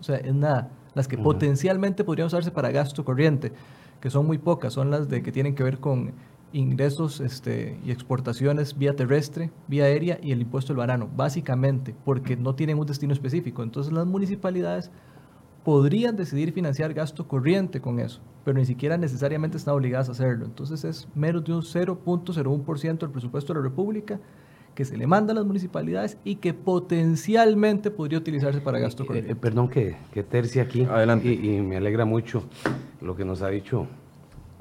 O 0.00 0.02
sea, 0.02 0.16
es 0.16 0.34
nada. 0.34 0.70
Las 0.94 1.06
que 1.06 1.18
potencialmente 1.18 2.02
podrían 2.02 2.26
usarse 2.26 2.50
para 2.50 2.70
gasto 2.70 3.04
corriente, 3.04 3.52
que 4.00 4.10
son 4.10 4.26
muy 4.26 4.38
pocas, 4.38 4.72
son 4.72 4.90
las 4.90 5.08
de 5.08 5.22
que 5.22 5.32
tienen 5.32 5.54
que 5.54 5.62
ver 5.62 5.78
con 5.78 6.12
ingresos 6.52 7.20
este, 7.20 7.78
y 7.84 7.90
exportaciones 7.90 8.76
vía 8.76 8.96
terrestre, 8.96 9.50
vía 9.66 9.84
aérea 9.84 10.18
y 10.22 10.32
el 10.32 10.40
impuesto 10.40 10.72
del 10.72 10.78
banano, 10.78 11.08
básicamente 11.14 11.94
porque 12.04 12.36
no 12.36 12.54
tienen 12.54 12.78
un 12.78 12.86
destino 12.86 13.12
específico. 13.12 13.62
Entonces 13.62 13.92
las 13.92 14.06
municipalidades 14.06 14.90
podrían 15.64 16.16
decidir 16.16 16.52
financiar 16.52 16.94
gasto 16.94 17.28
corriente 17.28 17.80
con 17.80 18.00
eso, 18.00 18.20
pero 18.44 18.58
ni 18.58 18.64
siquiera 18.64 18.96
necesariamente 18.96 19.56
están 19.58 19.74
obligadas 19.74 20.08
a 20.08 20.12
hacerlo. 20.12 20.46
Entonces 20.46 20.84
es 20.84 21.08
menos 21.14 21.44
de 21.44 21.52
un 21.52 21.62
0.01% 21.62 22.98
del 22.98 23.10
presupuesto 23.10 23.52
de 23.52 23.60
la 23.60 23.64
República 23.64 24.20
que 24.74 24.84
se 24.84 24.96
le 24.96 25.06
manda 25.06 25.32
a 25.32 25.34
las 25.34 25.44
municipalidades 25.44 26.18
y 26.22 26.36
que 26.36 26.54
potencialmente 26.54 27.90
podría 27.90 28.18
utilizarse 28.18 28.60
para 28.60 28.78
gasto 28.78 29.02
eh, 29.02 29.06
corriente. 29.06 29.32
Eh, 29.32 29.36
perdón 29.36 29.68
que, 29.68 29.96
que 30.12 30.22
tercie 30.22 30.62
aquí. 30.62 30.84
Adelante. 30.84 31.32
y 31.32 31.60
me 31.60 31.76
alegra 31.76 32.04
mucho 32.04 32.44
lo 33.00 33.16
que 33.16 33.24
nos 33.24 33.42
ha 33.42 33.48
dicho 33.48 33.88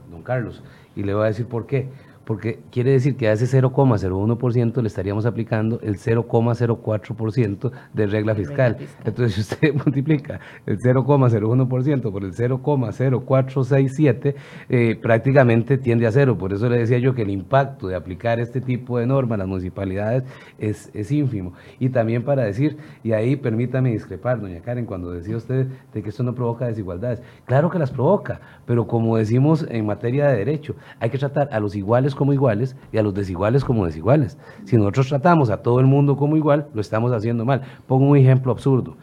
don 0.09 0.23
Carlos. 0.23 0.63
Y 0.97 1.03
le 1.03 1.13
voy 1.13 1.25
a 1.25 1.27
decir 1.27 1.45
por 1.45 1.67
qué 1.67 1.87
porque 2.27 2.59
quiere 2.71 2.91
decir 2.91 3.15
que 3.15 3.29
a 3.29 3.31
ese 3.31 3.45
0,01% 3.45 4.81
le 4.81 4.87
estaríamos 4.89 5.25
aplicando 5.25 5.79
el 5.81 5.97
0,04% 5.97 7.71
de 7.93 8.05
regla 8.05 8.35
fiscal. 8.35 8.75
Entonces, 9.05 9.35
si 9.35 9.41
usted 9.41 9.73
multiplica 9.73 10.41
el 10.65 10.77
0,01% 10.77 12.11
por 12.11 12.25
el 12.25 12.33
0,0467, 12.33 14.35
eh, 14.67 14.99
prácticamente 15.01 15.77
tiende 15.77 16.05
a 16.05 16.11
cero. 16.11 16.37
Por 16.37 16.51
eso 16.51 16.67
le 16.67 16.79
decía 16.79 16.97
yo 16.97 17.15
que 17.15 17.21
el 17.21 17.29
impacto 17.29 17.87
de 17.87 17.95
aplicar 17.95 18.41
este 18.41 18.59
tipo 18.59 18.99
de 18.99 19.07
normas 19.07 19.35
a 19.35 19.37
las 19.37 19.47
municipalidades 19.47 20.25
es, 20.59 20.91
es 20.93 21.09
ínfimo. 21.13 21.53
Y 21.79 21.87
también 21.87 22.23
para 22.23 22.43
decir, 22.43 22.75
y 23.05 23.13
ahí 23.13 23.37
permítame 23.37 23.91
discrepar, 23.91 24.41
doña 24.41 24.59
Karen, 24.59 24.85
cuando 24.85 25.11
decía 25.11 25.37
usted 25.37 25.67
de 25.93 26.03
que 26.03 26.09
esto 26.09 26.23
no 26.23 26.35
provoca 26.35 26.67
desigualdades. 26.67 27.21
Claro 27.45 27.69
que 27.69 27.79
las 27.79 27.91
provoca, 27.91 28.41
pero 28.65 28.85
como 28.85 29.15
decimos 29.15 29.65
en 29.69 29.85
materia 29.85 30.27
de 30.27 30.39
derecho, 30.39 30.75
hay 30.99 31.09
que 31.09 31.17
tratar 31.17 31.47
a 31.53 31.61
los 31.61 31.73
iguales 31.73 32.16
como 32.17 32.33
iguales 32.33 32.75
y 32.91 32.97
a 32.97 33.03
los 33.03 33.13
desiguales 33.13 33.63
como 33.63 33.85
desiguales. 33.85 34.37
Si 34.65 34.75
nosotros 34.75 35.07
tratamos 35.07 35.49
a 35.49 35.61
todo 35.61 35.79
el 35.79 35.85
mundo 35.85 36.17
como 36.17 36.35
igual, 36.35 36.67
lo 36.73 36.81
estamos 36.81 37.13
haciendo 37.13 37.45
mal. 37.45 37.61
Pongo 37.87 38.07
un 38.07 38.17
ejemplo 38.17 38.51
absurdo. 38.51 38.97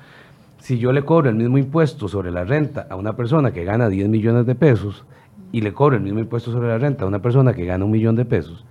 Si 0.59 0.79
yo 0.79 0.93
le 0.93 1.03
cobro 1.03 1.31
el 1.31 1.37
mismo 1.37 1.57
impuesto 1.57 2.09
sobre 2.09 2.31
la 2.31 2.45
renta 2.45 2.87
a 2.91 2.97
una 2.97 3.17
persona 3.17 3.53
que 3.53 3.65
gana 3.65 3.89
10 3.89 4.11
millones 4.11 4.45
de 4.45 4.55
pesos 4.55 5.07
y 5.53 5.63
le 5.63 5.73
cobro 5.73 5.97
el 5.97 6.03
mismo 6.03 6.21
impuesto 6.21 6.53
sobre 6.53 6.69
la 6.69 6.79
renta 6.79 7.05
a 7.05 7.09
una 7.09 7.23
persona 7.23 7.55
que 7.55 7.65
gana 7.65 7.85
un 7.85 7.91
millón 7.91 8.17
de 8.17 8.25
pesos, 8.25 8.67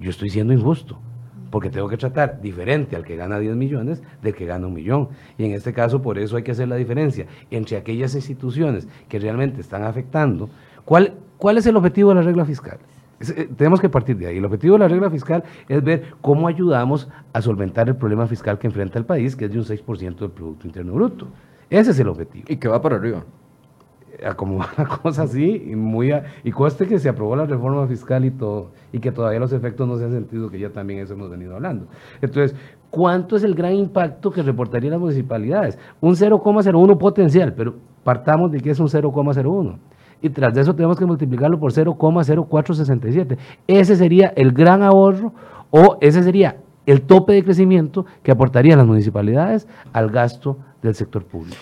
yo 0.00 0.10
estoy 0.10 0.30
siendo 0.30 0.52
injusto 0.52 0.98
porque 1.54 1.70
tengo 1.70 1.88
que 1.88 1.96
tratar 1.96 2.40
diferente 2.40 2.96
al 2.96 3.04
que 3.04 3.14
gana 3.14 3.38
10 3.38 3.54
millones 3.54 4.02
del 4.20 4.34
que 4.34 4.44
gana 4.44 4.66
un 4.66 4.74
millón. 4.74 5.10
Y 5.38 5.44
en 5.44 5.52
este 5.52 5.72
caso, 5.72 6.02
por 6.02 6.18
eso 6.18 6.36
hay 6.36 6.42
que 6.42 6.50
hacer 6.50 6.66
la 6.66 6.74
diferencia 6.74 7.26
entre 7.48 7.76
aquellas 7.76 8.16
instituciones 8.16 8.88
que 9.08 9.20
realmente 9.20 9.60
están 9.60 9.84
afectando. 9.84 10.50
¿Cuál, 10.84 11.14
cuál 11.38 11.56
es 11.56 11.66
el 11.66 11.76
objetivo 11.76 12.08
de 12.08 12.16
la 12.16 12.22
regla 12.22 12.44
fiscal? 12.44 12.78
Eh, 13.20 13.48
tenemos 13.56 13.80
que 13.80 13.88
partir 13.88 14.16
de 14.16 14.26
ahí. 14.26 14.38
El 14.38 14.44
objetivo 14.44 14.74
de 14.74 14.80
la 14.80 14.88
regla 14.88 15.10
fiscal 15.10 15.44
es 15.68 15.82
ver 15.82 16.14
cómo 16.20 16.48
ayudamos 16.48 17.08
a 17.32 17.40
solventar 17.40 17.88
el 17.88 17.96
problema 17.96 18.26
fiscal 18.26 18.58
que 18.58 18.66
enfrenta 18.66 18.98
el 18.98 19.04
país, 19.04 19.36
que 19.36 19.46
es 19.46 19.52
de 19.52 19.58
un 19.58 19.64
6% 19.64 20.18
del 20.18 20.30
Producto 20.30 20.66
Interno 20.66 20.92
Bruto. 20.94 21.28
Ese 21.70 21.92
es 21.92 21.98
el 21.98 22.08
objetivo. 22.08 22.44
Y 22.48 22.56
que 22.56 22.68
va 22.68 22.80
para 22.80 22.96
arriba 22.96 23.24
como 24.36 24.56
una 24.56 24.88
cosa 25.02 25.24
así, 25.24 25.64
y, 25.66 25.76
muy 25.76 26.12
y 26.42 26.50
coste 26.50 26.86
que 26.86 26.98
se 26.98 27.08
aprobó 27.08 27.36
la 27.36 27.46
reforma 27.46 27.86
fiscal 27.86 28.24
y 28.24 28.30
todo, 28.30 28.70
y 28.92 28.98
que 28.98 29.12
todavía 29.12 29.40
los 29.40 29.52
efectos 29.52 29.86
no 29.86 29.96
se 29.98 30.04
han 30.04 30.12
sentido, 30.12 30.50
que 30.50 30.58
ya 30.58 30.70
también 30.70 31.00
eso 31.00 31.14
hemos 31.14 31.30
venido 31.30 31.54
hablando. 31.54 31.86
Entonces, 32.20 32.56
¿cuánto 32.90 33.36
es 33.36 33.44
el 33.44 33.54
gran 33.54 33.74
impacto 33.74 34.30
que 34.30 34.42
reportarían 34.42 34.92
las 34.92 35.00
municipalidades? 35.00 35.78
Un 36.00 36.14
0,01 36.14 36.98
potencial, 36.98 37.54
pero 37.54 37.74
partamos 38.02 38.50
de 38.50 38.60
que 38.60 38.70
es 38.70 38.80
un 38.80 38.88
0,01. 38.88 39.78
Y 40.24 40.30
tras 40.30 40.54
de 40.54 40.62
eso 40.62 40.74
tenemos 40.74 40.98
que 40.98 41.04
multiplicarlo 41.04 41.60
por 41.60 41.70
0,0467. 41.70 43.36
Ese 43.66 43.94
sería 43.94 44.32
el 44.36 44.52
gran 44.52 44.82
ahorro 44.82 45.34
o 45.70 45.98
ese 46.00 46.22
sería 46.22 46.56
el 46.86 47.02
tope 47.02 47.34
de 47.34 47.44
crecimiento 47.44 48.06
que 48.22 48.32
aportarían 48.32 48.78
las 48.78 48.86
municipalidades 48.86 49.68
al 49.92 50.10
gasto 50.10 50.56
del 50.80 50.94
sector 50.94 51.24
público. 51.24 51.58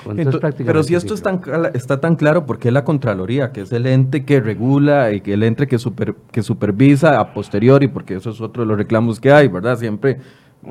pero 0.65 0.85
si 0.85 0.95
esto 0.95 1.15
está 1.15 2.01
tan 2.01 2.15
claro, 2.15 2.47
¿por 2.47 2.61
qué 2.61 2.71
la 2.71 2.85
Contraloría, 2.85 3.51
que 3.51 3.63
es 3.63 3.73
el 3.73 3.85
ente 3.87 4.25
que 4.25 4.41
regula 4.41 5.13
y 5.13 5.23
que 5.23 5.33
el 5.33 5.43
ente 5.43 5.67
que, 5.67 5.81
super, 5.81 6.15
que 6.31 6.45
supervisa 6.45 7.19
a 7.19 7.35
posteriori, 7.35 7.89
porque 7.89 8.15
eso 8.15 8.31
es 8.31 8.41
otro 8.41 8.63
de 8.63 8.69
los 8.69 8.79
reclamos 8.79 9.19
que 9.19 9.33
hay, 9.33 9.49
¿verdad? 9.49 9.77
Siempre 9.77 10.19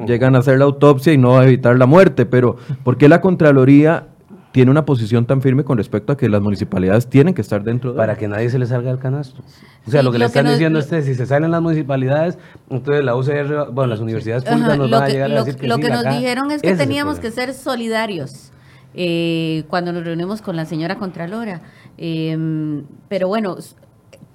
llegan 0.08 0.38
a 0.38 0.40
hacer 0.40 0.60
la 0.60 0.64
autopsia 0.64 1.12
y 1.12 1.18
no 1.18 1.40
a 1.40 1.44
evitar 1.44 1.78
la 1.78 1.88
muerte, 1.88 2.26
pero 2.26 2.56
¿por 2.86 2.96
qué 2.96 3.10
la 3.10 3.20
Contraloría 3.20 4.08
tiene 4.52 4.70
una 4.70 4.86
posición 4.86 5.26
tan 5.26 5.42
firme 5.42 5.64
con 5.64 5.78
respecto 5.78 6.14
a 6.14 6.18
que 6.18 6.28
las 6.28 6.42
municipalidades 6.42 7.08
tienen 7.08 7.34
que 7.34 7.42
estar 7.42 7.64
dentro 7.64 7.94
de 7.94 7.98
Para 7.98 8.18
que 8.18 8.28
nadie 8.28 8.50
se 8.50 8.60
le 8.60 8.66
salga 8.66 8.90
del 8.90 9.00
canasto. 9.00 9.42
O 9.88 9.92
sea, 9.92 10.04
lo 10.04 10.12
que 10.12 10.20
le 10.20 10.26
están 10.26 10.46
diciendo 10.46 10.80
es 10.80 10.88
que 10.88 11.02
si 11.02 11.16
se 11.16 11.26
salen 11.26 11.52
las 11.52 11.62
municipalidades, 11.62 12.38
entonces 12.70 13.04
la 13.04 13.16
UCR, 13.16 13.72
bueno, 13.72 13.88
las 13.88 14.00
universidades 14.00 14.44
públicas 14.44 14.78
nos 14.78 14.92
van 14.92 15.04
a 15.04 15.08
llegar 15.08 15.32
a 15.32 15.44
decir 15.44 15.56
que 15.56 15.68
Lo 15.68 15.78
que 15.78 15.90
nos 15.90 16.04
dijeron 16.04 16.52
es 16.52 16.62
que 16.62 16.76
teníamos 16.76 17.20
que 17.20 17.32
ser 17.32 17.54
solidarios. 17.54 18.52
Eh, 18.94 19.64
cuando 19.70 19.94
nos 19.94 20.04
reunimos 20.04 20.42
con 20.42 20.58
la 20.58 20.66
señora 20.66 20.98
Contralora. 20.98 21.62
Em, 21.98 22.84
pero 23.08 23.30
bueno, 23.30 23.56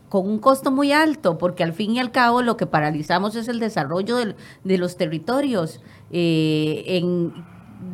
con 0.08 0.26
un 0.28 0.38
costo 0.38 0.70
muy 0.70 0.92
alto, 0.92 1.36
porque 1.36 1.62
al 1.62 1.72
fin 1.72 1.92
y 1.92 1.98
al 1.98 2.10
cabo 2.10 2.40
lo 2.40 2.56
que 2.56 2.66
paralizamos 2.66 3.36
es 3.36 3.48
el 3.48 3.60
desarrollo 3.60 4.16
de 4.64 4.78
los 4.78 4.96
territorios, 4.96 5.80
eh, 6.10 6.84
en 6.86 7.32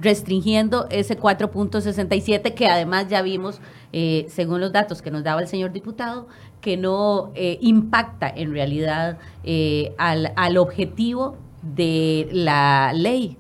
restringiendo 0.01 0.87
ese 0.91 1.19
4.67 1.19 2.55
que 2.55 2.67
además 2.69 3.09
ya 3.09 3.23
vimos, 3.23 3.61
eh, 3.93 4.27
según 4.29 4.61
los 4.61 4.73
datos 4.73 5.03
que 5.03 5.11
nos 5.11 5.25
daba 5.25 5.41
el 5.41 5.49
señor 5.49 5.73
diputado, 5.73 6.29
que 6.61 6.77
no 6.77 7.31
eh, 7.35 7.59
impacta 7.61 8.29
en 8.29 8.53
realidad 8.53 9.19
eh, 9.45 9.95
al, 9.99 10.33
al 10.37 10.57
objetivo 10.57 11.37
de 11.63 12.29
la 12.33 12.93
ley. 12.95 13.37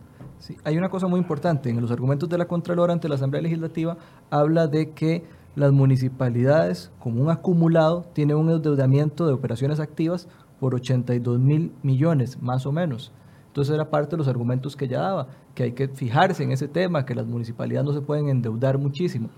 Hay 0.64 0.76
una 0.76 0.88
cosa 0.88 1.06
muy 1.06 1.20
importante. 1.20 1.70
En 1.70 1.80
los 1.80 1.90
argumentos 1.90 2.28
de 2.28 2.36
la 2.38 2.46
Contralora 2.46 2.92
ante 2.92 3.08
la 3.08 3.14
Asamblea 3.14 3.42
Legislativa 3.42 3.96
habla 4.30 4.66
de 4.66 4.90
que 4.90 5.24
las 5.54 5.72
municipalidades, 5.72 6.90
como 6.98 7.22
un 7.22 7.30
acumulado, 7.30 8.04
tienen 8.12 8.36
un 8.36 8.50
endeudamiento 8.50 9.26
de 9.26 9.34
operaciones 9.34 9.80
activas 9.80 10.28
por 10.58 10.74
82 10.74 11.38
mil 11.38 11.72
millones, 11.82 12.40
más 12.40 12.66
o 12.66 12.72
menos. 12.72 13.12
Entonces 13.52 13.74
era 13.74 13.90
parte 13.90 14.12
de 14.12 14.16
los 14.16 14.28
argumentos 14.28 14.74
que 14.74 14.86
ella 14.86 15.02
daba, 15.02 15.26
que 15.54 15.64
hay 15.64 15.72
que 15.72 15.86
fijarse 15.86 16.42
en 16.42 16.52
ese 16.52 16.68
tema, 16.68 17.04
que 17.04 17.14
las 17.14 17.26
municipalidades 17.26 17.84
no 17.84 17.92
se 17.92 18.00
pueden 18.00 18.30
endeudar 18.30 18.78
muchísimo. 18.78 19.28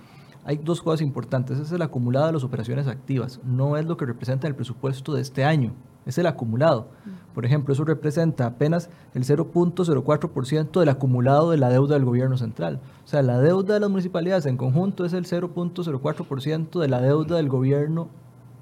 Hay 0.45 0.57
dos 0.59 0.81
cosas 0.81 1.01
importantes, 1.01 1.59
es 1.59 1.73
el 1.73 1.83
acumulado 1.83 2.27
de 2.27 2.35
las 2.35 2.45
operaciones 2.45 2.87
activas, 2.87 3.41
no 3.43 3.77
es 3.77 3.87
lo 3.87 3.97
que 3.97 4.07
representa 4.07 4.47
el 4.47 4.55
presupuesto 4.55 5.15
de 5.15 5.21
este 5.21 5.43
año, 5.43 5.73
es 6.07 6.17
el 6.17 6.29
acumulado. 6.29 6.87
Por 7.35 7.45
ejemplo, 7.45 7.75
eso 7.75 7.85
representa 7.85 8.47
apenas 8.47 8.89
el 9.15 9.25
0.04% 9.25 10.79
del 10.79 10.89
acumulado 10.91 11.51
de 11.51 11.57
la 11.57 11.69
deuda 11.69 11.95
del 11.95 12.05
gobierno 12.05 12.37
central. 12.37 12.81
O 13.05 13.09
sea, 13.09 13.23
la 13.23 13.41
deuda 13.41 13.75
de 13.75 13.81
las 13.81 13.91
municipalidades 13.91 14.47
en 14.47 14.57
conjunto 14.57 15.05
es 15.05 15.12
el 15.12 15.25
0.04% 15.25 16.79
de 16.79 16.89
la 16.89 17.01
deuda 17.01 17.35
del 17.35 17.49
gobierno 17.49 18.11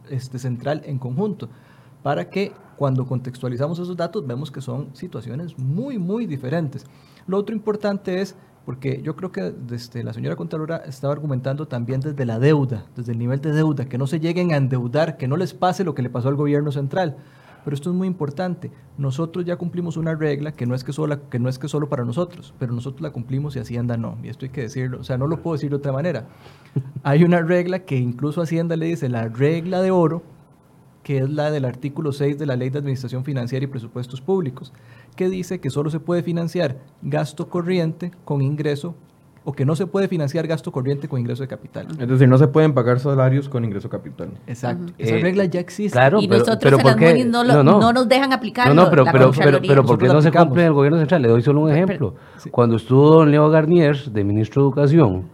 este, 0.09 0.39
central 0.39 0.81
en 0.87 0.99
conjunto. 0.99 1.51
Para 2.03 2.31
que 2.31 2.53
cuando 2.83 3.07
contextualizamos 3.07 3.79
esos 3.79 3.97
datos 3.97 4.27
vemos 4.27 4.51
que 4.51 4.61
son 4.61 4.89
situaciones 4.93 5.57
muy, 5.57 6.01
muy 6.01 6.27
diferentes. 6.27 6.85
Lo 7.29 7.37
otro 7.37 7.55
importante 7.55 8.21
es, 8.21 8.35
porque 8.67 9.01
yo 9.05 9.15
creo 9.15 9.31
que 9.31 9.53
desde 9.53 10.03
la 10.03 10.13
señora 10.13 10.35
Contralora 10.35 10.79
estaba 10.79 11.13
argumentando 11.13 11.69
también 11.69 12.01
desde 12.01 12.27
la 12.27 12.41
deuda, 12.41 12.87
desde 12.97 13.13
el 13.13 13.21
nivel 13.21 13.41
de 13.41 13.53
deuda, 13.53 13.85
que 13.85 13.99
no 13.99 14.09
se 14.09 14.19
lleguen 14.19 14.51
a 14.53 14.57
endeudar, 14.57 15.17
que 15.17 15.29
no 15.29 15.37
les 15.37 15.55
pase 15.55 15.85
lo 15.85 15.95
que 15.95 16.03
le 16.03 16.11
pasó 16.11 16.29
al 16.29 16.35
gobierno 16.35 16.73
central. 16.73 17.19
Pero 17.65 17.73
esto 17.77 17.91
es 17.91 17.95
muy 17.95 18.09
importante. 18.09 18.73
Nosotros 18.99 19.45
ya 19.45 19.55
cumplimos 19.55 19.97
una 19.97 20.17
regla 20.17 20.51
que 20.51 20.67
no 20.67 20.75
es 20.75 20.83
que 20.83 20.93
solo, 20.93 21.29
que 21.31 21.39
no 21.39 21.49
es 21.49 21.61
que 21.61 21.69
solo 21.69 21.89
para 21.89 22.05
nosotros, 22.05 22.53
pero 22.59 22.73
nosotros 22.73 23.01
la 23.01 23.11
cumplimos 23.11 23.55
y 23.55 23.61
Hacienda 23.61 23.97
no. 23.97 24.19
Y 24.25 24.29
esto 24.29 24.45
hay 24.45 24.51
que 24.51 24.63
decirlo, 24.63 24.99
o 24.99 25.05
sea, 25.05 25.19
no 25.19 25.29
lo 25.29 25.41
puedo 25.41 25.55
decir 25.55 25.71
de 25.71 25.77
otra 25.77 25.93
manera. 25.93 26.27
Hay 27.05 27.23
una 27.23 27.43
regla 27.43 27.85
que 27.85 27.97
incluso 27.97 28.43
Hacienda 28.43 28.75
le 28.75 28.87
dice 28.87 29.09
la 29.09 29.29
regla 29.29 29.83
de 29.83 29.93
oro, 29.93 30.25
que 31.03 31.19
es 31.19 31.31
la 31.31 31.51
del 31.51 31.65
artículo 31.65 32.13
6 32.13 32.39
de 32.39 32.47
la 32.47 32.57
Ley 32.57 32.71
de 32.71 32.79
Administración 32.79 33.25
Financiera 33.25 33.65
y 33.65 33.69
Presupuestos 33.69 34.21
Públicos, 34.21 34.73
que 35.17 35.29
dice 35.29 35.61
que 35.61 35.71
solo 35.71 35.91
se 35.91 36.01
puede 36.01 36.23
financiar 36.23 36.77
gasto 37.03 37.49
corriente 37.49 38.13
con 38.25 38.41
ingreso 38.41 38.95
o 39.45 39.53
que 39.53 39.65
no 39.65 39.75
se 39.75 39.87
puede 39.87 40.07
financiar 40.07 40.47
gasto 40.47 40.71
corriente 40.71 41.09
con 41.09 41.19
ingreso 41.19 41.43
de 41.43 41.49
capital. 41.49 41.89
Es 41.99 42.09
decir, 42.09 42.29
no 42.29 42.39
se 42.39 42.47
pueden 42.47 42.75
pagar 42.75 43.01
salarios 43.01 43.49
con 43.49 43.65
ingreso 43.65 43.89
capital. 43.89 44.31
Exacto. 44.47 44.93
Esa 44.99 45.17
eh, 45.17 45.21
regla 45.21 45.45
ya 45.47 45.59
existe. 45.59 45.99
Claro, 45.99 46.21
y 46.21 46.29
nosotros 46.29 46.81
pero 46.81 46.99
en 47.01 47.31
no, 47.31 47.43
no, 47.45 47.93
nos 47.93 48.09
dejan 48.09 48.33
aplicarlo. 48.33 48.73
No, 48.73 48.85
no, 48.85 48.91
pero, 48.91 49.05
pero, 49.05 49.33
pero, 49.37 49.61
pero, 49.61 49.85
¿por 49.85 49.99
qué 49.99 50.07
no 50.07 50.23
se 50.23 50.31
cumple 50.31 50.63
en 50.63 50.69
el 50.69 50.75
gobierno 50.75 50.99
central? 50.99 51.23
Le 51.23 51.29
doy 51.29 51.43
solo 51.43 51.63
un 51.63 51.73
ejemplo. 51.73 52.15
Cuando 52.53 52.77
estuvo 52.77 53.11
don 53.11 53.31
Leo 53.33 53.51
Garnier, 53.51 53.97
de 54.13 54.23
ministro 54.23 54.63
de 54.63 54.69
Educación, 54.69 55.29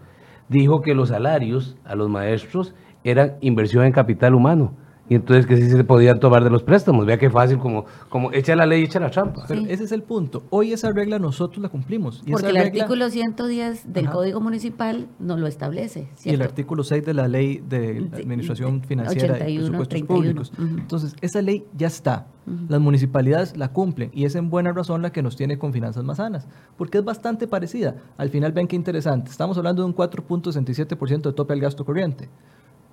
dijo 0.48 0.80
que 0.80 0.94
los 0.94 1.10
salarios 1.10 1.76
a 1.84 1.94
los 1.94 2.08
maestros 2.08 2.74
eran 3.04 3.34
inversión 3.42 3.84
en 3.84 3.92
capital 3.92 4.34
humano 4.34 4.72
y 5.08 5.14
entonces 5.14 5.46
que 5.46 5.56
sí 5.56 5.70
se 5.70 5.84
podían 5.84 6.20
tomar 6.20 6.44
de 6.44 6.50
los 6.50 6.62
préstamos. 6.62 7.06
Vea 7.06 7.18
qué 7.18 7.30
fácil, 7.30 7.58
como, 7.58 7.86
como 8.08 8.32
echa 8.32 8.54
la 8.54 8.66
ley, 8.66 8.82
echa 8.84 9.00
la 9.00 9.10
trampa. 9.10 9.44
Pero 9.48 9.62
ese 9.62 9.84
es 9.84 9.92
el 9.92 10.02
punto. 10.02 10.44
Hoy 10.50 10.72
esa 10.72 10.90
regla 10.92 11.18
nosotros 11.18 11.62
la 11.62 11.68
cumplimos. 11.68 12.22
Porque 12.30 12.48
el 12.48 12.56
artículo 12.56 13.08
110 13.08 13.92
del 13.92 14.10
Código 14.10 14.40
Municipal 14.40 15.08
no 15.18 15.36
lo 15.36 15.46
establece. 15.46 16.08
Y 16.24 16.30
el 16.30 16.42
artículo 16.42 16.84
6 16.84 17.04
de 17.04 17.14
la 17.14 17.28
Ley 17.28 17.62
de 17.66 18.08
Administración 18.12 18.82
Financiera 18.82 19.48
y 19.48 19.58
Presupuestos 19.58 20.02
Públicos. 20.02 20.52
Entonces, 20.58 21.16
esa 21.20 21.42
ley 21.42 21.64
ya 21.76 21.86
está. 21.86 22.26
Las 22.68 22.80
municipalidades 22.80 23.56
la 23.58 23.72
cumplen 23.72 24.10
y 24.14 24.24
es 24.24 24.34
en 24.34 24.48
buena 24.48 24.72
razón 24.72 25.02
la 25.02 25.12
que 25.12 25.22
nos 25.22 25.36
tiene 25.36 25.58
con 25.58 25.74
finanzas 25.74 26.02
más 26.02 26.16
sanas, 26.16 26.48
porque 26.78 26.96
es 26.96 27.04
bastante 27.04 27.46
parecida. 27.46 27.96
Al 28.16 28.30
final 28.30 28.52
ven 28.52 28.66
qué 28.66 28.74
interesante. 28.74 29.30
Estamos 29.30 29.58
hablando 29.58 29.82
de 29.82 29.88
un 29.88 29.94
4.67% 29.94 31.22
de 31.22 31.32
tope 31.34 31.52
al 31.52 31.60
gasto 31.60 31.84
corriente. 31.84 32.30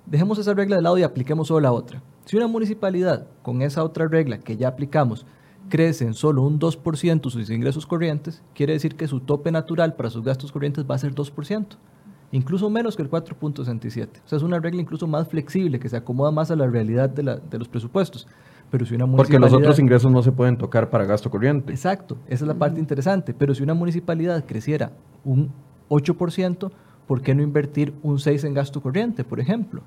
Dejemos 0.06 0.38
esa 0.38 0.54
regla 0.54 0.76
de 0.76 0.82
lado 0.82 0.96
y 0.98 1.02
apliquemos 1.02 1.48
solo 1.48 1.60
la 1.60 1.72
otra. 1.72 2.00
Si 2.24 2.36
una 2.36 2.46
municipalidad 2.46 3.26
con 3.42 3.60
esa 3.60 3.82
otra 3.82 4.06
regla 4.06 4.38
que 4.38 4.56
ya 4.56 4.68
aplicamos 4.68 5.26
crece 5.68 6.04
en 6.04 6.14
solo 6.14 6.42
un 6.42 6.60
2% 6.60 7.30
sus 7.30 7.50
ingresos 7.50 7.86
corrientes, 7.86 8.42
quiere 8.54 8.72
decir 8.72 8.94
que 8.94 9.08
su 9.08 9.20
tope 9.20 9.50
natural 9.50 9.94
para 9.94 10.10
sus 10.10 10.24
gastos 10.24 10.52
corrientes 10.52 10.84
va 10.88 10.94
a 10.94 10.98
ser 10.98 11.12
2%, 11.12 11.66
incluso 12.30 12.70
menos 12.70 12.96
que 12.96 13.02
el 13.02 13.10
4.67. 13.10 14.08
O 14.24 14.28
sea, 14.28 14.36
es 14.36 14.42
una 14.42 14.60
regla 14.60 14.80
incluso 14.80 15.08
más 15.08 15.28
flexible 15.28 15.80
que 15.80 15.88
se 15.88 15.96
acomoda 15.96 16.30
más 16.30 16.52
a 16.52 16.56
la 16.56 16.68
realidad 16.68 17.08
de, 17.10 17.24
la, 17.24 17.36
de 17.36 17.58
los 17.58 17.68
presupuestos. 17.68 18.28
Pero 18.70 18.86
si 18.86 18.94
una 18.94 19.06
Porque 19.06 19.38
los 19.38 19.52
otros 19.52 19.78
ingresos 19.78 20.10
no 20.10 20.22
se 20.22 20.32
pueden 20.32 20.56
tocar 20.56 20.90
para 20.90 21.04
gasto 21.04 21.30
corriente. 21.30 21.72
Exacto, 21.72 22.16
esa 22.26 22.44
es 22.44 22.48
la 22.48 22.54
parte 22.54 22.80
interesante. 22.80 23.34
Pero 23.34 23.54
si 23.54 23.62
una 23.62 23.74
municipalidad 23.74 24.44
creciera 24.44 24.92
un 25.24 25.52
8%, 25.88 26.70
¿por 27.06 27.22
qué 27.22 27.34
no 27.34 27.42
invertir 27.42 27.94
un 28.02 28.18
6 28.18 28.44
en 28.44 28.54
gasto 28.54 28.80
corriente, 28.80 29.24
por 29.24 29.40
ejemplo? 29.40 29.82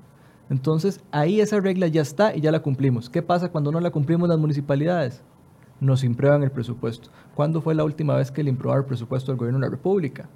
Entonces, 0.48 1.00
ahí 1.12 1.40
esa 1.40 1.60
regla 1.60 1.86
ya 1.86 2.02
está 2.02 2.34
y 2.34 2.40
ya 2.40 2.50
la 2.50 2.60
cumplimos. 2.60 3.08
¿Qué 3.08 3.22
pasa 3.22 3.50
cuando 3.50 3.70
no 3.70 3.80
la 3.80 3.90
cumplimos 3.90 4.28
las 4.28 4.38
municipalidades? 4.38 5.22
Nos 5.80 6.02
imprueban 6.02 6.42
el 6.42 6.50
presupuesto. 6.50 7.08
¿Cuándo 7.34 7.60
fue 7.60 7.74
la 7.74 7.84
última 7.84 8.16
vez 8.16 8.30
que 8.30 8.42
le 8.42 8.50
improbaron 8.50 8.84
el 8.84 8.88
presupuesto 8.88 9.30
del 9.30 9.38
gobierno 9.38 9.60
de 9.60 9.66
la 9.66 9.70
República? 9.70 10.28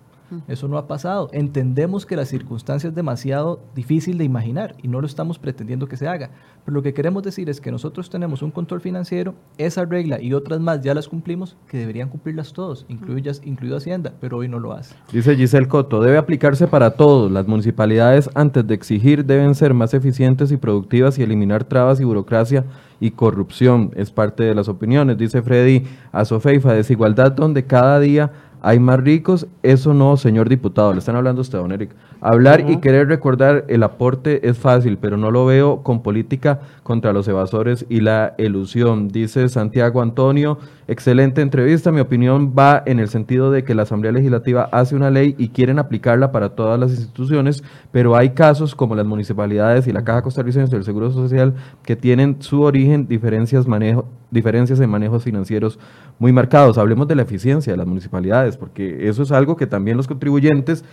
Eso 0.48 0.68
no 0.68 0.78
ha 0.78 0.86
pasado. 0.86 1.28
Entendemos 1.32 2.06
que 2.06 2.16
la 2.16 2.24
circunstancia 2.24 2.88
es 2.88 2.94
demasiado 2.94 3.60
difícil 3.74 4.18
de 4.18 4.24
imaginar 4.24 4.74
y 4.82 4.88
no 4.88 5.00
lo 5.00 5.06
estamos 5.06 5.38
pretendiendo 5.38 5.86
que 5.86 5.96
se 5.96 6.08
haga. 6.08 6.30
Pero 6.64 6.74
lo 6.74 6.82
que 6.82 6.94
queremos 6.94 7.22
decir 7.22 7.48
es 7.50 7.60
que 7.60 7.70
nosotros 7.70 8.10
tenemos 8.10 8.42
un 8.42 8.50
control 8.50 8.80
financiero, 8.80 9.34
esa 9.58 9.84
regla 9.84 10.20
y 10.20 10.32
otras 10.32 10.60
más 10.60 10.80
ya 10.80 10.94
las 10.94 11.08
cumplimos, 11.08 11.56
que 11.68 11.78
deberían 11.78 12.08
cumplirlas 12.08 12.52
todos, 12.52 12.86
incluido, 12.88 13.32
incluido 13.44 13.76
Hacienda, 13.76 14.12
pero 14.20 14.38
hoy 14.38 14.48
no 14.48 14.58
lo 14.58 14.72
hace. 14.72 14.94
Dice 15.12 15.36
Giselle 15.36 15.68
Coto, 15.68 16.00
debe 16.00 16.16
aplicarse 16.16 16.66
para 16.66 16.92
todos. 16.92 17.30
Las 17.30 17.46
municipalidades 17.46 18.30
antes 18.34 18.66
de 18.66 18.74
exigir 18.74 19.24
deben 19.24 19.54
ser 19.54 19.74
más 19.74 19.94
eficientes 19.94 20.52
y 20.52 20.56
productivas 20.56 21.18
y 21.18 21.22
eliminar 21.22 21.64
trabas 21.64 22.00
y 22.00 22.04
burocracia 22.04 22.64
y 23.00 23.10
corrupción. 23.10 23.90
Es 23.94 24.10
parte 24.10 24.44
de 24.44 24.54
las 24.54 24.68
opiniones. 24.68 25.18
Dice 25.18 25.42
Freddy 25.42 25.84
Azofeifa, 26.12 26.72
desigualdad 26.72 27.32
donde 27.32 27.66
cada 27.66 28.00
día 28.00 28.32
hay 28.66 28.80
más 28.80 28.98
ricos, 28.98 29.46
eso 29.62 29.92
no, 29.92 30.16
señor 30.16 30.48
diputado, 30.48 30.94
le 30.94 30.98
están 30.98 31.16
hablando 31.16 31.40
a 31.40 31.42
usted, 31.42 31.58
don 31.58 31.70
Eric. 31.70 31.90
Hablar 32.22 32.70
y 32.70 32.78
querer 32.78 33.08
recordar 33.08 33.66
el 33.68 33.82
aporte 33.82 34.48
es 34.48 34.56
fácil, 34.56 34.96
pero 34.96 35.18
no 35.18 35.30
lo 35.30 35.44
veo 35.44 35.82
con 35.82 36.02
política 36.02 36.60
contra 36.82 37.12
los 37.12 37.28
evasores 37.28 37.84
y 37.90 38.00
la 38.00 38.34
elusión. 38.38 39.08
Dice 39.08 39.50
Santiago 39.50 40.00
Antonio, 40.00 40.56
excelente 40.88 41.42
entrevista, 41.42 41.92
mi 41.92 42.00
opinión 42.00 42.54
va 42.58 42.82
en 42.86 43.00
el 43.00 43.08
sentido 43.08 43.50
de 43.50 43.64
que 43.64 43.74
la 43.74 43.82
Asamblea 43.82 44.12
Legislativa 44.12 44.70
hace 44.72 44.96
una 44.96 45.10
ley 45.10 45.34
y 45.36 45.50
quieren 45.50 45.78
aplicarla 45.78 46.32
para 46.32 46.54
todas 46.54 46.80
las 46.80 46.90
instituciones, 46.92 47.62
pero 47.92 48.16
hay 48.16 48.30
casos 48.30 48.74
como 48.74 48.94
las 48.94 49.04
municipalidades 49.04 49.86
y 49.86 49.92
la 49.92 50.04
Caja 50.04 50.22
Costarricense 50.22 50.74
del 50.74 50.84
Seguro 50.84 51.10
Social 51.10 51.52
que 51.84 51.96
tienen 51.96 52.36
su 52.40 52.62
origen 52.62 53.08
diferencias, 53.08 53.68
manejo, 53.68 54.06
diferencias 54.34 54.78
en 54.80 54.90
manejos 54.90 55.24
financieros 55.24 55.78
muy 56.18 56.32
marcados. 56.32 56.76
Hablemos 56.76 57.08
de 57.08 57.14
la 57.14 57.22
eficiencia 57.22 57.72
de 57.72 57.76
las 57.78 57.86
municipalidades, 57.86 58.58
porque 58.58 59.08
eso 59.08 59.22
es 59.22 59.32
algo 59.32 59.56
que 59.56 59.66
también 59.66 59.96
los 59.96 60.06
contribuyentes 60.06 60.84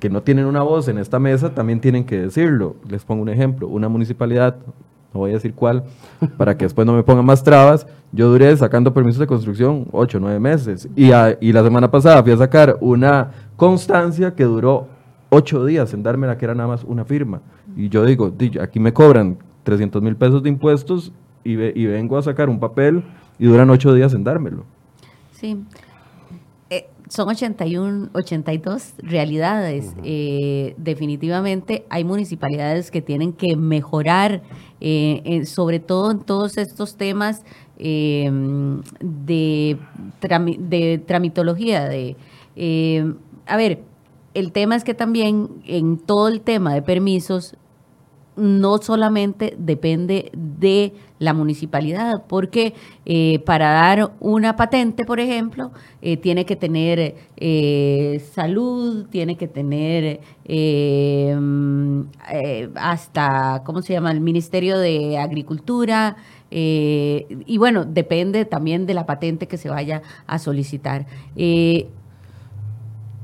que 0.00 0.10
no 0.10 0.22
tienen 0.22 0.46
una 0.46 0.62
voz 0.62 0.88
en 0.88 0.98
esta 0.98 1.18
mesa 1.18 1.54
también 1.54 1.80
tienen 1.80 2.04
que 2.04 2.20
decirlo. 2.20 2.76
Les 2.88 3.04
pongo 3.04 3.22
un 3.22 3.28
ejemplo, 3.28 3.68
una 3.68 3.88
municipalidad, 3.88 4.56
no 5.14 5.20
voy 5.20 5.30
a 5.30 5.34
decir 5.34 5.54
cuál, 5.54 5.84
para 6.36 6.56
que 6.56 6.64
después 6.64 6.86
no 6.86 6.94
me 6.94 7.02
pongan 7.02 7.24
más 7.24 7.44
trabas, 7.44 7.86
yo 8.12 8.28
duré 8.28 8.56
sacando 8.56 8.92
permisos 8.92 9.20
de 9.20 9.26
construcción 9.26 9.86
ocho, 9.92 10.18
nueve 10.20 10.40
meses 10.40 10.88
y, 10.96 11.10
y 11.40 11.52
la 11.52 11.62
semana 11.62 11.90
pasada 11.90 12.22
fui 12.22 12.32
a 12.32 12.36
sacar 12.36 12.76
una 12.80 13.30
constancia 13.56 14.34
que 14.34 14.44
duró 14.44 14.88
ocho 15.30 15.64
días 15.64 15.92
en 15.92 16.02
darme 16.02 16.26
la 16.26 16.38
que 16.38 16.44
era 16.44 16.54
nada 16.54 16.68
más 16.68 16.84
una 16.84 17.04
firma. 17.04 17.40
Y 17.76 17.88
yo 17.88 18.04
digo, 18.04 18.32
aquí 18.60 18.80
me 18.80 18.92
cobran 18.92 19.38
300 19.64 20.00
mil 20.02 20.16
pesos 20.16 20.42
de 20.42 20.48
impuestos 20.48 21.12
y, 21.46 21.80
y 21.80 21.86
vengo 21.86 22.18
a 22.18 22.22
sacar 22.22 22.48
un 22.48 22.60
papel 22.60 23.04
y 23.38 23.46
duran 23.46 23.70
ocho 23.70 23.94
días 23.94 24.14
en 24.14 24.24
dármelo. 24.24 24.64
Sí, 25.32 25.56
son 27.08 27.28
81, 27.28 28.10
82 28.12 28.94
realidades. 28.98 29.94
Eh, 30.02 30.74
definitivamente 30.76 31.84
hay 31.88 32.04
municipalidades 32.04 32.90
que 32.90 33.00
tienen 33.00 33.32
que 33.32 33.56
mejorar, 33.56 34.42
eh, 34.80 35.42
sobre 35.46 35.78
todo 35.78 36.10
en 36.10 36.20
todos 36.20 36.56
estos 36.58 36.96
temas 36.96 37.44
eh, 37.78 38.30
de, 39.00 39.78
de 40.58 41.02
tramitología. 41.06 41.88
De, 41.88 42.16
a 43.46 43.56
ver, 43.56 43.82
el 44.34 44.52
tema 44.52 44.74
es 44.74 44.82
que 44.82 44.94
también 44.94 45.48
en 45.64 45.98
todo 45.98 46.28
el 46.28 46.40
tema 46.40 46.74
de 46.74 46.82
permisos 46.82 47.56
no 48.34 48.78
solamente 48.78 49.54
depende 49.58 50.30
de 50.34 50.92
la 51.18 51.32
municipalidad, 51.32 52.24
porque 52.28 52.74
eh, 53.04 53.40
para 53.40 53.70
dar 53.70 54.12
una 54.20 54.56
patente, 54.56 55.04
por 55.04 55.20
ejemplo, 55.20 55.72
eh, 56.02 56.16
tiene 56.16 56.44
que 56.44 56.56
tener 56.56 57.14
eh, 57.36 58.22
salud, 58.32 59.06
tiene 59.10 59.36
que 59.36 59.48
tener 59.48 60.20
hasta, 62.74 63.62
¿cómo 63.64 63.82
se 63.82 63.92
llama?, 63.94 64.10
el 64.12 64.20
Ministerio 64.20 64.78
de 64.78 65.18
Agricultura. 65.18 66.16
y 66.50 67.58
bueno, 67.58 67.84
depende 67.84 68.44
también 68.44 68.86
de 68.86 68.94
la 68.94 69.06
patente 69.06 69.48
que 69.48 69.56
se 69.56 69.68
vaya 69.68 70.02
a 70.26 70.38
solicitar. 70.38 71.06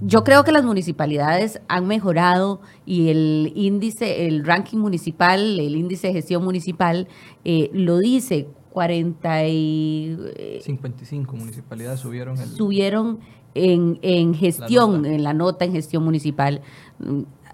Yo 0.04 0.24
creo 0.24 0.42
que 0.42 0.50
las 0.50 0.64
municipalidades 0.64 1.60
han 1.68 1.86
mejorado 1.86 2.60
y 2.84 3.08
el 3.08 3.52
índice, 3.54 4.26
el 4.26 4.44
ranking 4.44 4.78
municipal, 4.78 5.60
el 5.60 5.76
índice 5.76 6.08
de 6.08 6.14
gestión 6.14 6.44
municipal 6.44 7.08
eh, 7.44 7.70
lo 7.72 7.98
dice. 7.98 8.48
40 8.70 9.48
y... 9.48 10.16
55 10.62 11.36
municipalidades 11.36 12.00
subieron 12.00 12.38
Subieron 12.38 13.20
en, 13.54 13.98
en 14.00 14.34
gestión, 14.34 15.04
en 15.04 15.22
la 15.22 15.34
nota 15.34 15.66
en 15.66 15.72
gestión 15.72 16.02
municipal. 16.02 16.62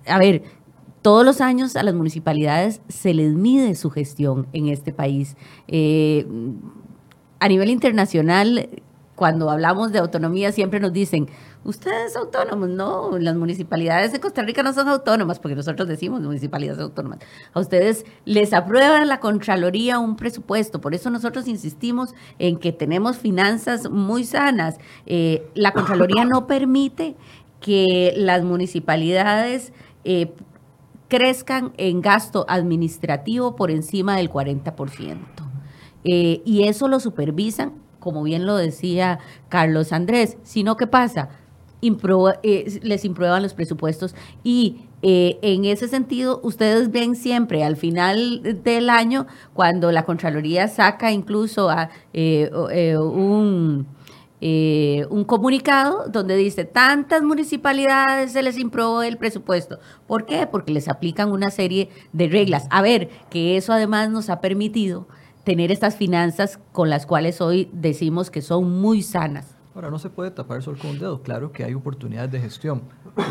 A 0.07 0.19
ver, 0.19 0.45
todos 1.03 1.25
los 1.25 1.41
años 1.41 1.77
a 1.77 1.83
las 1.83 1.95
municipalidades 1.95 2.81
se 2.89 3.15
les 3.15 3.35
mide 3.35 3.75
su 3.75 3.91
gestión 3.91 4.47
en 4.53 4.69
este 4.69 4.93
país. 4.93 5.37
Eh, 5.67 6.25
a 7.41 7.49
nivel 7.49 7.71
internacional, 7.71 8.69
cuando 9.15 9.51
hablamos 9.51 9.93
de 9.93 9.99
autonomía, 9.99 10.53
siempre 10.53 10.81
nos 10.81 10.93
dicen, 10.93 11.29
ustedes 11.65 12.17
autónomos, 12.17 12.69
no, 12.69 13.19
las 13.19 13.37
municipalidades 13.37 14.13
de 14.13 14.21
Costa 14.21 14.43
Rica 14.43 14.63
no 14.63 14.73
son 14.73 14.89
autónomas, 14.89 15.39
porque 15.39 15.55
nosotros 15.55 15.89
decimos 15.89 16.21
municipalidades 16.21 16.81
autónomas. 16.81 17.19
A 17.53 17.61
ustedes 17.61 18.05
les 18.25 18.53
aprueba 18.53 19.05
la 19.05 19.21
Contraloría 19.21 19.99
un 19.99 20.17
presupuesto, 20.17 20.81
por 20.81 20.95
eso 20.95 21.11
nosotros 21.11 21.49
insistimos 21.49 22.15
en 22.39 22.59
que 22.59 22.73
tenemos 22.73 23.19
finanzas 23.19 23.91
muy 23.91 24.25
sanas. 24.25 24.79
Eh, 25.07 25.49
la 25.55 25.73
Contraloría 25.73 26.25
no 26.25 26.47
permite 26.47 27.17
que 27.61 28.15
las 28.17 28.45
municipalidades 28.45 29.73
eh, 30.05 30.33
crezcan 31.09 31.73
en 31.77 32.01
gasto 32.01 32.45
administrativo 32.49 33.57
por 33.57 33.71
encima 33.71 34.17
del 34.17 34.31
40%. 34.31 35.17
Eh, 36.05 36.43
y 36.45 36.65
eso 36.65 36.87
lo 36.89 37.01
supervisan, 37.01 37.73
como 37.99 38.23
bien 38.23 38.47
lo 38.47 38.57
decía 38.57 39.19
Carlos 39.49 39.93
Andrés, 39.93 40.37
sino 40.43 40.77
que 40.77 40.87
pasa, 40.87 41.31
eh, 41.81 42.81
les 42.83 43.05
imprueban 43.05 43.43
los 43.43 43.55
presupuestos 43.55 44.15
y 44.43 44.83
eh, 45.03 45.39
en 45.43 45.65
ese 45.65 45.87
sentido, 45.87 46.41
ustedes 46.43 46.91
ven 46.91 47.15
siempre 47.15 47.63
al 47.63 47.77
final 47.77 48.63
del 48.65 48.91
año, 48.91 49.27
cuando 49.55 49.93
la 49.93 50.05
Contraloría 50.05 50.67
saca 50.67 51.13
incluso 51.13 51.71
a, 51.71 51.91
eh, 52.13 52.51
un, 52.99 53.87
un 54.41 55.25
comunicado 55.25 56.09
donde 56.09 56.35
dice, 56.37 56.65
tantas 56.65 57.23
municipalidades 57.23 58.33
se 58.33 58.43
les 58.43 58.59
improbó 58.59 59.03
el 59.03 59.19
presupuesto. 59.19 59.79
¿Por 60.09 60.27
qué? 60.27 60.49
Porque 60.49 60.73
les 60.73 60.89
aplican 60.89 61.31
una 61.31 61.51
serie 61.51 61.91
de 62.13 62.29
reglas. 62.29 62.67
A 62.71 62.83
ver, 62.83 63.09
que 63.31 63.57
eso 63.57 63.73
además 63.73 64.11
nos 64.11 64.31
ha 64.31 64.41
permitido 64.41 65.07
tener 65.45 65.71
estas 65.71 65.97
finanzas 65.97 66.59
con 66.73 66.91
las 66.91 67.07
cuales 67.07 67.41
hoy 67.41 67.71
decimos 67.73 68.31
que 68.31 68.43
son 68.43 68.81
muy 68.81 69.03
sanas. 69.03 69.58
Ahora, 69.79 69.93
no 69.93 70.01
se 70.01 70.11
puede 70.11 70.33
tapar 70.33 70.57
el 70.57 70.65
sol 70.65 70.77
con 70.77 70.91
un 70.91 70.99
dedo. 70.99 71.23
Claro 71.23 71.53
que 71.53 71.63
hay 71.63 71.73
oportunidades 71.73 72.33
de 72.33 72.41
gestión. 72.41 72.83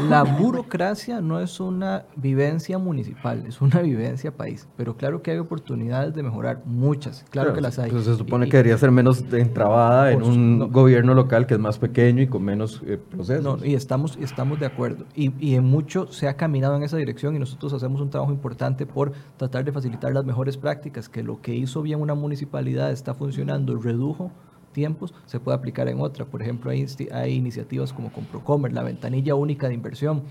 La 0.07 0.23
burocracia 0.23 1.19
no 1.19 1.41
es 1.41 1.59
una 1.59 2.05
vivencia 2.15 2.77
municipal, 2.77 3.45
es 3.45 3.59
una 3.59 3.81
vivencia 3.81 4.31
país. 4.31 4.65
Pero 4.77 4.95
claro 4.95 5.21
que 5.21 5.31
hay 5.31 5.39
oportunidades 5.39 6.15
de 6.15 6.23
mejorar, 6.23 6.61
muchas. 6.63 7.25
Claro, 7.31 7.53
que 7.53 7.59
las 7.59 7.79
hay. 7.79 7.91
Pues 7.91 8.05
se 8.05 8.15
supone 8.15 8.47
que 8.47 8.55
debería 8.55 8.77
ser 8.77 8.91
menos 8.91 9.25
entrabada 9.29 10.09
en 10.13 10.23
un 10.23 10.71
gobierno 10.71 11.13
local 11.13 11.47
que 11.47 11.55
es 11.55 11.59
más 11.59 11.79
pequeño 11.79 12.21
y 12.21 12.27
con 12.27 12.43
menos 12.43 12.81
eh, 12.85 12.97
procesos. 12.97 13.65
y 13.65 13.73
estamos, 13.73 14.17
estamos 14.21 14.57
de 14.57 14.67
acuerdo. 14.67 15.03
Y, 15.15 15.33
y 15.45 15.55
en 15.55 15.65
mucho 15.65 16.07
se 16.13 16.29
ha 16.29 16.37
caminado 16.37 16.77
en 16.77 16.83
esa 16.83 16.95
dirección 16.95 17.35
y 17.35 17.39
nosotros 17.39 17.73
hacemos 17.73 17.99
un 17.99 18.09
trabajo 18.09 18.31
importante 18.31 18.85
por 18.85 19.11
tratar 19.35 19.65
de 19.65 19.73
facilitar 19.73 20.13
las 20.13 20.23
mejores 20.23 20.55
prácticas, 20.55 21.09
que 21.09 21.23
lo 21.23 21.41
que 21.41 21.53
hizo 21.53 21.81
bien 21.81 21.99
una 21.99 22.15
municipalidad 22.15 22.93
está 22.93 23.13
funcionando, 23.13 23.75
redujo 23.75 24.31
tiempos, 24.77 25.11
se 25.25 25.39
puede 25.39 25.57
aplicar 25.57 25.87
en 25.87 25.99
otra. 25.99 26.25
Por 26.25 26.43
ejemplo, 26.43 26.69
hay, 26.69 26.85
iniciativas 27.33 27.91
como 27.93 28.13
Comprocomer, 28.13 28.71
la 28.71 28.83
ventanilla 28.83 29.33
única 29.33 29.67
de 29.67 29.73
inversión, 29.73 30.21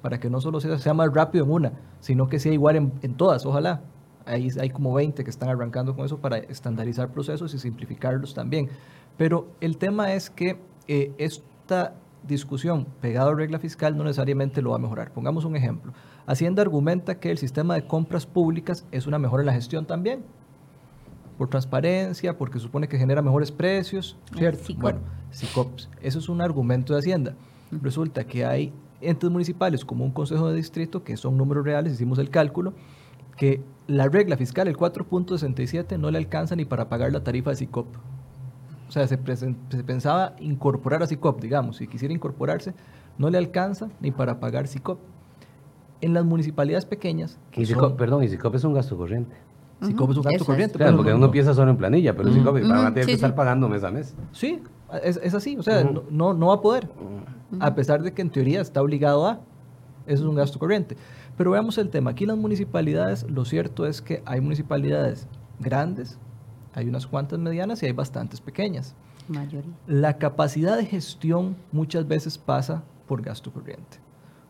para 0.00 0.20
que 0.20 0.30
no 0.30 0.40
solo 0.40 0.60
sea, 0.60 0.78
sea 0.78 0.94
más 0.94 1.12
rápido 1.12 1.44
en 1.44 1.50
una, 1.50 1.72
sino 1.98 2.28
que 2.28 2.38
sea 2.38 2.52
igual 2.52 2.76
en, 2.76 3.14
todas, 3.14 3.44
ojalá. 3.44 3.82
Hay, 4.24 4.70
como 4.70 4.94
20 4.94 5.24
que 5.24 5.30
están 5.30 5.48
arrancando 5.48 5.96
con 5.96 6.04
eso 6.04 6.18
para 6.18 6.38
estandarizar 6.38 7.10
procesos 7.10 7.52
y 7.54 7.58
simplificarlos 7.58 8.32
también. 8.32 8.68
Pero 9.16 9.48
el 9.60 9.76
tema 9.76 10.12
es 10.12 10.30
que 10.30 10.56
eh, 10.86 11.12
esta 11.18 11.94
discusión 12.28 12.86
pegada 13.00 13.30
a 13.30 13.34
regla 13.34 13.58
fiscal 13.58 13.96
no 13.96 14.04
necesariamente 14.04 14.62
lo 14.62 14.70
va 14.70 14.76
a 14.76 14.80
mejorar. 14.80 15.12
Pongamos 15.12 15.44
un 15.44 15.56
ejemplo. 15.56 15.92
Hacienda 16.26 16.62
argumenta 16.62 17.18
que 17.18 17.32
el 17.32 17.38
sistema 17.38 17.74
de 17.74 17.88
compras 17.88 18.24
públicas 18.24 18.84
es 18.92 19.08
una 19.08 19.18
mejora 19.18 19.42
en 19.42 19.46
la 19.46 19.52
gestión 19.52 19.84
también 19.84 20.24
por 21.36 21.48
transparencia, 21.48 22.36
porque 22.36 22.58
supone 22.58 22.88
que 22.88 22.98
genera 22.98 23.22
mejores 23.22 23.50
precios, 23.52 24.16
¿cierto? 24.36 24.74
Bueno, 24.76 25.00
SICOPS, 25.30 25.90
eso 26.00 26.18
es 26.18 26.28
un 26.28 26.40
argumento 26.40 26.92
de 26.92 27.00
Hacienda. 27.00 27.34
Resulta 27.70 28.24
que 28.24 28.44
hay 28.44 28.72
entes 29.00 29.30
municipales 29.30 29.84
como 29.84 30.04
un 30.04 30.10
consejo 30.10 30.48
de 30.48 30.56
distrito, 30.56 31.04
que 31.04 31.16
son 31.16 31.36
números 31.36 31.64
reales, 31.64 31.92
hicimos 31.92 32.18
el 32.18 32.30
cálculo, 32.30 32.72
que 33.36 33.62
la 33.86 34.08
regla 34.08 34.36
fiscal, 34.36 34.68
el 34.68 34.76
4.67, 34.76 35.98
no 35.98 36.10
le 36.10 36.18
alcanza 36.18 36.56
ni 36.56 36.64
para 36.64 36.88
pagar 36.88 37.12
la 37.12 37.22
tarifa 37.22 37.50
de 37.50 37.56
SICOP. 37.56 37.86
O 38.88 38.92
sea, 38.92 39.06
se, 39.06 39.18
se 39.36 39.84
pensaba 39.84 40.36
incorporar 40.38 41.02
a 41.02 41.06
SICOP, 41.06 41.40
digamos, 41.40 41.76
si 41.76 41.86
quisiera 41.86 42.14
incorporarse, 42.14 42.72
no 43.18 43.30
le 43.30 43.38
alcanza 43.38 43.88
ni 44.00 44.10
para 44.10 44.40
pagar 44.40 44.68
SICOP. 44.68 44.98
En 46.00 46.14
las 46.14 46.24
municipalidades 46.24 46.84
pequeñas... 46.84 47.38
Y 47.54 47.66
SICOP, 47.66 47.96
perdón, 47.96 48.22
y 48.22 48.28
SICOP 48.28 48.54
es 48.54 48.64
un 48.64 48.74
gasto 48.74 48.96
corriente. 48.96 49.34
SICOP 49.82 50.10
es 50.10 50.16
un 50.16 50.22
gasto 50.22 50.44
corriente. 50.44 50.78
Claro, 50.78 50.96
porque 50.96 51.12
uno 51.12 51.30
piensa 51.30 51.54
solo 51.54 51.70
en 51.70 51.76
planilla, 51.76 52.16
pero 52.16 52.32
SICOP 52.32 52.56
va 52.70 52.86
a 52.86 52.94
tener 52.94 53.06
que 53.06 53.12
estar 53.12 53.34
pagando 53.34 53.68
mes 53.68 53.84
a 53.84 53.90
mes. 53.90 54.14
Sí, 54.32 54.62
es, 55.02 55.18
es 55.22 55.34
así, 55.34 55.56
o 55.56 55.62
sea, 55.62 55.84
no, 55.84 56.32
no, 56.34 56.46
va 56.46 56.54
a 56.54 56.60
poder, 56.60 56.88
a 57.60 57.74
pesar 57.74 58.02
de 58.02 58.12
que 58.12 58.22
en 58.22 58.30
teoría 58.30 58.60
está 58.60 58.82
obligado 58.82 59.26
a, 59.26 59.40
eso 60.06 60.22
es 60.22 60.28
un 60.28 60.36
gasto 60.36 60.58
corriente. 60.58 60.96
Pero 61.36 61.50
veamos 61.50 61.76
el 61.78 61.90
tema, 61.90 62.10
aquí 62.10 62.24
las 62.24 62.38
municipalidades, 62.38 63.28
lo 63.28 63.44
cierto 63.44 63.86
es 63.86 64.00
que 64.00 64.22
hay 64.24 64.40
municipalidades 64.40 65.28
grandes, 65.58 66.18
hay 66.72 66.88
unas 66.88 67.06
cuantas 67.06 67.38
medianas 67.38 67.82
y 67.82 67.86
hay 67.86 67.92
bastantes 67.92 68.40
pequeñas. 68.40 68.94
Mayoría. 69.28 69.72
La 69.86 70.18
capacidad 70.18 70.76
de 70.76 70.86
gestión 70.86 71.56
muchas 71.72 72.06
veces 72.06 72.38
pasa 72.38 72.84
por 73.06 73.22
gasto 73.22 73.52
corriente. 73.52 74.05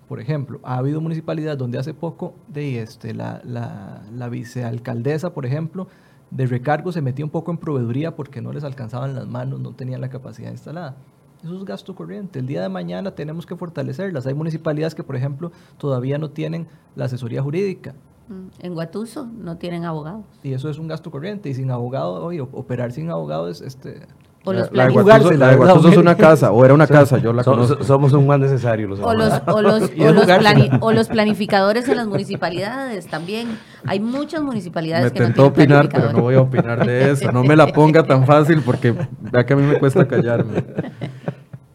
Por 0.08 0.20
ejemplo, 0.20 0.60
ha 0.62 0.78
habido 0.78 1.00
municipalidades 1.00 1.58
donde 1.58 1.78
hace 1.78 1.92
poco 1.92 2.34
de 2.48 2.80
este, 2.80 3.12
la, 3.12 3.40
la, 3.44 4.02
la 4.14 4.28
vicealcaldesa, 4.28 5.34
por 5.34 5.46
ejemplo, 5.46 5.88
de 6.30 6.46
recargo 6.46 6.92
se 6.92 7.02
metía 7.02 7.24
un 7.24 7.30
poco 7.30 7.50
en 7.50 7.58
proveeduría 7.58 8.14
porque 8.14 8.40
no 8.40 8.52
les 8.52 8.64
alcanzaban 8.64 9.14
las 9.14 9.26
manos, 9.26 9.60
no 9.60 9.72
tenían 9.72 10.00
la 10.00 10.08
capacidad 10.08 10.50
instalada. 10.50 10.96
Eso 11.42 11.56
es 11.56 11.64
gasto 11.64 11.94
corriente. 11.94 12.38
El 12.38 12.46
día 12.46 12.62
de 12.62 12.68
mañana 12.68 13.12
tenemos 13.14 13.46
que 13.46 13.56
fortalecerlas. 13.56 14.26
Hay 14.26 14.34
municipalidades 14.34 14.94
que, 14.94 15.04
por 15.04 15.16
ejemplo, 15.16 15.52
todavía 15.78 16.18
no 16.18 16.30
tienen 16.30 16.66
la 16.94 17.04
asesoría 17.04 17.42
jurídica. 17.42 17.94
Mm, 18.28 18.48
en 18.58 18.74
Guatuso 18.74 19.26
no 19.26 19.56
tienen 19.56 19.84
abogados. 19.84 20.24
Y 20.42 20.54
eso 20.54 20.68
es 20.68 20.78
un 20.78 20.88
gasto 20.88 21.10
corriente. 21.10 21.48
Y 21.48 21.54
sin 21.54 21.70
abogado, 21.70 22.24
oye, 22.24 22.40
operar 22.40 22.92
sin 22.92 23.10
abogado 23.10 23.48
es 23.48 23.60
este, 23.60 24.06
o 24.46 24.52
los 24.52 24.70
la, 24.72 24.88
la 24.88 25.48
de 25.48 25.56
Guatuso 25.56 25.88
es 25.88 25.96
una 25.96 26.16
casa, 26.16 26.52
o 26.52 26.64
era 26.64 26.72
una 26.72 26.86
casa, 26.98 27.18
yo 27.18 27.32
la 27.32 27.42
conozco. 27.42 27.82
Somos 27.82 28.12
un 28.12 28.26
mal 28.26 28.40
necesario 28.40 28.86
los 28.86 29.00
o 29.00 29.12
los, 29.12 29.32
o 29.46 29.60
los, 29.60 29.90
o 30.80 30.92
los, 30.92 31.08
planificadores 31.08 31.88
en 31.88 31.96
las 31.96 32.06
municipalidades 32.06 33.08
también. 33.08 33.58
Hay 33.84 33.98
muchas 33.98 34.42
municipalidades 34.42 35.12
me 35.12 35.18
que 35.18 35.28
no 35.28 35.46
opinar, 35.46 35.88
pero 35.88 36.12
no 36.12 36.20
voy 36.20 36.36
a 36.36 36.42
opinar 36.42 36.86
de 36.86 37.10
eso. 37.10 37.32
No 37.32 37.42
me 37.42 37.56
la 37.56 37.66
ponga 37.66 38.04
tan 38.04 38.24
fácil 38.24 38.62
porque 38.64 38.94
vea 39.32 39.44
que 39.44 39.52
a 39.52 39.56
mí 39.56 39.62
me 39.64 39.78
cuesta 39.78 40.06
callarme. 40.06 40.64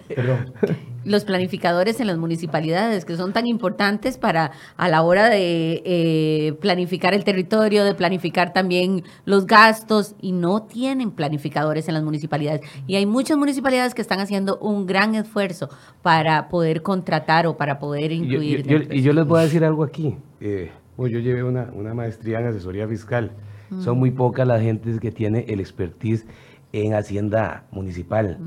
Perdón 0.08 0.54
los 1.04 1.26
planificadores 1.26 2.00
en 2.00 2.08
las 2.08 2.18
municipalidades, 2.18 3.06
que 3.06 3.16
son 3.18 3.34
tan 3.34 3.48
importantes 3.48 4.18
para 4.18 4.52
a 4.78 4.90
la 4.90 5.02
hora 5.02 5.30
de 5.30 5.82
eh, 5.86 6.54
planificar 6.62 7.14
el 7.14 7.24
territorio, 7.24 7.84
de 7.84 7.94
planificar 7.94 8.54
también 8.54 9.04
los 9.26 9.46
gastos, 9.46 10.16
y 10.22 10.32
no 10.32 10.64
tienen 10.64 11.12
planificadores 11.12 11.88
en 11.88 11.96
las 11.96 12.04
municipalidades. 12.04 12.62
Y 12.88 12.96
hay 12.96 13.06
muchas 13.06 13.38
municipalidades 13.38 13.94
que 13.94 14.02
están 14.02 14.20
haciendo 14.20 14.58
un 14.60 14.86
gran 14.86 15.16
esfuerzo 15.16 15.70
para 16.02 16.50
poder 16.50 16.82
contratar 16.82 17.48
o 17.48 17.58
para 17.58 17.80
poder 17.80 18.12
incluir. 18.12 18.66
y 18.92 19.02
yo 19.02 19.14
les 19.14 19.26
voy 19.26 19.40
a 19.40 19.44
decir 19.44 19.64
algo 19.64 19.84
aquí. 19.84 20.18
Eh, 20.40 20.72
yo 20.98 21.20
llevé 21.20 21.44
una, 21.44 21.94
maestría 21.94 22.40
en 22.40 22.48
asesoría 22.48 22.88
fiscal. 22.88 23.32
Son 23.80 23.98
muy 23.98 24.12
pocas 24.12 24.46
las 24.46 24.62
gentes 24.62 25.00
que 25.00 25.12
tiene 25.12 25.46
el 25.48 25.62
expertise 25.62 26.26
en 26.74 26.94
hacienda 26.94 27.64
municipal. 27.72 28.38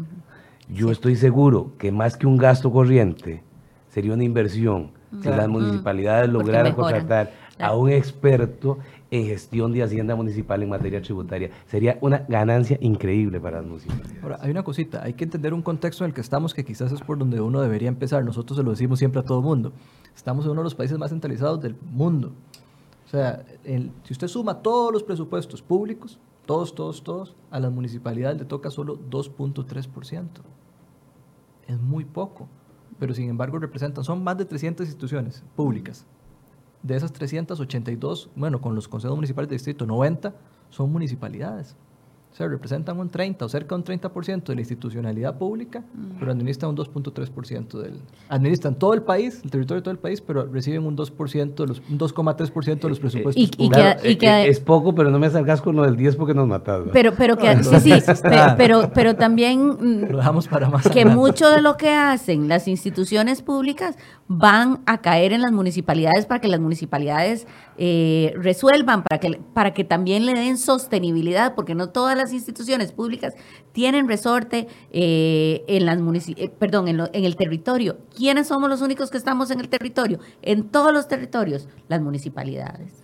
Yo 0.69 0.91
estoy 0.91 1.17
seguro 1.17 1.73
que 1.79 1.93
más 1.93 2.17
que 2.17 2.27
un 2.27 2.37
gasto 2.37 2.73
corriente, 2.73 3.43
sería 3.89 4.15
una 4.15 4.25
inversión 4.25 4.93
si 5.23 5.29
las 5.29 5.49
municipalidades 5.49 6.29
lograran 6.29 6.73
contratar 6.75 7.33
a 7.61 7.77
un 7.77 7.91
experto 7.91 8.79
en 9.11 9.27
gestión 9.27 9.73
de 9.73 9.83
hacienda 9.83 10.17
municipal 10.17 10.61
en 10.63 10.69
materia 10.69 11.01
tributaria. 11.01 11.51
Sería 11.67 11.99
una 12.01 12.25
ganancia 12.29 12.77
increíble 12.81 13.39
para 13.39 13.59
las 13.59 13.67
municipalidades. 13.67 14.23
Ahora, 14.23 14.39
hay 14.41 14.51
una 14.51 14.65
cosita, 14.65 15.05
hay 15.05 15.13
que 15.13 15.23
entender 15.23 15.55
un 15.55 15.63
contexto 15.63 16.05
en 16.05 16.09
el 16.09 16.15
que 16.15 16.21
estamos 16.21 16.53
que 16.53 16.65
quizás 16.65 16.91
es 16.91 17.01
por 17.01 17.19
donde 17.19 17.41
uno 17.41 17.61
debería 17.61 17.89
empezar. 17.89 18.25
Nosotros 18.25 18.57
se 18.57 18.65
lo 18.65 18.71
decimos 18.71 18.99
siempre 18.99 19.21
a 19.21 19.25
todo 19.25 19.39
el 19.39 19.45
mundo. 19.45 19.73
Estamos 20.17 20.47
en 20.47 20.53
uno 20.53 20.63
de 20.63 20.65
los 20.65 20.75
países 20.75 20.99
más 20.99 21.11
centralizados 21.11 21.61
del 21.61 21.77
mundo. 21.93 22.33
O 23.07 23.09
sea, 23.09 23.45
si 23.65 24.13
usted 24.13 24.27
suma 24.27 24.61
todos 24.63 24.93
los 24.93 25.05
presupuestos 25.05 25.63
públicos, 25.63 26.19
todos, 26.47 26.75
todos, 26.75 27.03
todos, 27.03 27.37
a 27.51 27.61
las 27.61 27.73
municipalidades 27.73 28.39
le 28.39 28.45
toca 28.45 28.71
solo 28.71 28.99
2.3%. 29.11 30.29
Es 31.67 31.81
muy 31.81 32.05
poco, 32.05 32.49
pero 32.99 33.15
sin 33.15 33.29
embargo 33.29 33.59
representan, 33.59 34.05
son 34.05 34.23
más 34.23 34.37
de 34.37 34.45
300 34.45 34.87
instituciones 34.87 35.43
públicas. 35.57 36.07
De 36.83 36.97
esas 36.97 37.13
382, 37.13 38.31
bueno, 38.37 38.61
con 38.61 38.75
los 38.75 38.89
consejos 38.89 39.17
municipales 39.17 39.49
de 39.49 39.55
distrito, 39.55 39.87
90 39.87 40.35
son 40.69 40.93
municipalidades. 40.93 41.77
O 42.35 42.37
sea, 42.37 42.49
representan 42.49 42.99
un 42.99 43.09
30 43.09 43.45
o 43.45 43.49
cerca 43.49 43.77
de 43.77 43.93
un 43.95 44.01
30% 44.01 44.43
de 44.43 44.55
la 44.57 44.61
institucionalidad 44.61 45.39
pública, 45.39 45.85
pero 46.19 46.33
administran 46.33 46.73
un 46.73 46.77
2.3% 46.77 47.79
del... 47.81 48.01
Administran 48.29 48.75
todo 48.75 48.93
el 48.93 49.03
país, 49.03 49.41
el 49.45 49.53
territorio 49.53 49.81
de 49.81 49.85
todo 49.85 49.93
el 49.93 50.01
país, 50.01 50.21
pero 50.21 50.45
reciben 50.45 50.83
un 50.83 50.97
2%, 50.97 51.55
de 51.55 51.67
los, 51.69 51.81
un 51.89 51.97
2,3% 51.97 52.81
de 52.81 52.89
los 52.89 52.99
presupuestos 52.99 53.41
y, 53.41 53.47
públicos. 53.47 53.85
Y 54.03 54.17
que, 54.17 54.49
es 54.49 54.59
poco, 54.59 54.97
pero 54.97 55.13
no 55.13 55.21
me 55.21 55.31
salgas 55.31 55.63
con 55.63 55.77
lo 55.77 55.85
del 55.85 55.97
10 55.97 56.17
porque 56.17 56.35
nos 56.35 56.49
matas. 56.49 56.83
Pero, 56.93 57.15
pero 57.17 57.37
que, 57.39 57.63
sí, 57.63 58.01
sí, 58.01 58.13
pero, 58.57 58.91
pero 58.93 59.15
también... 59.15 59.69
Mm, 59.69 60.11
lo 60.11 60.17
dejamos 60.17 60.49
para 60.49 60.69
más 60.69 60.89
Que 60.89 61.05
mucho 61.05 61.49
de 61.51 61.63
lo 61.63 61.77
que 61.77 61.91
hacen 61.91 62.49
las 62.49 62.67
instituciones 62.67 63.43
públicas 63.43 63.97
van 64.27 64.81
a 64.87 64.99
caer 64.99 65.33
en 65.33 65.43
las 65.43 65.53
municipalidades 65.53 66.27
para 66.27 66.41
que 66.41 66.49
las 66.49 66.59
municipalidades 66.59 67.47
eh, 67.77 68.33
resuelvan, 68.37 69.03
para 69.03 69.21
que, 69.21 69.41
para 69.53 69.75
que 69.75 69.85
también 69.85 70.27
le 70.27 70.33
den 70.33 70.59
sostenibilidad, 70.59 71.55
porque 71.55 71.75
no 71.75 71.91
todas 71.91 72.17
las 72.17 72.24
instituciones 72.33 72.93
públicas 72.93 73.35
tienen 73.73 74.09
resorte 74.09 74.69
eh, 74.93 75.65
en, 75.67 75.87
las 75.87 75.99
eh, 76.29 76.51
perdón, 76.59 76.89
en, 76.89 77.01
en 77.01 77.25
el 77.25 77.37
territorio. 77.37 77.99
¿Quiénes 78.17 78.49
somos 78.49 78.69
los 78.69 78.83
únicos 78.83 79.11
que 79.11 79.19
estamos 79.19 79.51
en 79.51 79.61
el 79.61 79.69
territorio? 79.69 80.19
En 80.43 80.69
todos 80.69 80.93
los 80.93 81.09
territorios, 81.09 81.69
las 81.89 82.01
municipalidades. 82.01 83.03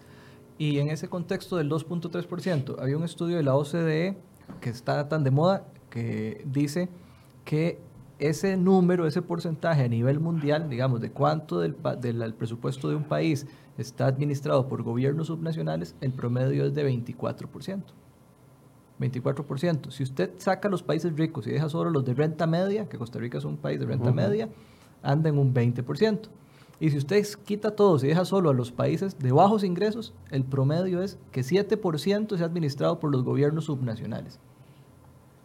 Y 0.58 0.78
en 0.78 0.88
ese 0.88 1.08
contexto 1.08 1.56
del 1.56 1.70
2.3%, 1.70 2.76
había 2.80 2.96
un 2.96 3.04
estudio 3.04 3.36
de 3.36 3.42
la 3.42 3.54
OCDE 3.54 4.18
que 4.60 4.70
está 4.70 5.08
tan 5.08 5.24
de 5.24 5.30
moda 5.30 5.64
que 5.88 6.42
dice 6.44 6.88
que 7.44 7.78
ese 8.18 8.56
número, 8.56 9.06
ese 9.06 9.22
porcentaje 9.22 9.84
a 9.84 9.88
nivel 9.88 10.20
mundial, 10.20 10.68
digamos, 10.68 11.00
de 11.00 11.10
cuánto 11.10 11.60
del, 11.60 11.76
del 12.00 12.34
presupuesto 12.34 12.88
de 12.90 12.96
un 12.96 13.04
país 13.04 13.46
está 13.78 14.06
administrado 14.06 14.68
por 14.68 14.82
gobiernos 14.82 15.28
subnacionales, 15.28 15.96
el 16.00 16.12
promedio 16.12 16.66
es 16.66 16.74
de 16.74 16.86
24%. 16.86 17.82
24%. 19.01 19.90
Si 19.90 20.03
usted 20.03 20.32
saca 20.38 20.68
los 20.68 20.82
países 20.82 21.16
ricos 21.16 21.46
y 21.46 21.51
deja 21.51 21.68
solo 21.68 21.90
los 21.90 22.05
de 22.05 22.14
renta 22.14 22.46
media, 22.46 22.88
que 22.88 22.98
Costa 22.98 23.18
Rica 23.18 23.38
es 23.38 23.44
un 23.44 23.57
país 23.57 23.80
de 23.80 23.86
renta 23.86 24.12
media, 24.12 24.48
anda 25.03 25.28
en 25.28 25.38
un 25.38 25.55
20%. 25.55 26.28
Y 26.78 26.90
si 26.90 26.98
usted 26.98 27.24
quita 27.44 27.72
todos 27.76 28.05
y 28.05 28.09
deja 28.09 28.24
solo 28.24 28.51
a 28.51 28.55
los 28.55 28.72
países 28.72 29.18
de 29.18 29.32
bajos 29.32 29.64
ingresos, 29.64 30.14
el 30.30 30.44
promedio 30.44 31.03
es 31.03 31.18
que 31.32 31.42
7% 31.42 32.36
sea 32.36 32.46
administrado 32.46 33.01
por 33.01 33.11
los 33.11 33.22
gobiernos 33.22 33.66
subnacionales 33.66 34.38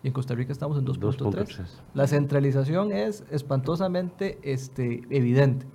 y 0.06 0.10
en 0.10 0.14
Costa 0.14 0.36
Rica 0.36 0.52
estamos 0.52 0.78
en 0.78 0.86
2.3. 0.86 1.66
La 1.96 2.06
centralización 2.06 2.92
es 2.92 3.24
espantosamente 3.32 4.38
este, 4.44 5.02
evidente. 5.10 5.66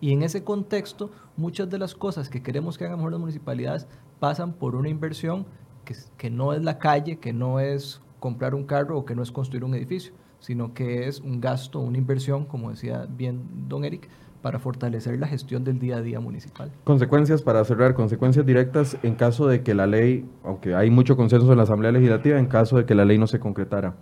Y 0.00 0.12
en 0.12 0.22
ese 0.22 0.44
contexto, 0.44 1.10
muchas 1.36 1.68
de 1.68 1.78
las 1.78 1.96
cosas 1.96 2.28
que 2.28 2.40
queremos 2.40 2.78
que 2.78 2.84
hagan 2.84 2.98
mejor 2.98 3.10
las 3.10 3.20
municipalidades 3.20 3.88
pasan 4.20 4.52
por 4.52 4.76
una 4.76 4.88
inversión 4.88 5.44
que, 5.84 5.94
que 6.16 6.30
no 6.30 6.52
es 6.52 6.62
la 6.62 6.78
calle, 6.78 7.18
que 7.18 7.32
no 7.32 7.60
es 7.60 8.00
comprar 8.20 8.54
un 8.54 8.64
carro 8.64 8.98
o 8.98 9.04
que 9.04 9.14
no 9.14 9.22
es 9.22 9.30
construir 9.30 9.64
un 9.64 9.74
edificio, 9.74 10.12
sino 10.40 10.74
que 10.74 11.08
es 11.08 11.20
un 11.20 11.40
gasto, 11.40 11.80
una 11.80 11.98
inversión, 11.98 12.44
como 12.44 12.70
decía 12.70 13.06
bien 13.08 13.42
don 13.68 13.84
Eric, 13.84 14.08
para 14.44 14.58
fortalecer 14.58 15.18
la 15.18 15.26
gestión 15.26 15.64
del 15.64 15.78
día 15.78 15.96
a 15.96 16.02
día 16.02 16.20
municipal. 16.20 16.70
Consecuencias 16.84 17.40
para 17.40 17.64
cerrar, 17.64 17.94
consecuencias 17.94 18.44
directas 18.44 18.98
en 19.02 19.14
caso 19.14 19.46
de 19.46 19.62
que 19.62 19.72
la 19.72 19.86
ley, 19.86 20.28
aunque 20.42 20.74
hay 20.74 20.90
mucho 20.90 21.16
consenso 21.16 21.50
en 21.50 21.56
la 21.56 21.62
Asamblea 21.62 21.92
Legislativa, 21.92 22.38
en 22.38 22.44
caso 22.44 22.76
de 22.76 22.84
que 22.84 22.94
la 22.94 23.06
ley 23.06 23.16
no 23.16 23.26
se 23.26 23.40
concretara. 23.40 23.94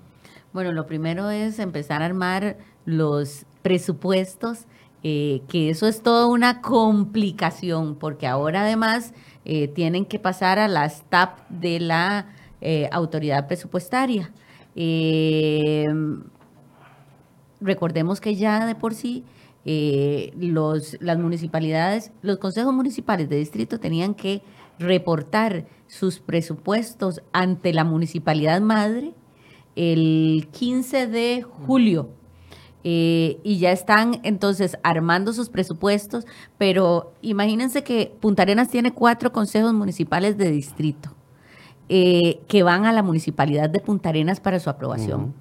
Bueno, 0.52 0.72
lo 0.72 0.86
primero 0.86 1.30
es 1.30 1.60
empezar 1.60 2.02
a 2.02 2.06
armar 2.06 2.56
los 2.84 3.46
presupuestos, 3.62 4.66
eh, 5.04 5.42
que 5.48 5.70
eso 5.70 5.86
es 5.86 6.02
toda 6.02 6.26
una 6.26 6.60
complicación, 6.60 7.94
porque 7.94 8.26
ahora 8.26 8.62
además 8.62 9.14
eh, 9.44 9.68
tienen 9.68 10.04
que 10.04 10.18
pasar 10.18 10.58
a 10.58 10.68
las 10.68 11.02
TAP 11.08 11.48
de 11.48 11.80
la 11.80 12.26
eh, 12.60 12.88
autoridad 12.92 13.46
presupuestaria. 13.46 14.32
recordemos 17.60 18.20
que 18.20 18.34
ya 18.34 18.66
de 18.66 18.74
por 18.74 18.94
sí 18.94 19.24
eh, 19.64 20.32
los, 20.36 20.96
las 21.00 21.18
municipalidades, 21.18 22.10
los 22.22 22.38
consejos 22.38 22.74
municipales 22.74 23.28
de 23.28 23.36
distrito 23.36 23.78
tenían 23.78 24.14
que 24.14 24.42
reportar 24.78 25.66
sus 25.86 26.18
presupuestos 26.18 27.22
ante 27.32 27.72
la 27.72 27.84
municipalidad 27.84 28.60
madre 28.60 29.14
el 29.76 30.48
15 30.50 31.06
de 31.06 31.42
julio. 31.42 32.10
Eh, 32.84 33.38
y 33.44 33.58
ya 33.58 33.70
están 33.70 34.20
entonces 34.24 34.76
armando 34.82 35.32
sus 35.32 35.48
presupuestos, 35.48 36.26
pero 36.58 37.12
imagínense 37.22 37.84
que 37.84 38.12
Punta 38.20 38.42
Arenas 38.42 38.68
tiene 38.68 38.92
cuatro 38.92 39.32
consejos 39.32 39.72
municipales 39.72 40.36
de 40.36 40.50
distrito. 40.50 41.14
eh, 41.94 42.40
que 42.48 42.62
van 42.62 42.86
a 42.86 42.92
la 42.92 43.02
municipalidad 43.02 43.68
de 43.68 43.78
Punta 43.80 44.08
Arenas 44.08 44.40
para 44.40 44.58
su 44.60 44.70
aprobación. 44.70 45.34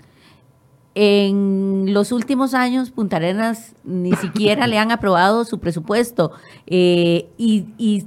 En 0.95 1.93
los 1.93 2.11
últimos 2.11 2.53
años, 2.53 2.91
Punta 2.91 3.17
Arenas 3.17 3.73
ni 3.85 4.11
siquiera 4.17 4.67
le 4.67 4.77
han 4.77 4.91
aprobado 4.91 5.45
su 5.45 5.59
presupuesto 5.59 6.31
eh, 6.67 7.29
y, 7.37 8.05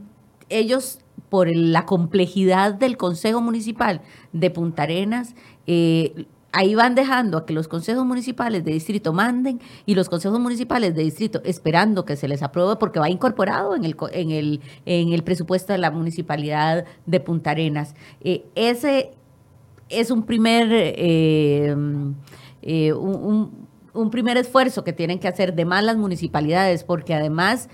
ellos, 0.50 0.98
por 1.30 1.48
la 1.56 1.86
complejidad 1.86 2.74
del 2.74 2.98
Consejo 2.98 3.40
Municipal 3.40 4.02
de 4.34 4.50
Punta 4.50 4.82
Arenas, 4.82 5.34
eh, 5.66 6.26
ahí 6.54 6.76
van 6.76 6.94
dejando 6.94 7.36
a 7.36 7.46
que 7.46 7.52
los 7.52 7.66
consejos 7.66 8.06
municipales 8.06 8.64
de 8.64 8.72
distrito 8.72 9.12
manden 9.12 9.60
y 9.86 9.96
los 9.96 10.08
consejos 10.08 10.38
municipales 10.38 10.94
de 10.94 11.02
distrito 11.02 11.42
esperando 11.44 12.04
que 12.04 12.14
se 12.16 12.28
les 12.28 12.42
apruebe 12.44 12.76
porque 12.76 13.00
va 13.00 13.10
incorporado 13.10 13.74
en 13.74 13.84
el, 13.84 13.96
en 14.12 14.30
el, 14.30 14.60
en 14.86 15.12
el 15.12 15.24
presupuesto 15.24 15.72
de 15.72 15.80
la 15.80 15.90
municipalidad 15.90 16.84
de 17.06 17.20
Punta 17.20 17.50
Arenas. 17.50 17.96
Eh, 18.20 18.44
ese 18.54 19.10
es 19.88 20.12
un 20.12 20.22
primer, 20.22 20.68
eh, 20.70 21.74
eh, 22.62 22.92
un, 22.92 23.66
un, 23.92 24.10
primer 24.10 24.36
esfuerzo 24.36 24.84
que 24.84 24.92
tienen 24.92 25.18
que 25.18 25.26
hacer 25.26 25.54
de 25.54 25.64
más 25.64 25.82
las 25.82 25.96
municipalidades 25.96 26.84
porque 26.84 27.14
además 27.14 27.68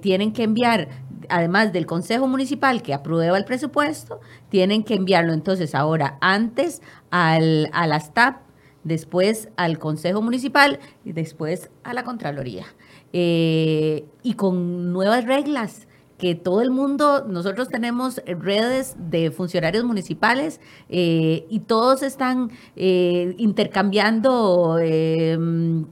tienen 0.00 0.32
que 0.32 0.44
enviar 0.44 0.88
además 1.28 1.72
del 1.72 1.86
Consejo 1.86 2.26
Municipal 2.26 2.82
que 2.82 2.94
aprueba 2.94 3.36
el 3.38 3.44
presupuesto, 3.44 4.20
tienen 4.48 4.84
que 4.84 4.94
enviarlo 4.94 5.32
entonces 5.32 5.74
ahora 5.74 6.18
antes 6.20 6.82
al, 7.10 7.70
a 7.72 7.86
las 7.86 8.14
TAP, 8.14 8.42
después 8.82 9.48
al 9.56 9.78
Consejo 9.78 10.22
Municipal 10.22 10.78
y 11.04 11.12
después 11.12 11.70
a 11.82 11.94
la 11.94 12.04
Contraloría. 12.04 12.66
Eh, 13.12 14.04
y 14.22 14.34
con 14.34 14.92
nuevas 14.92 15.24
reglas 15.24 15.86
que 16.18 16.34
todo 16.34 16.60
el 16.62 16.70
mundo, 16.70 17.24
nosotros 17.28 17.68
tenemos 17.68 18.22
redes 18.26 18.96
de 18.98 19.30
funcionarios 19.30 19.84
municipales 19.84 20.60
eh, 20.88 21.46
y 21.50 21.60
todos 21.60 22.02
están 22.02 22.50
eh, 22.76 23.34
intercambiando 23.38 24.78
eh, 24.80 25.36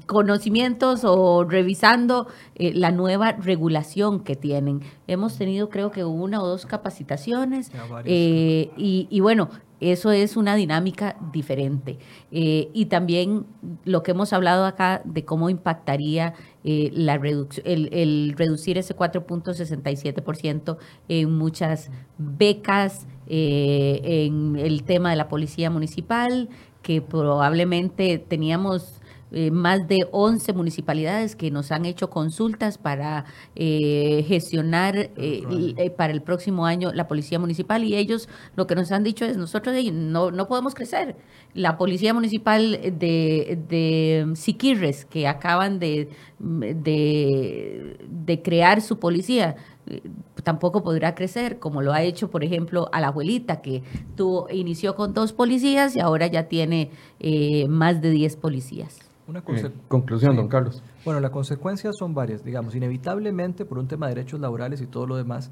conocimientos 0.06 1.04
o 1.04 1.44
revisando 1.44 2.28
la 2.56 2.92
nueva 2.92 3.32
regulación 3.32 4.20
que 4.20 4.36
tienen. 4.36 4.82
Hemos 5.08 5.36
tenido 5.36 5.68
creo 5.68 5.90
que 5.90 6.04
una 6.04 6.42
o 6.42 6.46
dos 6.46 6.66
capacitaciones 6.66 7.72
y, 8.06 9.08
y 9.10 9.20
bueno, 9.20 9.50
eso 9.82 10.12
es 10.12 10.36
una 10.36 10.54
dinámica 10.54 11.16
diferente. 11.32 11.98
Eh, 12.30 12.70
y 12.72 12.86
también 12.86 13.46
lo 13.84 14.04
que 14.04 14.12
hemos 14.12 14.32
hablado 14.32 14.64
acá 14.64 15.02
de 15.04 15.24
cómo 15.24 15.50
impactaría 15.50 16.34
eh, 16.64 16.90
la 16.92 17.14
el, 17.16 17.88
el, 17.92 18.34
reducir 18.36 18.78
ese 18.78 18.94
4.67% 18.96 20.78
en 21.08 21.36
muchas 21.36 21.90
becas, 22.18 23.06
eh, 23.26 24.00
en 24.26 24.56
el 24.56 24.84
tema 24.84 25.10
de 25.10 25.16
la 25.16 25.28
policía 25.28 25.70
municipal, 25.70 26.48
que 26.82 27.02
probablemente 27.02 28.18
teníamos 28.18 29.01
eh, 29.34 29.50
más 29.50 29.88
de 29.88 30.06
11 30.10 30.52
municipalidades 30.52 31.36
que 31.36 31.50
nos 31.50 31.72
han 31.72 31.86
hecho 31.86 32.10
consultas 32.10 32.76
para 32.76 33.24
eh, 33.56 34.26
gestionar 34.28 35.10
eh, 35.16 35.90
para 35.96 36.12
el 36.12 36.20
próximo 36.20 36.66
año 36.66 36.92
la 36.92 37.08
policía 37.08 37.38
municipal 37.38 37.82
y 37.82 37.96
ellos 37.96 38.28
lo 38.56 38.66
que 38.66 38.74
nos 38.74 38.92
han 38.92 39.04
dicho 39.04 39.24
es 39.24 39.38
nosotros 39.38 39.74
no, 39.90 40.30
no 40.30 40.48
podemos 40.48 40.74
crecer. 40.74 41.16
La 41.54 41.78
policía 41.78 42.12
municipal 42.12 42.72
de, 42.72 43.58
de 43.68 44.26
Siquirres, 44.34 45.06
que 45.06 45.26
acaban 45.26 45.78
de, 45.78 46.10
de, 46.38 47.96
de 48.10 48.42
crear 48.42 48.82
su 48.82 48.98
policía, 48.98 49.56
tampoco 50.44 50.82
podrá 50.82 51.14
crecer, 51.14 51.58
como 51.58 51.80
lo 51.80 51.94
ha 51.94 52.02
hecho, 52.02 52.30
por 52.30 52.44
ejemplo, 52.44 52.88
a 52.92 53.00
la 53.00 53.08
abuelita, 53.08 53.62
que 53.62 53.82
tuvo, 54.14 54.48
inició 54.50 54.94
con 54.94 55.14
dos 55.14 55.32
policías 55.32 55.96
y 55.96 56.00
ahora 56.00 56.26
ya 56.26 56.48
tiene 56.48 56.90
más 57.68 58.02
de 58.02 58.10
10 58.10 58.36
policías. 58.36 59.11
Una 59.32 59.40
eh, 59.60 59.72
conclusión, 59.88 60.36
don 60.36 60.48
Carlos. 60.48 60.82
Bueno, 61.04 61.20
las 61.20 61.30
consecuencias 61.30 61.96
son 61.96 62.14
varias, 62.14 62.44
digamos, 62.44 62.74
inevitablemente 62.74 63.64
por 63.64 63.78
un 63.78 63.88
tema 63.88 64.06
de 64.06 64.14
derechos 64.14 64.40
laborales 64.40 64.80
y 64.80 64.86
todo 64.86 65.06
lo 65.06 65.16
demás, 65.16 65.50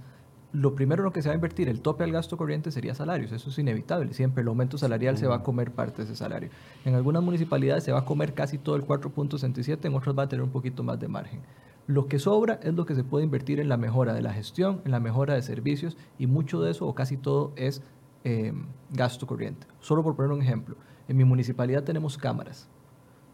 lo 0.52 0.74
primero 0.74 1.02
en 1.02 1.04
lo 1.04 1.12
que 1.12 1.22
se 1.22 1.28
va 1.28 1.32
a 1.32 1.36
invertir, 1.36 1.68
el 1.68 1.80
tope 1.80 2.04
al 2.04 2.12
gasto 2.12 2.36
corriente 2.36 2.72
sería 2.72 2.94
salarios, 2.94 3.30
eso 3.32 3.50
es 3.50 3.58
inevitable, 3.58 4.12
siempre 4.14 4.42
el 4.42 4.48
aumento 4.48 4.78
salarial 4.78 5.16
se 5.16 5.26
va 5.26 5.36
a 5.36 5.42
comer 5.42 5.70
parte 5.70 5.98
de 5.98 6.04
ese 6.04 6.16
salario. 6.16 6.50
En 6.84 6.94
algunas 6.94 7.22
municipalidades 7.22 7.84
se 7.84 7.92
va 7.92 8.00
a 8.00 8.04
comer 8.04 8.34
casi 8.34 8.58
todo 8.58 8.76
el 8.76 8.82
4.67, 8.82 9.84
en 9.84 9.94
otras 9.94 10.18
va 10.18 10.24
a 10.24 10.28
tener 10.28 10.42
un 10.42 10.50
poquito 10.50 10.82
más 10.82 10.98
de 10.98 11.08
margen. 11.08 11.40
Lo 11.86 12.06
que 12.06 12.18
sobra 12.18 12.58
es 12.62 12.74
lo 12.74 12.84
que 12.84 12.94
se 12.94 13.04
puede 13.04 13.24
invertir 13.24 13.60
en 13.60 13.68
la 13.68 13.76
mejora 13.76 14.12
de 14.12 14.22
la 14.22 14.32
gestión, 14.32 14.80
en 14.84 14.90
la 14.90 15.00
mejora 15.00 15.34
de 15.34 15.42
servicios 15.42 15.96
y 16.18 16.26
mucho 16.26 16.60
de 16.60 16.72
eso 16.72 16.86
o 16.86 16.94
casi 16.94 17.16
todo 17.16 17.52
es 17.56 17.82
eh, 18.24 18.52
gasto 18.90 19.26
corriente. 19.26 19.66
Solo 19.80 20.02
por 20.02 20.16
poner 20.16 20.30
un 20.30 20.42
ejemplo, 20.42 20.76
en 21.08 21.16
mi 21.16 21.24
municipalidad 21.24 21.84
tenemos 21.84 22.18
cámaras, 22.18 22.68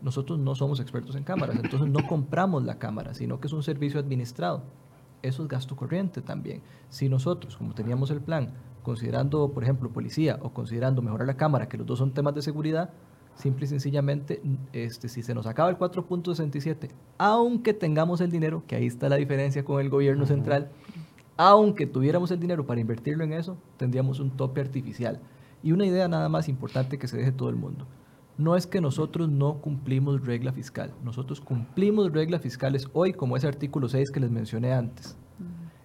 nosotros 0.02 0.38
no 0.38 0.54
somos 0.54 0.80
expertos 0.80 1.16
en 1.16 1.24
cámaras, 1.24 1.56
entonces 1.56 1.88
no 1.88 2.06
compramos 2.06 2.64
la 2.64 2.78
cámara, 2.78 3.14
sino 3.14 3.40
que 3.40 3.46
es 3.46 3.52
un 3.52 3.62
servicio 3.62 3.98
administrado. 3.98 4.62
Eso 5.22 5.42
es 5.42 5.48
gasto 5.48 5.76
corriente 5.76 6.20
también. 6.20 6.62
Si 6.88 7.08
nosotros, 7.08 7.56
como 7.56 7.74
teníamos 7.74 8.10
el 8.10 8.20
plan, 8.20 8.52
considerando, 8.82 9.50
por 9.50 9.64
ejemplo, 9.64 9.90
policía 9.90 10.38
o 10.42 10.50
considerando 10.50 11.02
mejorar 11.02 11.26
la 11.26 11.36
cámara, 11.36 11.68
que 11.68 11.78
los 11.78 11.86
dos 11.86 11.98
son 11.98 12.12
temas 12.12 12.34
de 12.34 12.42
seguridad, 12.42 12.90
simple 13.34 13.64
y 13.64 13.68
sencillamente, 13.68 14.42
este, 14.72 15.08
si 15.08 15.22
se 15.22 15.34
nos 15.34 15.46
acaba 15.46 15.70
el 15.70 15.78
4.67, 15.78 16.90
aunque 17.18 17.74
tengamos 17.74 18.20
el 18.20 18.30
dinero, 18.30 18.62
que 18.66 18.76
ahí 18.76 18.86
está 18.86 19.08
la 19.08 19.16
diferencia 19.16 19.64
con 19.64 19.80
el 19.80 19.88
gobierno 19.88 20.26
central, 20.26 20.70
aunque 21.36 21.86
tuviéramos 21.86 22.30
el 22.30 22.40
dinero 22.40 22.66
para 22.66 22.80
invertirlo 22.80 23.24
en 23.24 23.32
eso, 23.32 23.56
tendríamos 23.76 24.20
un 24.20 24.30
tope 24.30 24.60
artificial. 24.60 25.20
Y 25.62 25.72
una 25.72 25.86
idea 25.86 26.06
nada 26.06 26.28
más 26.28 26.48
importante 26.48 26.98
que 26.98 27.08
se 27.08 27.16
deje 27.16 27.32
todo 27.32 27.48
el 27.48 27.56
mundo 27.56 27.86
no 28.38 28.56
es 28.56 28.66
que 28.66 28.80
nosotros 28.80 29.28
no 29.28 29.60
cumplimos 29.60 30.24
regla 30.24 30.52
fiscal, 30.52 30.92
nosotros 31.02 31.40
cumplimos 31.40 32.12
reglas 32.12 32.42
fiscales 32.42 32.88
hoy 32.92 33.12
como 33.12 33.36
ese 33.36 33.46
artículo 33.46 33.88
6 33.88 34.10
que 34.10 34.20
les 34.20 34.30
mencioné 34.30 34.72
antes. 34.72 35.16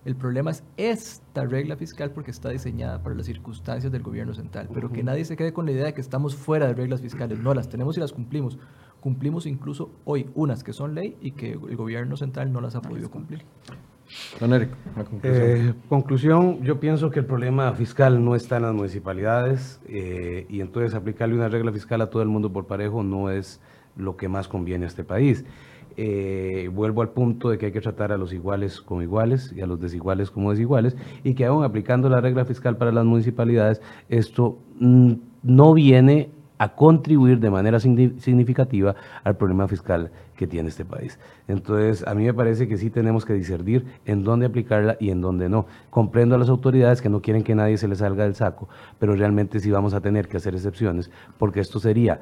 El 0.04 0.16
problema 0.16 0.50
es 0.50 0.64
esta 0.78 1.46
regla 1.46 1.76
fiscal 1.76 2.10
porque 2.10 2.32
está 2.32 2.50
diseñada 2.50 3.04
para 3.04 3.14
las 3.14 3.28
circunstancias 3.28 3.92
del 3.92 4.02
gobierno 4.02 4.34
central, 4.34 4.68
pero 4.74 4.92
que 4.92 5.04
nadie 5.04 5.26
se 5.26 5.38
quede 5.38 5.54
con 5.54 5.68
la 5.68 5.74
idea 5.74 5.86
de 5.86 5.94
que 5.94 6.02
estamos 6.02 6.36
fuera 6.36 6.66
de 6.66 6.74
reglas 6.74 7.02
fiscales, 7.02 7.38
no, 7.38 7.54
las 7.54 7.70
tenemos 7.70 7.98
y 7.98 8.00
las 8.00 8.12
cumplimos. 8.12 8.58
Cumplimos 9.02 9.48
incluso 9.48 9.90
hoy 10.06 10.30
unas 10.36 10.64
que 10.64 10.74
son 10.74 10.96
ley 10.96 11.18
y 11.22 11.32
que 11.32 11.54
el 11.54 11.76
gobierno 11.76 12.16
central 12.16 12.54
no 12.54 12.62
las 12.62 12.76
ha 12.76 12.82
podido 12.82 13.10
cumplir. 13.10 13.44
Don 14.40 14.54
Eric, 14.54 14.70
conclusión. 14.96 15.34
Eh, 15.34 15.74
conclusión, 15.90 16.64
yo 16.64 16.80
pienso 16.80 17.10
que 17.10 17.20
el 17.20 17.26
problema 17.26 17.74
fiscal 17.74 18.24
no 18.24 18.36
está 18.36 18.58
en 18.58 18.64
las 18.64 18.74
municipalidades 18.74 19.82
eh, 19.88 20.46
y 20.50 20.62
entonces 20.62 20.94
aplicarle 20.94 21.36
una 21.36 21.50
regla 21.50 21.72
fiscal 21.72 22.02
a 22.02 22.10
todo 22.10 22.22
el 22.22 22.28
mundo 22.28 22.52
por 22.52 22.68
parejo 22.68 23.04
no 23.04 23.30
es 23.30 23.60
lo 23.96 24.18
que 24.18 24.28
más 24.30 24.48
conviene 24.48 24.86
a 24.86 24.88
este 24.88 25.04
país. 25.04 25.46
Eh, 25.98 26.70
vuelvo 26.72 27.02
al 27.02 27.10
punto 27.10 27.50
de 27.50 27.58
que 27.58 27.68
hay 27.68 27.72
que 27.72 27.82
tratar 27.82 28.12
a 28.12 28.18
los 28.18 28.32
iguales 28.32 28.82
como 28.82 29.02
iguales 29.02 29.52
y 29.54 29.62
a 29.62 29.68
los 29.68 29.80
desiguales 29.80 30.32
como 30.32 30.52
desiguales 30.52 30.96
y 31.24 31.34
que 31.34 31.46
aún 31.46 31.66
aplicando 31.66 32.08
la 32.08 32.22
regla 32.22 32.46
fiscal 32.46 32.78
para 32.78 32.92
las 32.92 33.04
municipalidades, 33.04 33.82
esto 34.08 34.60
mm, 34.80 35.14
no 35.44 35.74
viene 35.74 36.30
a 36.62 36.76
contribuir 36.76 37.40
de 37.40 37.50
manera 37.50 37.80
significativa 37.80 38.94
al 39.24 39.36
problema 39.36 39.68
fiscal 39.68 40.12
que 40.36 40.46
tiene 40.46 40.70
este 40.70 40.86
país. 40.86 41.18
Entonces, 41.48 42.08
a 42.08 42.14
mí 42.14 42.24
me 42.24 42.36
parece 42.36 42.68
que 42.68 42.78
sí 42.78 42.92
tenemos 42.92 43.26
que 43.26 43.34
discernir 43.34 43.88
en 44.06 44.24
dónde 44.24 44.46
aplicarla 44.46 44.96
y 45.00 45.10
en 45.10 45.22
dónde 45.22 45.50
no. 45.50 45.66
Comprendo 45.90 46.36
a 46.36 46.38
las 46.38 46.50
autoridades 46.50 47.02
que 47.02 47.10
no 47.10 47.20
quieren 47.20 47.42
que 47.42 47.56
nadie 47.56 47.80
se 47.80 47.88
les 47.88 47.98
salga 47.98 48.26
del 48.26 48.36
saco, 48.36 48.70
pero 49.00 49.16
realmente 49.16 49.60
sí 49.60 49.72
vamos 49.72 49.96
a 49.96 50.02
tener 50.02 50.28
que 50.28 50.38
hacer 50.38 50.54
excepciones, 50.54 51.10
porque 51.40 51.62
esto 51.62 51.80
sería 51.80 52.22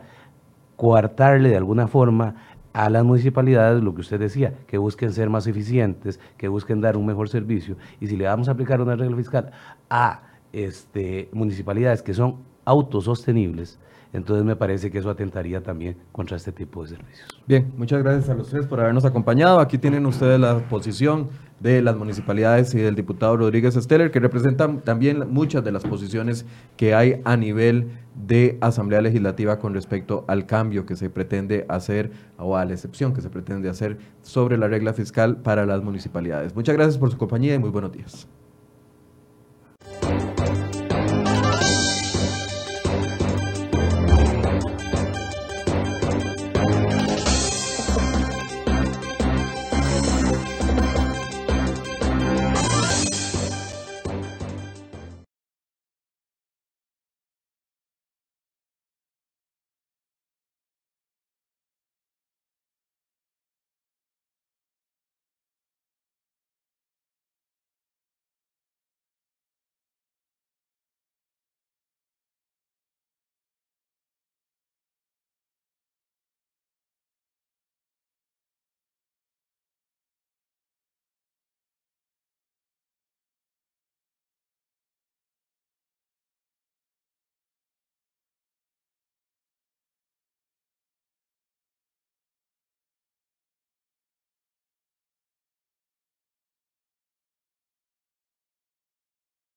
coartarle 0.77 1.49
de 1.49 1.57
alguna 1.57 1.89
forma 1.89 2.35
a 2.71 2.89
las 2.89 3.03
municipalidades 3.03 3.83
lo 3.83 3.93
que 3.93 3.99
usted 3.99 4.21
decía, 4.21 4.53
que 4.67 4.77
busquen 4.77 5.11
ser 5.11 5.29
más 5.29 5.47
eficientes, 5.47 6.17
que 6.37 6.47
busquen 6.47 6.79
dar 6.79 6.95
un 6.95 7.05
mejor 7.05 7.27
servicio, 7.27 7.75
y 7.99 8.07
si 8.07 8.15
le 8.15 8.23
vamos 8.23 8.47
a 8.47 8.53
aplicar 8.53 8.79
una 8.79 8.95
regla 8.95 9.17
fiscal 9.17 9.51
a 9.89 10.21
este, 10.53 11.27
municipalidades 11.33 12.01
que 12.01 12.13
son 12.13 12.37
autosostenibles, 12.63 13.79
entonces 14.12 14.45
me 14.45 14.55
parece 14.55 14.89
que 14.89 14.97
eso 14.97 15.10
atentaría 15.10 15.62
también 15.62 15.97
contra 16.12 16.38
este 16.38 16.51
tipo 16.51 16.84
de 16.84 16.89
servicios. 16.89 17.28
Bien, 17.47 17.72
muchas 17.78 18.01
gracias 18.01 18.30
a 18.30 18.34
los 18.34 18.49
tres 18.49 18.66
por 18.66 18.80
habernos 18.80 19.05
acompañado. 19.05 19.60
Aquí 19.60 19.78
tienen 19.78 20.05
ustedes 20.05 20.39
la 20.39 20.57
posición 20.68 21.30
de 21.60 21.82
las 21.82 21.95
municipalidades 21.95 22.74
y 22.74 22.80
del 22.80 22.95
diputado 22.95 23.38
Rodríguez 23.38 23.76
Steller, 23.76 24.12
que 24.12 24.20
representan 24.20 24.82
también 24.82 25.32
muchas 25.32 25.64
de 25.64 25.72
las 25.72 25.84
posiciones 25.84 26.45
que 26.78 26.95
hay 26.95 27.22
a 27.26 27.38
nivel 27.38 27.89
de 28.16 28.57
Asamblea 28.62 29.01
Legislativa 29.01 29.60
con 29.60 29.74
respecto 29.74 30.26
al 30.28 30.45
cambio 30.45 30.86
que 30.86 30.95
se 30.95 31.10
pretende 31.10 31.66
hacer 31.70 32.12
o 32.38 32.57
a 32.57 32.66
la 32.66 32.74
excepción 32.74 33.14
que 33.14 33.22
se 33.22 33.30
pretende 33.30 33.70
hacer 33.70 33.97
sobre 34.22 34.57
la 34.57 34.68
regla 34.68 34.93
fiscal 34.93 35.38
para 35.38 35.66
las 35.66 35.84
municipalidades. 35.84 36.55
Muchas 36.55 36.76
gracias 36.76 36.97
por 36.97 37.12
su 37.12 37.18
compañía 37.18 37.55
y 37.55 37.60
muy 37.60 37.70
buenos 37.70 37.91
días. 37.91 38.28